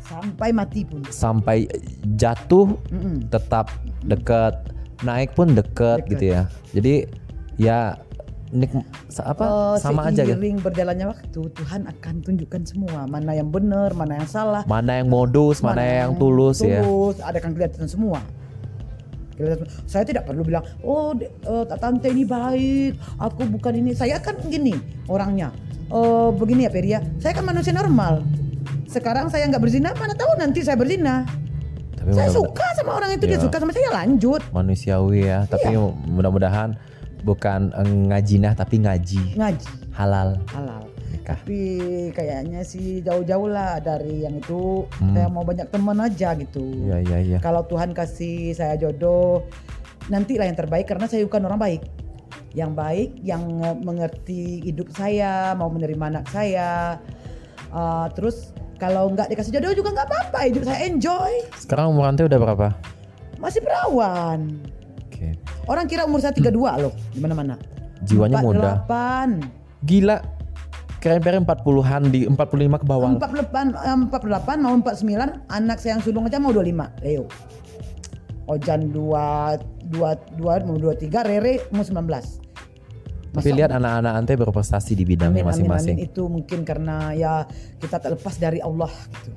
Sampai 0.00 0.48
mati 0.50 0.82
pun. 0.82 1.02
Sampai 1.04 1.66
jatuh 2.14 2.78
Mm-mm. 2.88 3.28
tetap 3.28 3.68
deket, 4.00 4.54
naik 5.02 5.34
pun 5.34 5.52
Deket. 5.52 6.06
gitu 6.08 6.24
ya. 6.32 6.42
Jadi 6.72 6.94
ya 7.58 7.98
nik 8.48 8.72
apa 9.20 9.44
Eh, 9.44 9.76
sama 9.76 10.08
aja 10.08 10.24
gitu. 10.24 10.32
seiring 10.32 10.56
berjalannya 10.58 11.06
waktu 11.06 11.40
Tuhan 11.52 11.84
akan 11.84 12.14
tunjukkan 12.24 12.62
semua 12.64 13.04
mana 13.04 13.36
yang 13.36 13.52
benar, 13.52 13.92
mana 13.92 14.16
yang 14.16 14.24
salah, 14.26 14.64
Mana 14.64 15.04
yang 15.04 15.12
modus, 15.12 15.60
mana, 15.60 15.84
yang 15.84 16.16
tulus, 16.16 16.64
ya. 16.64 16.80
tulus, 16.80 17.20
ada 17.20 17.36
kan 17.36 17.52
kelihatan 17.52 17.84
semua. 17.84 18.24
Kelihatan- 19.36 19.68
Saya 19.84 20.02
tidak 20.02 20.24
perlu 20.24 20.42
bilang, 20.42 20.64
oh 20.80 21.12
eh, 21.14 21.64
tante 21.76 22.08
ini 22.08 22.24
baik, 22.24 22.96
aku 23.20 23.44
bukan 23.50 23.72
ini. 23.76 23.92
Saya 23.92 24.16
kan 24.16 24.40
gini 24.40 24.72
orangnya. 25.06 25.52
Oh 25.88 26.28
begini 26.30 26.64
ya 26.64 26.70
Peria, 26.70 26.98
saya 27.16 27.32
kan 27.32 27.42
manusia 27.42 27.72
normal. 27.72 28.20
Sekarang 28.84 29.28
saya 29.28 29.44
nggak 29.44 29.58
berzina, 29.58 29.92
mana 29.94 30.12
tahu 30.12 30.36
nanti 30.36 30.60
saya 30.60 30.76
berzina. 30.76 31.24
Tapi 31.94 32.12
Saya 32.14 32.28
suka 32.30 32.64
sama 32.72 32.94
orang 32.94 33.10
itu, 33.12 33.24
dia 33.24 33.36
Ya. 33.36 33.42
suka 33.42 33.56
sama 33.58 33.72
saya 33.72 33.90
lanjut. 33.92 34.40
manusiawi 34.50 35.26
ya. 35.26 35.44
Tapi 35.44 35.72
Iya. 35.72 35.80
mudah-mudahan 36.06 36.76
bukan 37.20 37.72
eh, 37.74 37.88
ngajinah 38.06 38.54
tapi 38.54 38.78
ngaji 38.78 39.34
Ngaji 39.34 39.68
halal 39.92 40.38
halal. 40.46 40.86
nikah. 41.08 41.40
Tapi 41.40 41.60
kayaknya 42.12 42.60
sih 42.62 43.00
jauh-jauh 43.00 43.48
lah 43.48 43.80
dari 43.80 44.22
yang 44.22 44.36
itu. 44.36 44.84
Hmm. 44.94 45.12
Saya 45.12 45.28
mau 45.28 45.42
banyak 45.42 45.68
teman 45.68 45.98
aja 45.98 46.32
gitu. 46.34 46.60
Iya 46.86 46.96
iya 47.02 47.18
iya. 47.18 47.38
Kalau 47.40 47.64
Tuhan 47.64 47.92
kasih 47.92 48.52
saya 48.52 48.76
jodoh, 48.76 49.44
nantilah 50.06 50.44
yang 50.44 50.56
terbaik 50.56 50.84
karena 50.86 51.04
saya 51.04 51.24
bukan 51.24 51.44
orang 51.44 51.58
baik. 51.58 51.82
Yang 52.56 52.72
baik, 52.72 53.20
yang 53.20 53.44
eh, 53.60 53.76
mengerti 53.80 54.64
hidup 54.64 54.88
saya, 54.94 55.52
mau 55.58 55.68
menerima 55.68 56.04
anak 56.16 56.26
saya. 56.32 56.96
Uh, 57.68 58.08
terus 58.16 58.56
kalau 58.80 59.12
nggak 59.12 59.28
dikasih 59.28 59.52
jodoh 59.60 59.76
juga 59.76 59.92
nggak 59.92 60.08
apa-apa, 60.08 60.38
hidup 60.48 60.64
saya 60.64 60.88
enjoy. 60.88 61.32
Sekarang 61.58 61.92
umur 61.92 62.08
ante 62.08 62.24
udah 62.24 62.38
berapa? 62.40 62.66
Masih 63.36 63.60
perawan. 63.60 64.56
Oke. 65.04 65.36
Orang 65.68 65.84
kira 65.84 66.08
umur 66.08 66.24
saya 66.24 66.32
32 66.32 66.56
loh, 66.56 66.94
di 67.12 67.20
mana-mana. 67.20 67.60
Jiwanya 68.06 68.40
muda. 68.40 68.86
48. 68.88 69.84
Gila. 69.84 70.16
Keren 70.98 71.22
peren 71.22 71.42
40-an 71.46 72.02
di 72.10 72.26
45 72.26 72.82
ke 72.82 72.86
bawah. 72.86 73.10
48, 73.14 73.70
eh, 73.86 73.98
48 74.10 74.58
mau 74.58 74.74
49, 74.74 75.46
anak 75.46 75.78
saya 75.78 75.98
yang 75.98 76.02
sulung 76.02 76.26
aja 76.26 76.42
mau 76.42 76.50
25, 76.50 76.90
Leo. 77.06 77.30
Ojan 78.48 78.90
2 78.90 79.77
2 79.90 80.38
2 80.40 80.66
mau 80.68 80.76
23, 80.76 81.28
Rere 81.28 81.68
mau 81.72 81.84
19. 81.84 82.48
Tapi 83.28 83.50
lihat 83.52 83.70
anak-anak 83.76 84.12
ante 84.16 84.32
berprestasi 84.40 84.96
di 84.96 85.04
bidangnya 85.04 85.44
masing-masing. 85.44 86.00
Itu 86.00 86.32
mungkin 86.32 86.64
karena 86.64 87.12
ya 87.12 87.44
kita 87.76 88.00
tak 88.00 88.16
lepas 88.16 88.40
dari 88.40 88.58
Allah 88.64 88.88
gitu. 88.88 89.30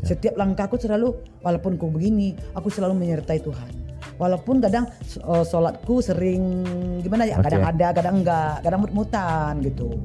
Ya. 0.00 0.16
Setiap 0.16 0.34
langkahku 0.34 0.80
selalu 0.80 1.14
walaupun 1.44 1.78
ku 1.78 1.92
begini, 1.92 2.34
aku 2.56 2.72
selalu 2.72 2.98
menyertai 2.98 3.40
Tuhan. 3.44 3.72
Walaupun 4.20 4.60
kadang 4.60 4.84
uh, 5.24 5.44
sholatku 5.44 6.04
sering 6.04 6.64
gimana 7.00 7.24
ya, 7.24 7.40
Oke. 7.40 7.48
kadang 7.48 7.64
ada, 7.64 7.86
kadang 7.94 8.14
enggak, 8.20 8.54
kadang 8.64 8.80
mut-mutan 8.84 9.52
gitu. 9.64 9.96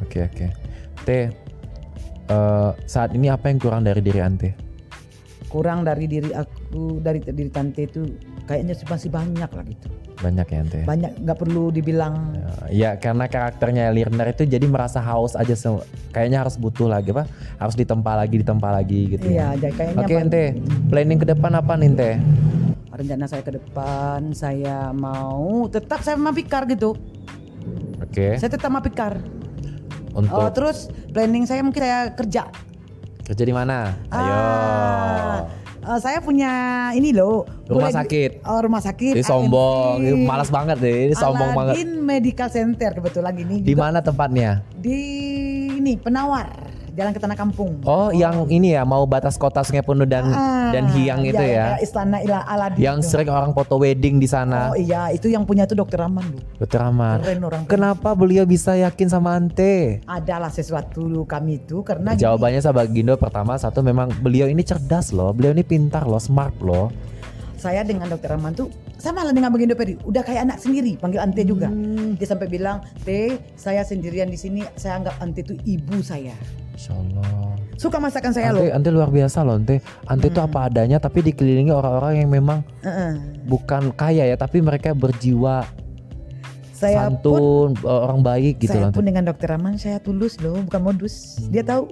Oke 0.00 0.24
oke. 0.24 0.46
Teh, 1.04 1.28
eh, 2.28 2.70
saat 2.88 3.12
ini 3.12 3.28
apa 3.28 3.52
yang 3.52 3.58
kurang 3.60 3.84
dari 3.84 4.00
diri 4.00 4.20
ante? 4.20 4.67
Kurang 5.48 5.80
dari 5.80 6.04
diri 6.04 6.28
aku, 6.36 7.00
dari 7.00 7.24
diri 7.24 7.48
tante 7.48 7.88
itu 7.88 8.04
kayaknya 8.44 8.76
masih 8.84 9.08
banyak 9.08 9.48
lah 9.48 9.64
gitu. 9.64 9.88
Banyak 10.18 10.46
ya 10.50 10.58
ante. 10.60 10.80
Banyak 10.84 11.12
nggak 11.24 11.38
perlu 11.38 11.72
dibilang 11.72 12.36
Ya 12.68 13.00
karena 13.00 13.24
karakternya 13.30 13.88
Lirner 13.94 14.28
itu 14.28 14.44
jadi 14.44 14.66
merasa 14.68 15.00
haus 15.00 15.32
aja 15.32 15.56
kayaknya 16.12 16.44
harus 16.44 16.60
butuh 16.60 16.90
lagi 16.90 17.16
apa? 17.16 17.24
Harus 17.56 17.74
ditempa 17.78 18.12
lagi, 18.12 18.44
ditempa 18.44 18.68
lagi 18.68 19.00
gitu. 19.16 19.24
iya, 19.24 19.56
ya. 19.56 19.68
jadi 19.68 19.74
kayaknya 19.74 20.04
Oke 20.04 20.14
ente, 20.20 20.44
planning 20.92 21.18
ke 21.22 21.26
depan 21.32 21.52
apa 21.56 21.72
nih 21.80 21.88
ente? 21.88 22.10
rencana 22.98 23.30
saya 23.30 23.46
ke 23.46 23.54
depan 23.54 24.34
saya 24.34 24.90
mau 24.90 25.70
tetap 25.70 26.02
saya 26.02 26.18
mau 26.18 26.34
pikar 26.34 26.66
gitu. 26.66 26.98
Oke. 28.02 28.34
Saya 28.42 28.50
tetap 28.50 28.74
mau 28.74 28.82
pikar. 28.82 29.22
Untuk 30.18 30.34
Oh, 30.34 30.50
terus 30.50 30.90
planning 31.14 31.46
saya 31.46 31.62
mungkin 31.62 31.78
saya 31.78 32.10
kerja. 32.10 32.50
Kerja 33.28 33.44
di 33.44 33.52
mana? 33.52 33.92
Ayo. 34.08 34.32
Ah, 34.32 35.36
eh, 35.84 35.98
saya 36.00 36.18
punya 36.18 36.48
ini 36.90 37.12
loh. 37.12 37.44
Rumah 37.68 37.92
di- 37.92 37.96
sakit. 38.00 38.30
Oh, 38.40 38.60
rumah 38.64 38.80
sakit. 38.80 39.12
Ini 39.12 39.20
sombong, 39.22 40.00
ini 40.00 40.24
malas 40.24 40.48
banget 40.48 40.80
deh, 40.80 41.12
ini 41.12 41.14
sombong 41.14 41.52
banget. 41.52 41.76
Aladin 41.76 41.92
Medical 42.00 42.48
Center 42.48 42.90
kebetulan 42.90 43.36
ini 43.36 43.60
Di 43.60 43.76
mana 43.76 44.00
tempatnya? 44.00 44.64
di 44.72 44.96
ini 45.76 46.00
Penawar, 46.00 46.67
Jalan 46.98 47.14
ke 47.14 47.22
Tanah 47.22 47.38
Kampung. 47.38 47.78
Oh, 47.86 48.10
yang 48.10 48.50
ini 48.50 48.74
ya 48.74 48.82
mau 48.82 49.06
batas 49.06 49.38
kota 49.38 49.62
Sungai 49.62 49.86
Penuh 49.86 50.02
dan 50.02 50.34
Ah, 50.34 50.74
dan 50.74 50.90
Hiang 50.90 51.22
itu 51.22 51.38
ya. 51.38 51.78
kayak 51.78 51.86
Istana 51.86 52.18
Ila 52.26 52.42
Aladin. 52.42 52.82
Yang 52.82 52.98
itu. 52.98 53.08
sering 53.14 53.30
orang 53.30 53.54
foto 53.54 53.78
wedding 53.78 54.18
di 54.18 54.26
sana. 54.26 54.74
Oh 54.74 54.76
iya, 54.76 55.14
itu 55.14 55.30
yang 55.30 55.46
punya 55.46 55.62
itu 55.62 55.78
Dokter 55.78 56.02
Aman 56.02 56.26
loh. 56.26 56.42
Dokter 56.58 56.82
Ahmad. 56.82 57.22
Keren 57.22 57.46
orang. 57.46 57.62
Kenapa 57.70 58.18
beliau 58.18 58.42
bisa 58.42 58.74
yakin 58.74 59.06
sama 59.06 59.38
ante? 59.38 60.02
Adalah 60.10 60.50
sesuatu 60.50 61.22
kami 61.22 61.62
itu 61.62 61.86
karena 61.86 62.18
Jawabannya 62.18 62.58
sahabat 62.58 62.90
Gindo 62.90 63.14
pertama 63.14 63.54
satu 63.54 63.78
memang 63.78 64.10
beliau 64.18 64.50
ini 64.50 64.66
cerdas 64.66 65.14
loh, 65.14 65.30
beliau 65.30 65.54
ini 65.54 65.62
pintar 65.62 66.02
loh, 66.02 66.18
smart 66.18 66.58
loh. 66.58 66.90
saya 67.58 67.82
dengan 67.82 68.06
dokter 68.06 68.30
Rahman 68.30 68.54
tuh 68.54 68.70
sama 69.02 69.26
lah 69.26 69.34
dengan 69.34 69.50
Bagindo 69.50 69.74
Peri 69.74 69.98
udah 70.06 70.22
kayak 70.22 70.46
anak 70.46 70.58
sendiri 70.62 70.94
panggil 70.94 71.18
Ante 71.18 71.42
juga 71.42 71.66
dia 72.14 72.22
sampai 72.22 72.46
bilang 72.46 72.86
Teh 73.02 73.34
saya 73.58 73.82
sendirian 73.82 74.30
di 74.30 74.38
sini 74.38 74.62
saya 74.78 75.02
anggap 75.02 75.18
Ante 75.18 75.42
itu 75.42 75.58
ibu 75.66 75.98
saya 75.98 76.38
Insya 76.78 76.94
Allah. 76.94 77.58
suka 77.74 77.98
masakan 77.98 78.30
saya 78.30 78.54
Ante, 78.54 78.58
loh 78.58 78.64
ante 78.70 78.88
luar 78.88 79.10
biasa 79.10 79.42
loh 79.42 79.58
ante. 79.58 79.82
Ante 80.06 80.30
itu 80.30 80.38
apa 80.38 80.70
adanya 80.70 80.98
tapi 80.98 81.26
dikelilingi 81.26 81.70
orang-orang 81.70 82.22
yang 82.22 82.30
memang 82.30 82.62
Heeh. 82.80 83.18
bukan 83.44 83.90
kaya 83.92 84.24
ya 84.24 84.34
tapi 84.34 84.62
mereka 84.62 84.94
berjiwa 84.94 85.66
saya 86.70 87.10
pun 87.10 87.74
santun, 87.74 87.82
orang 87.82 88.22
baik 88.22 88.62
gitu 88.62 88.70
saya 88.70 88.86
loh. 88.86 88.94
pun 88.94 89.02
dengan 89.02 89.26
dokter 89.26 89.50
Rahman 89.50 89.74
saya 89.74 89.98
tulus 89.98 90.38
loh 90.38 90.62
bukan 90.62 90.78
modus 90.80 91.42
dia 91.50 91.66
tahu 91.66 91.90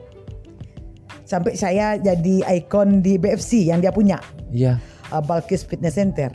sampai 1.22 1.58
saya 1.58 1.98
jadi 1.98 2.46
ikon 2.62 3.02
di 3.02 3.18
BFC 3.18 3.66
yang 3.66 3.82
dia 3.82 3.90
punya 3.90 4.22
Iya. 4.48 4.78
uh, 5.10 5.18
Balkis 5.18 5.66
Fitness 5.66 5.98
Center 5.98 6.30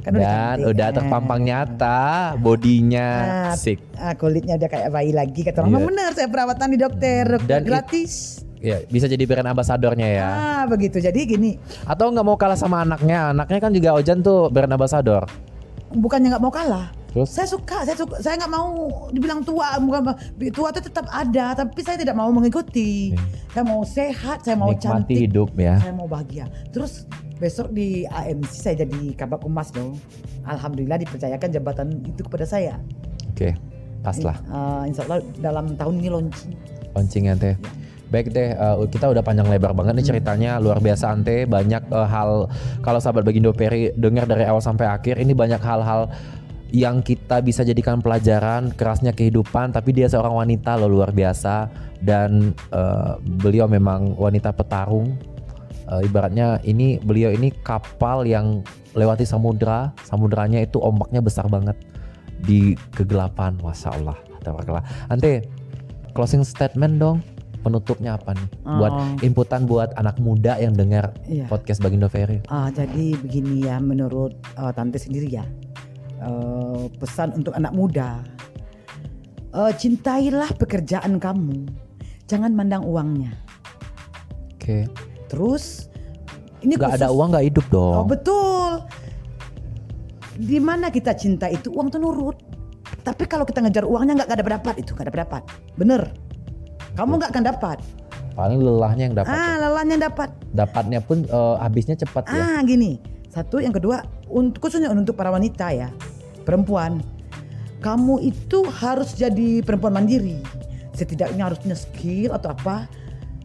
kan 0.00 0.10
udah 0.10 0.22
Dan 0.22 0.34
cantik. 0.56 0.70
udah 0.70 0.86
Eh. 0.86 0.94
terpampang 0.94 1.40
nyata, 1.40 2.00
bodinya 2.36 3.08
Ah, 3.46 3.54
sik. 3.54 3.78
Ah, 3.94 4.12
kulitnya 4.12 4.56
udah 4.56 4.66
kayak 4.66 4.88
bayi 4.88 5.10
lagi 5.10 5.40
kata 5.40 5.60
orang 5.60 5.72
Iya. 5.74 5.86
bener 5.86 6.10
saya 6.12 6.26
perawatan 6.26 6.68
di 6.68 6.78
dokter, 6.78 7.24
Dan 7.40 7.62
gratis 7.62 8.42
Ya, 8.58 8.76
bisa 8.84 9.04
jadi 9.04 9.24
brand 9.24 9.48
ambasadornya 9.48 10.04
ya. 10.06 10.28
ah 10.28 10.62
begitu 10.66 10.98
jadi 10.98 11.16
gini 11.16 11.56
Atau 11.82 12.08
nggak 12.08 12.20
mau 12.22 12.36
kalah 12.36 12.54
sama 12.54 12.80
anaknya? 12.80 13.30
Anaknya 13.30 13.56
kan 13.58 13.72
juga 13.72 13.94
Ojan 13.94 14.20
tuh 14.20 14.48
brand 14.48 14.68
ambasador. 14.68 15.24
bukannya 15.90 16.28
nggak 16.28 16.40
mau 16.40 16.50
kalah 16.50 16.92
Terus? 17.10 17.28
saya 17.34 17.48
suka 17.50 17.82
saya 17.82 17.96
suka 17.98 18.22
saya 18.22 18.38
nggak 18.38 18.52
mau 18.54 18.70
dibilang 19.10 19.42
tua 19.42 19.82
bukan 19.82 20.14
tua 20.54 20.70
itu 20.70 20.80
tetap 20.86 21.10
ada 21.10 21.58
tapi 21.58 21.82
saya 21.82 21.98
tidak 21.98 22.14
mau 22.14 22.30
mengikuti. 22.30 23.10
Saya 23.50 23.66
mau 23.66 23.82
sehat 23.82 24.46
saya 24.46 24.54
mau. 24.54 24.70
Nikmati 24.70 24.86
cantik 24.86 25.18
hidup 25.18 25.50
ya. 25.58 25.82
saya 25.82 25.90
mau 25.90 26.06
bahagia. 26.06 26.46
Terus 26.70 27.10
besok 27.42 27.74
di 27.74 28.06
AMC 28.06 28.52
saya 28.52 28.86
jadi 28.86 29.18
kabak 29.18 29.42
humas 29.42 29.74
dong. 29.74 29.98
Alhamdulillah 30.46 31.02
dipercayakan 31.02 31.48
jabatan 31.50 31.86
itu 32.06 32.22
kepada 32.22 32.46
saya. 32.46 32.78
Oke, 33.34 33.58
pas 34.06 34.16
lah. 34.22 34.36
Eh, 34.46 34.94
insya 34.94 35.02
Allah 35.10 35.24
dalam 35.42 35.74
tahun 35.74 35.94
ini 35.98 36.08
launching. 36.14 36.52
Launchingnya 36.94 37.34
teh. 37.34 37.56
Baik 38.10 38.34
deh, 38.34 38.54
eh, 38.54 38.76
kita 38.90 39.06
udah 39.10 39.22
panjang 39.22 39.46
lebar 39.46 39.70
banget 39.74 39.98
nih 39.98 40.06
ceritanya 40.14 40.58
luar 40.58 40.82
biasa 40.82 41.14
ante 41.14 41.46
banyak 41.46 41.82
eh, 41.90 42.08
hal 42.10 42.46
kalau 42.84 42.98
sahabat 43.02 43.26
Bagindo 43.26 43.50
Peri 43.50 43.94
dengar 43.98 44.30
dari 44.30 44.46
awal 44.46 44.62
sampai 44.62 44.86
akhir 44.86 45.18
ini 45.18 45.34
banyak 45.34 45.62
hal-hal 45.62 46.10
yang 46.70 47.02
kita 47.02 47.42
bisa 47.42 47.62
jadikan 47.62 47.98
pelajaran 47.98 48.70
kerasnya 48.70 49.10
kehidupan 49.10 49.70
tapi 49.70 49.90
dia 49.90 50.06
seorang 50.06 50.34
wanita 50.34 50.78
loh 50.78 50.90
luar 50.90 51.10
biasa. 51.10 51.66
Dan 52.00 52.54
eh, 52.72 53.12
beliau 53.42 53.66
memang 53.66 54.16
wanita 54.16 54.54
petarung. 54.54 55.18
Eh, 55.90 56.06
ibaratnya 56.06 56.62
ini 56.62 56.96
beliau 56.96 57.28
ini 57.28 57.50
kapal 57.50 58.24
yang 58.24 58.62
lewati 58.94 59.26
samudra. 59.26 59.90
Samudranya 60.02 60.62
itu 60.62 60.78
ombaknya 60.78 61.20
besar 61.20 61.44
banget. 61.46 61.76
Di 62.40 62.72
kegelapan 62.96 63.52
masya 63.60 63.92
Allah 64.00 64.16
tabarakallah 64.40 64.80
ante 65.12 65.44
closing 66.16 66.40
statement 66.40 66.96
dong. 66.96 67.18
Penutupnya 67.60 68.16
apa 68.16 68.32
nih? 68.32 68.48
Buat 68.64 68.92
Oh. 68.96 69.04
inputan 69.20 69.68
buat 69.68 69.92
anak 70.00 70.16
muda 70.16 70.56
yang 70.56 70.72
dengar 70.72 71.12
Iya. 71.28 71.44
podcast 71.44 71.84
Bagindo 71.84 72.08
Ferry. 72.08 72.40
Ah, 72.48 72.72
jadi 72.72 73.20
begini 73.20 73.68
ya 73.68 73.76
menurut 73.76 74.32
eh, 74.56 74.72
tante 74.72 74.96
sendiri 74.96 75.28
ya 75.28 75.44
Eh, 76.20 76.84
pesan 76.96 77.32
untuk 77.32 77.52
anak 77.52 77.72
muda 77.72 78.20
Eh, 79.50 79.72
cintailah 79.74 80.52
pekerjaan 80.54 81.16
kamu 81.16 81.64
jangan 82.24 82.52
mandang 82.52 82.84
uangnya 82.84 83.34
oke 84.54 84.86
terus 85.26 85.90
ini 86.60 86.76
nggak 86.76 86.96
ada 86.96 87.08
uang 87.08 87.32
nggak 87.32 87.46
hidup 87.46 87.66
dong 87.68 87.94
Oh 87.96 88.06
betul. 88.06 88.84
Di 90.36 90.56
mana 90.56 90.88
kita 90.88 91.12
cinta 91.12 91.44
itu 91.46 91.68
uang 91.68 91.88
tuh 91.88 91.98
nurut. 91.98 92.36
Tapi 93.00 93.24
kalau 93.24 93.42
kita 93.42 93.60
ngejar 93.60 93.84
uangnya 93.84 94.12
nggak 94.14 94.30
ada 94.30 94.44
dapat 94.46 94.74
itu, 94.78 94.92
nggak 94.92 95.08
ada 95.08 95.16
dapat. 95.20 95.42
Bener. 95.74 96.02
Kamu 96.94 97.16
nggak 97.16 97.30
akan 97.30 97.44
dapat. 97.46 97.78
paling 98.30 98.56
lelahnya 98.56 99.04
yang 99.04 99.16
dapat 99.18 99.32
Ah, 99.32 99.54
lelahnya 99.58 99.96
dapat. 100.00 100.30
dapatnya 100.50 101.00
pun 101.00 101.24
eh, 101.24 101.54
habisnya 101.58 101.92
cepat 101.94 102.24
ya 102.24 102.40
Ah, 102.40 102.58
gini. 102.62 102.96
Satu, 103.30 103.62
yang 103.62 103.70
kedua, 103.70 104.02
untuk 104.26 104.66
khususnya 104.66 104.90
untuk 104.90 105.14
para 105.14 105.30
wanita 105.30 105.70
ya, 105.70 105.88
perempuan. 106.42 106.98
Kamu 107.80 108.20
itu 108.20 108.66
harus 108.66 109.14
jadi 109.16 109.62
perempuan 109.62 109.96
mandiri. 109.96 110.42
Setidaknya 110.92 111.48
harus 111.48 111.62
punya 111.62 111.78
skill 111.78 112.34
atau 112.34 112.52
apa. 112.52 112.90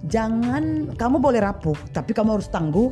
Jangan 0.10 0.94
kamu 0.98 1.18
boleh 1.22 1.40
rapuh, 1.40 1.78
tapi 1.96 2.12
kamu 2.12 2.42
harus 2.42 2.50
tangguh. 2.52 2.92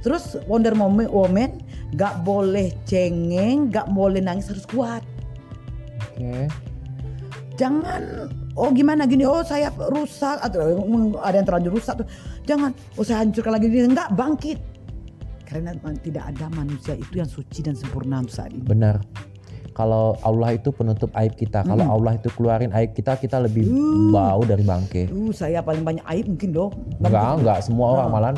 Terus 0.00 0.40
Wonder 0.50 0.74
Woman, 0.74 1.10
woman 1.12 1.62
gak 1.94 2.24
boleh 2.24 2.72
cengeng, 2.88 3.68
gak 3.68 3.92
boleh 3.92 4.18
nangis, 4.18 4.48
harus 4.48 4.66
kuat. 4.66 5.04
oke 6.16 6.48
Jangan 7.60 8.32
oh 8.56 8.72
gimana 8.72 9.04
gini, 9.04 9.28
oh 9.28 9.44
saya 9.44 9.68
rusak 9.92 10.40
atau 10.40 10.82
ada 11.20 11.36
yang 11.36 11.46
terlanjur 11.46 11.76
rusak 11.76 12.00
tuh. 12.00 12.08
Jangan, 12.48 12.72
oh 12.96 13.04
saya 13.04 13.22
hancurkan 13.22 13.52
lagi 13.60 13.68
dia 13.68 13.84
enggak 13.84 14.08
bangkit. 14.16 14.71
Karena 15.52 15.70
tidak 16.00 16.24
ada 16.32 16.48
manusia 16.48 16.96
itu 16.96 17.14
yang 17.14 17.28
suci 17.28 17.60
dan 17.60 17.76
sempurna 17.76 18.18
untuk 18.18 18.32
saat 18.32 18.50
ini. 18.50 18.64
benar 18.64 19.04
kalau 19.72 20.16
Allah 20.20 20.52
itu 20.52 20.68
penutup 20.68 21.08
aib 21.16 21.32
kita 21.32 21.64
kalau 21.64 21.84
Allah 21.88 22.16
itu 22.16 22.28
keluarin 22.32 22.72
aib 22.72 22.92
kita 22.92 23.16
kita 23.16 23.40
lebih 23.40 23.64
Uh. 23.64 24.12
bau 24.12 24.40
dari 24.42 24.60
bangke 24.62 25.08
Uh, 25.08 25.32
saya 25.32 25.60
paling 25.60 25.80
banyak 25.80 26.04
aib 26.08 26.28
mungkin 26.28 26.50
loh. 26.52 26.68
enggak 27.00 27.40
enggak 27.40 27.58
semua 27.64 27.86
orang 27.96 28.08
Ah. 28.08 28.12
malah 28.12 28.32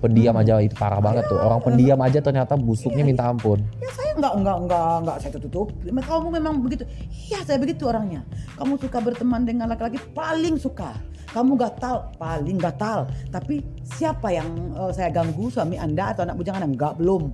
pendiam 0.00 0.32
aja 0.32 0.56
itu 0.56 0.72
parah 0.72 0.96
banget 0.96 1.28
tuh. 1.28 1.36
Orang 1.36 1.60
pendiam 1.60 2.00
aja 2.00 2.24
ternyata 2.24 2.56
busuknya 2.56 3.04
minta 3.04 3.28
ampun. 3.28 3.60
Ya 3.76 3.92
saya 3.92 4.16
enggak 4.16 4.32
enggak 4.32 4.56
enggak 4.64 4.92
enggak 5.04 5.16
saya 5.20 5.30
tutup. 5.36 5.68
Kamu 5.84 6.28
memang 6.32 6.54
begitu. 6.64 6.88
Iya 7.28 7.44
saya 7.44 7.60
begitu 7.60 7.84
orangnya. 7.84 8.24
Kamu 8.56 8.80
suka 8.80 8.96
berteman 8.96 9.44
dengan 9.44 9.68
laki-laki 9.68 10.00
paling 10.16 10.56
suka. 10.56 10.96
Kamu 11.30 11.54
gatal 11.54 12.10
paling 12.16 12.58
gatal. 12.58 13.06
Tapi 13.28 13.62
siapa 13.86 14.30
yang 14.30 14.48
eh, 14.74 14.90
saya 14.90 15.08
ganggu 15.08 15.46
suami 15.46 15.78
anda 15.78 16.10
atau 16.10 16.26
anak 16.26 16.36
bujangan 16.36 16.66
enggak 16.66 16.98
belum. 16.98 17.30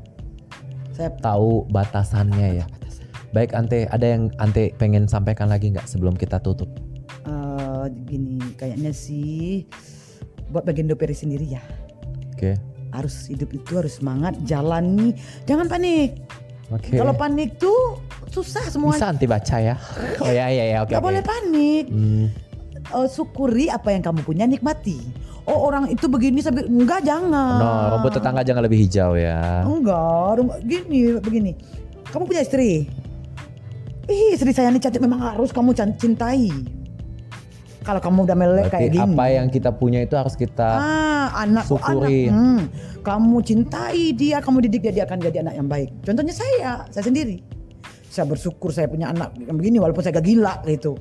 Saya 0.92 1.12
Tahu 1.16 1.68
batasannya 1.68 2.60
ya. 2.60 2.66
Baik 3.32 3.52
Ante, 3.52 3.84
ada 3.88 4.06
yang 4.16 4.32
Ante 4.40 4.72
pengen 4.76 5.04
sampaikan 5.04 5.48
lagi 5.48 5.68
nggak 5.68 5.84
sebelum 5.84 6.14
kita 6.14 6.40
tutup? 6.40 6.68
eh, 7.26 7.84
gini 8.06 8.38
kayaknya 8.54 8.94
sih 8.94 9.66
buat 10.48 10.62
bagian 10.62 10.86
doperi 10.86 11.12
sendiri 11.12 11.44
ya. 11.44 11.62
Oke. 12.32 12.54
Harus 12.94 13.26
hidup 13.28 13.50
itu 13.50 13.76
harus 13.76 13.98
semangat, 13.98 14.38
jalani, 14.46 15.12
jangan 15.44 15.66
panik. 15.66 16.22
Oke. 16.70 16.96
Kalau 16.96 17.12
panik 17.12 17.58
tuh 17.58 17.98
susah 18.30 18.64
semua. 18.66 18.94
Bisa 18.94 19.10
Ante 19.10 19.26
baca 19.26 19.56
ya? 19.58 19.76
Oh 20.22 20.30
ya 20.30 20.48
ya 20.48 20.64
ya 20.66 20.78
oke 20.80 20.94
Gak 20.94 21.02
oke. 21.02 21.06
boleh 21.10 21.22
panik. 21.22 21.84
Hmm, 21.92 22.26
Eh, 22.86 23.08
syukuri 23.10 23.66
apa 23.66 23.90
yang 23.90 24.02
kamu 24.02 24.22
punya, 24.22 24.44
nikmati. 24.46 25.02
Oh 25.46 25.66
orang 25.66 25.86
itu 25.90 26.06
begini, 26.06 26.42
sampai 26.42 26.66
enggak 26.66 27.06
jangan. 27.06 27.58
No, 27.58 27.70
rumput 27.98 28.18
tetangga 28.18 28.42
jangan 28.42 28.66
lebih 28.66 28.82
hijau 28.82 29.14
ya. 29.14 29.62
Enggak, 29.62 30.42
gini 30.62 31.18
begini. 31.18 31.52
Kamu 32.10 32.26
punya 32.26 32.42
istri. 32.42 32.86
Ih, 34.06 34.34
istri 34.34 34.54
saya 34.54 34.70
ini 34.70 34.78
cantik 34.78 35.02
memang 35.02 35.18
harus 35.18 35.50
kamu 35.50 35.74
cintai. 35.74 36.50
Kalau 37.82 38.02
kamu 38.02 38.26
udah 38.26 38.36
melek 38.38 38.66
Berarti 38.66 38.74
kayak 38.82 38.90
gini. 38.90 39.14
apa 39.14 39.24
yang 39.30 39.46
kita 39.46 39.70
punya 39.70 40.02
itu 40.02 40.18
harus 40.18 40.34
kita 40.34 40.66
Ah, 40.66 41.26
anak 41.38 41.70
syukuri. 41.70 42.26
anak. 42.26 42.34
Hmm. 42.34 42.60
Kamu 43.06 43.38
cintai 43.46 44.10
dia, 44.10 44.42
kamu 44.42 44.66
didik 44.66 44.90
dia, 44.90 44.92
dia 45.02 45.04
akan 45.06 45.22
jadi 45.22 45.46
anak 45.46 45.54
yang 45.54 45.68
baik. 45.70 45.94
Contohnya 46.02 46.34
saya, 46.34 46.82
saya 46.90 47.04
sendiri. 47.06 47.38
Saya 48.10 48.26
bersyukur 48.26 48.74
saya 48.74 48.90
punya 48.90 49.14
anak 49.14 49.38
yang 49.38 49.54
begini 49.54 49.78
walaupun 49.78 50.02
saya 50.02 50.18
gak 50.18 50.26
gila 50.26 50.58
gitu. 50.66 50.98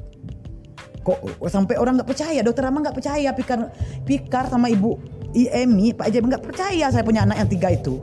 Kok 1.06 1.46
sampai 1.46 1.78
orang 1.78 2.02
nggak 2.02 2.10
percaya, 2.10 2.42
dokter 2.42 2.66
Rama 2.66 2.82
nggak 2.82 2.98
percaya, 2.98 3.30
Pikar, 3.38 3.70
Pikar 4.10 4.50
sama 4.50 4.74
ibu 4.74 4.98
Emi, 5.38 5.94
Pak 5.94 6.10
Ejep 6.10 6.26
nggak 6.26 6.42
percaya 6.42 6.90
saya 6.90 7.06
punya 7.06 7.22
anak 7.22 7.46
yang 7.46 7.50
tiga 7.52 7.70
itu. 7.70 8.02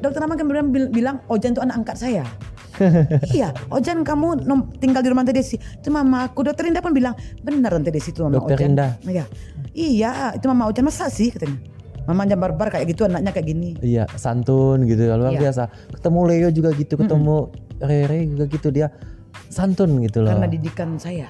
Dokter 0.00 0.24
Rama 0.24 0.32
kan 0.32 0.48
bilang, 0.48 0.72
bilang 0.72 1.16
Ojan 1.28 1.52
itu 1.52 1.60
anak 1.60 1.84
angkat 1.84 1.96
saya. 2.00 2.24
iya, 3.36 3.52
Ojan 3.68 4.00
kamu 4.00 4.48
tinggal 4.80 5.04
di 5.04 5.12
rumah 5.12 5.28
Tante 5.28 5.36
Desi. 5.36 5.60
Itu 5.60 5.92
mama 5.92 6.24
aku. 6.24 6.40
Dokter 6.40 6.64
Indah 6.64 6.80
pun 6.80 6.96
bilang, 6.96 7.12
benar 7.44 7.76
Tante 7.76 7.92
Desi 7.92 8.16
itu 8.16 8.24
mama 8.24 8.40
Dokter 8.40 8.56
Ojan. 8.56 8.72
Indah? 8.72 8.90
Iya. 9.04 9.24
Iya, 9.76 10.12
itu 10.40 10.48
mama 10.48 10.64
Ojan 10.72 10.88
masa 10.88 11.12
sih 11.12 11.28
katanya. 11.28 11.60
Mama 12.08 12.24
jam 12.24 12.40
barbar 12.40 12.72
kayak 12.72 12.88
gitu 12.88 13.04
anaknya 13.04 13.30
kayak 13.36 13.46
gini. 13.52 13.76
Iya, 13.84 14.08
santun 14.16 14.88
gitu 14.88 15.04
luar 15.04 15.36
Iya. 15.36 15.52
biasa. 15.52 15.68
Ketemu 16.00 16.20
Leo 16.24 16.48
juga 16.48 16.70
gitu, 16.72 16.96
ketemu 16.96 17.36
Rere 17.80 18.18
juga 18.24 18.44
gitu 18.48 18.68
dia 18.72 18.88
santun 19.52 20.00
gitu 20.00 20.24
loh. 20.24 20.32
Karena 20.32 20.48
didikan 20.48 20.96
saya. 20.96 21.28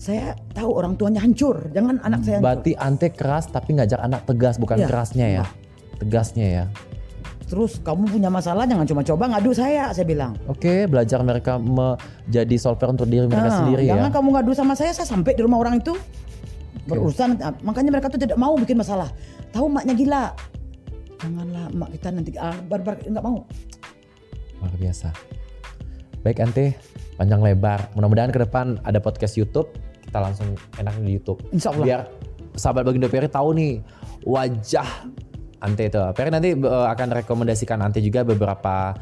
Saya 0.00 0.32
tahu 0.56 0.72
orang 0.72 0.96
tuanya 0.96 1.20
hancur. 1.20 1.60
Jangan 1.76 2.00
anak 2.00 2.24
saya 2.24 2.40
hancur. 2.40 2.46
Berarti 2.48 2.72
Ante 2.74 3.12
keras 3.12 3.52
tapi 3.52 3.76
ngajak 3.76 4.00
anak 4.00 4.24
tegas 4.24 4.56
bukan 4.56 4.80
Iya. 4.80 4.88
kerasnya 4.88 5.26
ya. 5.28 5.44
Tegasnya 6.00 6.46
ya. 6.48 6.64
Terus 7.44 7.82
kamu 7.82 8.08
punya 8.08 8.30
masalah 8.32 8.64
jangan 8.64 8.86
cuma 8.88 9.02
coba 9.04 9.28
ngadu 9.28 9.52
saya, 9.52 9.92
saya 9.92 10.06
bilang. 10.08 10.38
Oke, 10.48 10.88
belajar 10.88 11.20
mereka 11.20 11.60
menjadi 11.60 12.56
solver 12.56 12.88
untuk 12.88 13.10
diri 13.10 13.26
mereka 13.26 13.50
Nah, 13.50 13.58
sendiri 13.60 13.82
ya. 13.84 13.98
jangan 13.98 14.10
kamu 14.14 14.28
ngadu 14.38 14.52
sama 14.54 14.72
saya, 14.72 14.94
saya 14.94 15.04
sampai 15.04 15.34
di 15.34 15.42
rumah 15.44 15.58
orang 15.58 15.82
itu 15.82 15.92
berurusan. 16.86 17.36
Nah, 17.36 17.52
Makanya 17.60 17.90
mereka 17.92 18.08
tuh 18.08 18.22
tidak 18.22 18.38
mau 18.38 18.54
bikin 18.54 18.78
masalah. 18.78 19.10
Tahu 19.52 19.66
maknya 19.68 19.92
gila. 19.92 20.24
Janganlah 21.20 21.68
mak 21.76 21.92
kita 21.92 22.08
nanti 22.08 22.30
ah, 22.40 22.56
barbar 22.64 22.96
nggak 23.02 23.20
mau. 23.20 23.44
Luar 24.62 24.74
biasa. 24.78 25.12
Baik 26.22 26.40
Ante, 26.40 26.78
panjang 27.18 27.42
lebar. 27.42 27.92
Mudah-mudahan 27.92 28.30
ke 28.30 28.40
depan 28.40 28.78
ada 28.80 29.02
podcast 29.02 29.34
YouTube, 29.34 29.68
kita 30.10 30.18
langsung 30.18 30.58
enak 30.74 30.98
di 31.06 31.14
YouTube. 31.14 31.38
Insya 31.54 31.70
Allah. 31.70 31.86
Biar 31.86 32.00
sahabat 32.58 32.82
Bagindo 32.82 33.06
Peri 33.06 33.30
tahu 33.30 33.54
nih 33.54 33.78
wajah 34.26 35.06
Ante 35.62 35.86
itu. 35.86 36.02
Peri 36.18 36.34
nanti 36.34 36.50
eh, 36.50 36.86
akan 36.90 37.08
rekomendasikan 37.22 37.78
Ante 37.78 38.02
juga 38.02 38.26
beberapa 38.26 38.98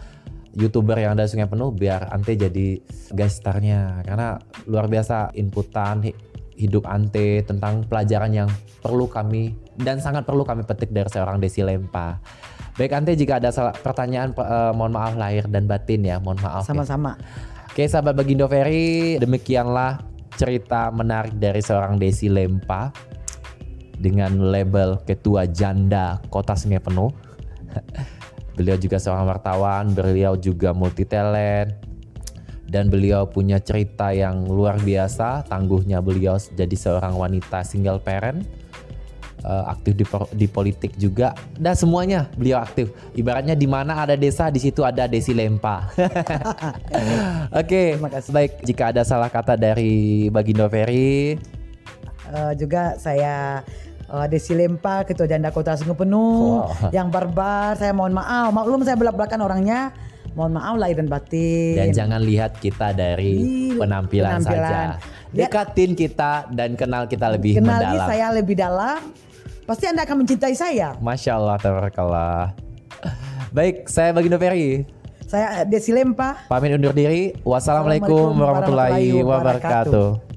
youtuber 0.53 1.01
yang 1.01 1.17
ada 1.17 1.25
sungai 1.25 1.49
penuh 1.49 1.73
biar 1.73 2.13
Ante 2.13 2.37
jadi 2.37 2.83
guest 3.17 3.41
starnya 3.41 4.05
karena 4.05 4.37
luar 4.67 4.91
biasa 4.91 5.33
inputan 5.39 6.03
hi- 6.05 6.17
hidup 6.59 6.85
Ante 6.85 7.47
tentang 7.47 7.87
pelajaran 7.87 8.35
yang 8.35 8.51
perlu 8.83 9.07
kami 9.07 9.55
dan 9.79 10.03
sangat 10.03 10.27
perlu 10.27 10.43
kami 10.43 10.67
petik 10.67 10.91
dari 10.91 11.07
seorang 11.09 11.39
Desi 11.39 11.63
Lempa. 11.63 12.19
Baik 12.75 12.95
Ante 12.95 13.15
jika 13.15 13.39
ada 13.39 13.49
salah, 13.55 13.73
pertanyaan 13.73 14.35
eh, 14.35 14.73
mohon 14.77 14.93
maaf 14.93 15.15
lahir 15.15 15.47
dan 15.49 15.65
batin 15.65 16.03
ya 16.05 16.19
mohon 16.19 16.37
maaf. 16.43 16.67
ya. 16.67 16.75
Sama-sama. 16.75 17.15
Oke 17.71 17.87
sahabat 17.87 18.19
Bagindo 18.19 18.51
Ferry, 18.51 19.23
demikianlah 19.23 20.03
cerita 20.39 20.95
menarik 20.95 21.35
dari 21.35 21.59
seorang 21.59 21.99
Desi 21.99 22.31
Lempa 22.31 22.95
dengan 23.99 24.55
label 24.55 25.03
ketua 25.03 25.51
janda 25.51 26.23
kota 26.31 26.55
sungai 26.55 26.79
penuh. 26.79 27.11
beliau 28.57 28.79
juga 28.79 29.03
seorang 29.03 29.27
wartawan, 29.27 29.91
beliau 29.91 30.39
juga 30.39 30.71
multi 30.71 31.03
talent 31.03 31.75
dan 32.71 32.87
beliau 32.87 33.27
punya 33.27 33.59
cerita 33.59 34.15
yang 34.15 34.47
luar 34.47 34.79
biasa. 34.79 35.51
Tangguhnya 35.51 35.99
beliau 35.99 36.39
jadi 36.39 36.77
seorang 36.79 37.19
wanita 37.19 37.67
single 37.67 37.99
parent 37.99 38.47
eh, 39.43 39.65
aktif 39.69 39.93
di, 39.95 40.05
di 40.35 40.47
politik 40.47 40.93
juga 40.97 41.35
dan 41.55 41.75
semuanya 41.75 42.27
beliau 42.35 42.59
aktif 42.59 42.91
ibaratnya 43.15 43.55
di 43.55 43.67
mana 43.67 44.03
ada 44.03 44.15
desa 44.15 44.49
di 44.49 44.59
situ 44.59 44.83
ada 44.83 45.07
Desi 45.07 45.35
Lempa 45.35 45.91
oke 47.61 47.83
kasih. 48.01 48.33
baik 48.33 48.53
jika 48.65 48.91
ada 48.91 49.03
salah 49.03 49.29
kata 49.31 49.55
dari 49.55 50.27
Bagindo 50.29 50.67
Ferry 50.67 51.39
Eh, 52.29 52.53
juga 52.61 52.93
saya 53.01 53.65
eh, 54.05 54.27
Desi 54.29 54.53
Lempa, 54.53 55.05
Ketua 55.09 55.25
Janda 55.25 55.49
Kota 55.49 55.73
Sungguh 55.81 55.97
Penuh, 55.97 56.61
Wow. 56.61 56.93
yang 56.93 57.09
barbar. 57.09 57.77
Saya 57.81 57.97
mohon 57.97 58.13
maaf, 58.13 58.53
maklum 58.53 58.85
saya 58.85 59.01
belak-belakan 59.01 59.41
orangnya. 59.41 59.81
Mohon 60.37 60.53
maaf 60.61 60.75
lahir 60.79 60.97
dan 61.01 61.09
batin. 61.09 61.75
dan 61.75 61.89
jangan 61.91 62.21
lihat 62.23 62.61
kita 62.61 62.93
dari 62.95 63.73
penampilan, 63.75 64.39
penampilan. 64.39 65.01
saja 65.01 65.03
dekatin 65.35 65.99
kita 65.99 66.47
dan 66.53 66.79
kenal 66.79 67.11
kita 67.11 67.27
lebih 67.33 67.59
Kenali 67.59 67.97
mendalam 67.97 68.07
saya 68.07 68.27
lebih 68.31 68.55
dalam, 68.55 69.01
pasti 69.69 69.85
anda 69.85 70.09
akan 70.09 70.25
mencintai 70.25 70.57
saya. 70.57 70.97
Masya 70.97 71.37
Allah 71.37 71.61
tabarakallah 71.61 72.57
baik 73.53 73.89
saya 73.89 74.13
Bagindo 74.17 74.41
Ferry 74.41 74.85
Saya 75.29 75.65
Desi 75.69 75.93
Lempa. 75.93 76.41
pamit 76.49 76.73
undur 76.73 76.97
diri 76.97 77.37
wassalamualaikum 77.45 78.33
Assalamualaikum 78.33 78.41
warahmatullahi 78.41 79.13
warahmatullahi 79.13 79.29
wabarakatuh 79.29 80.28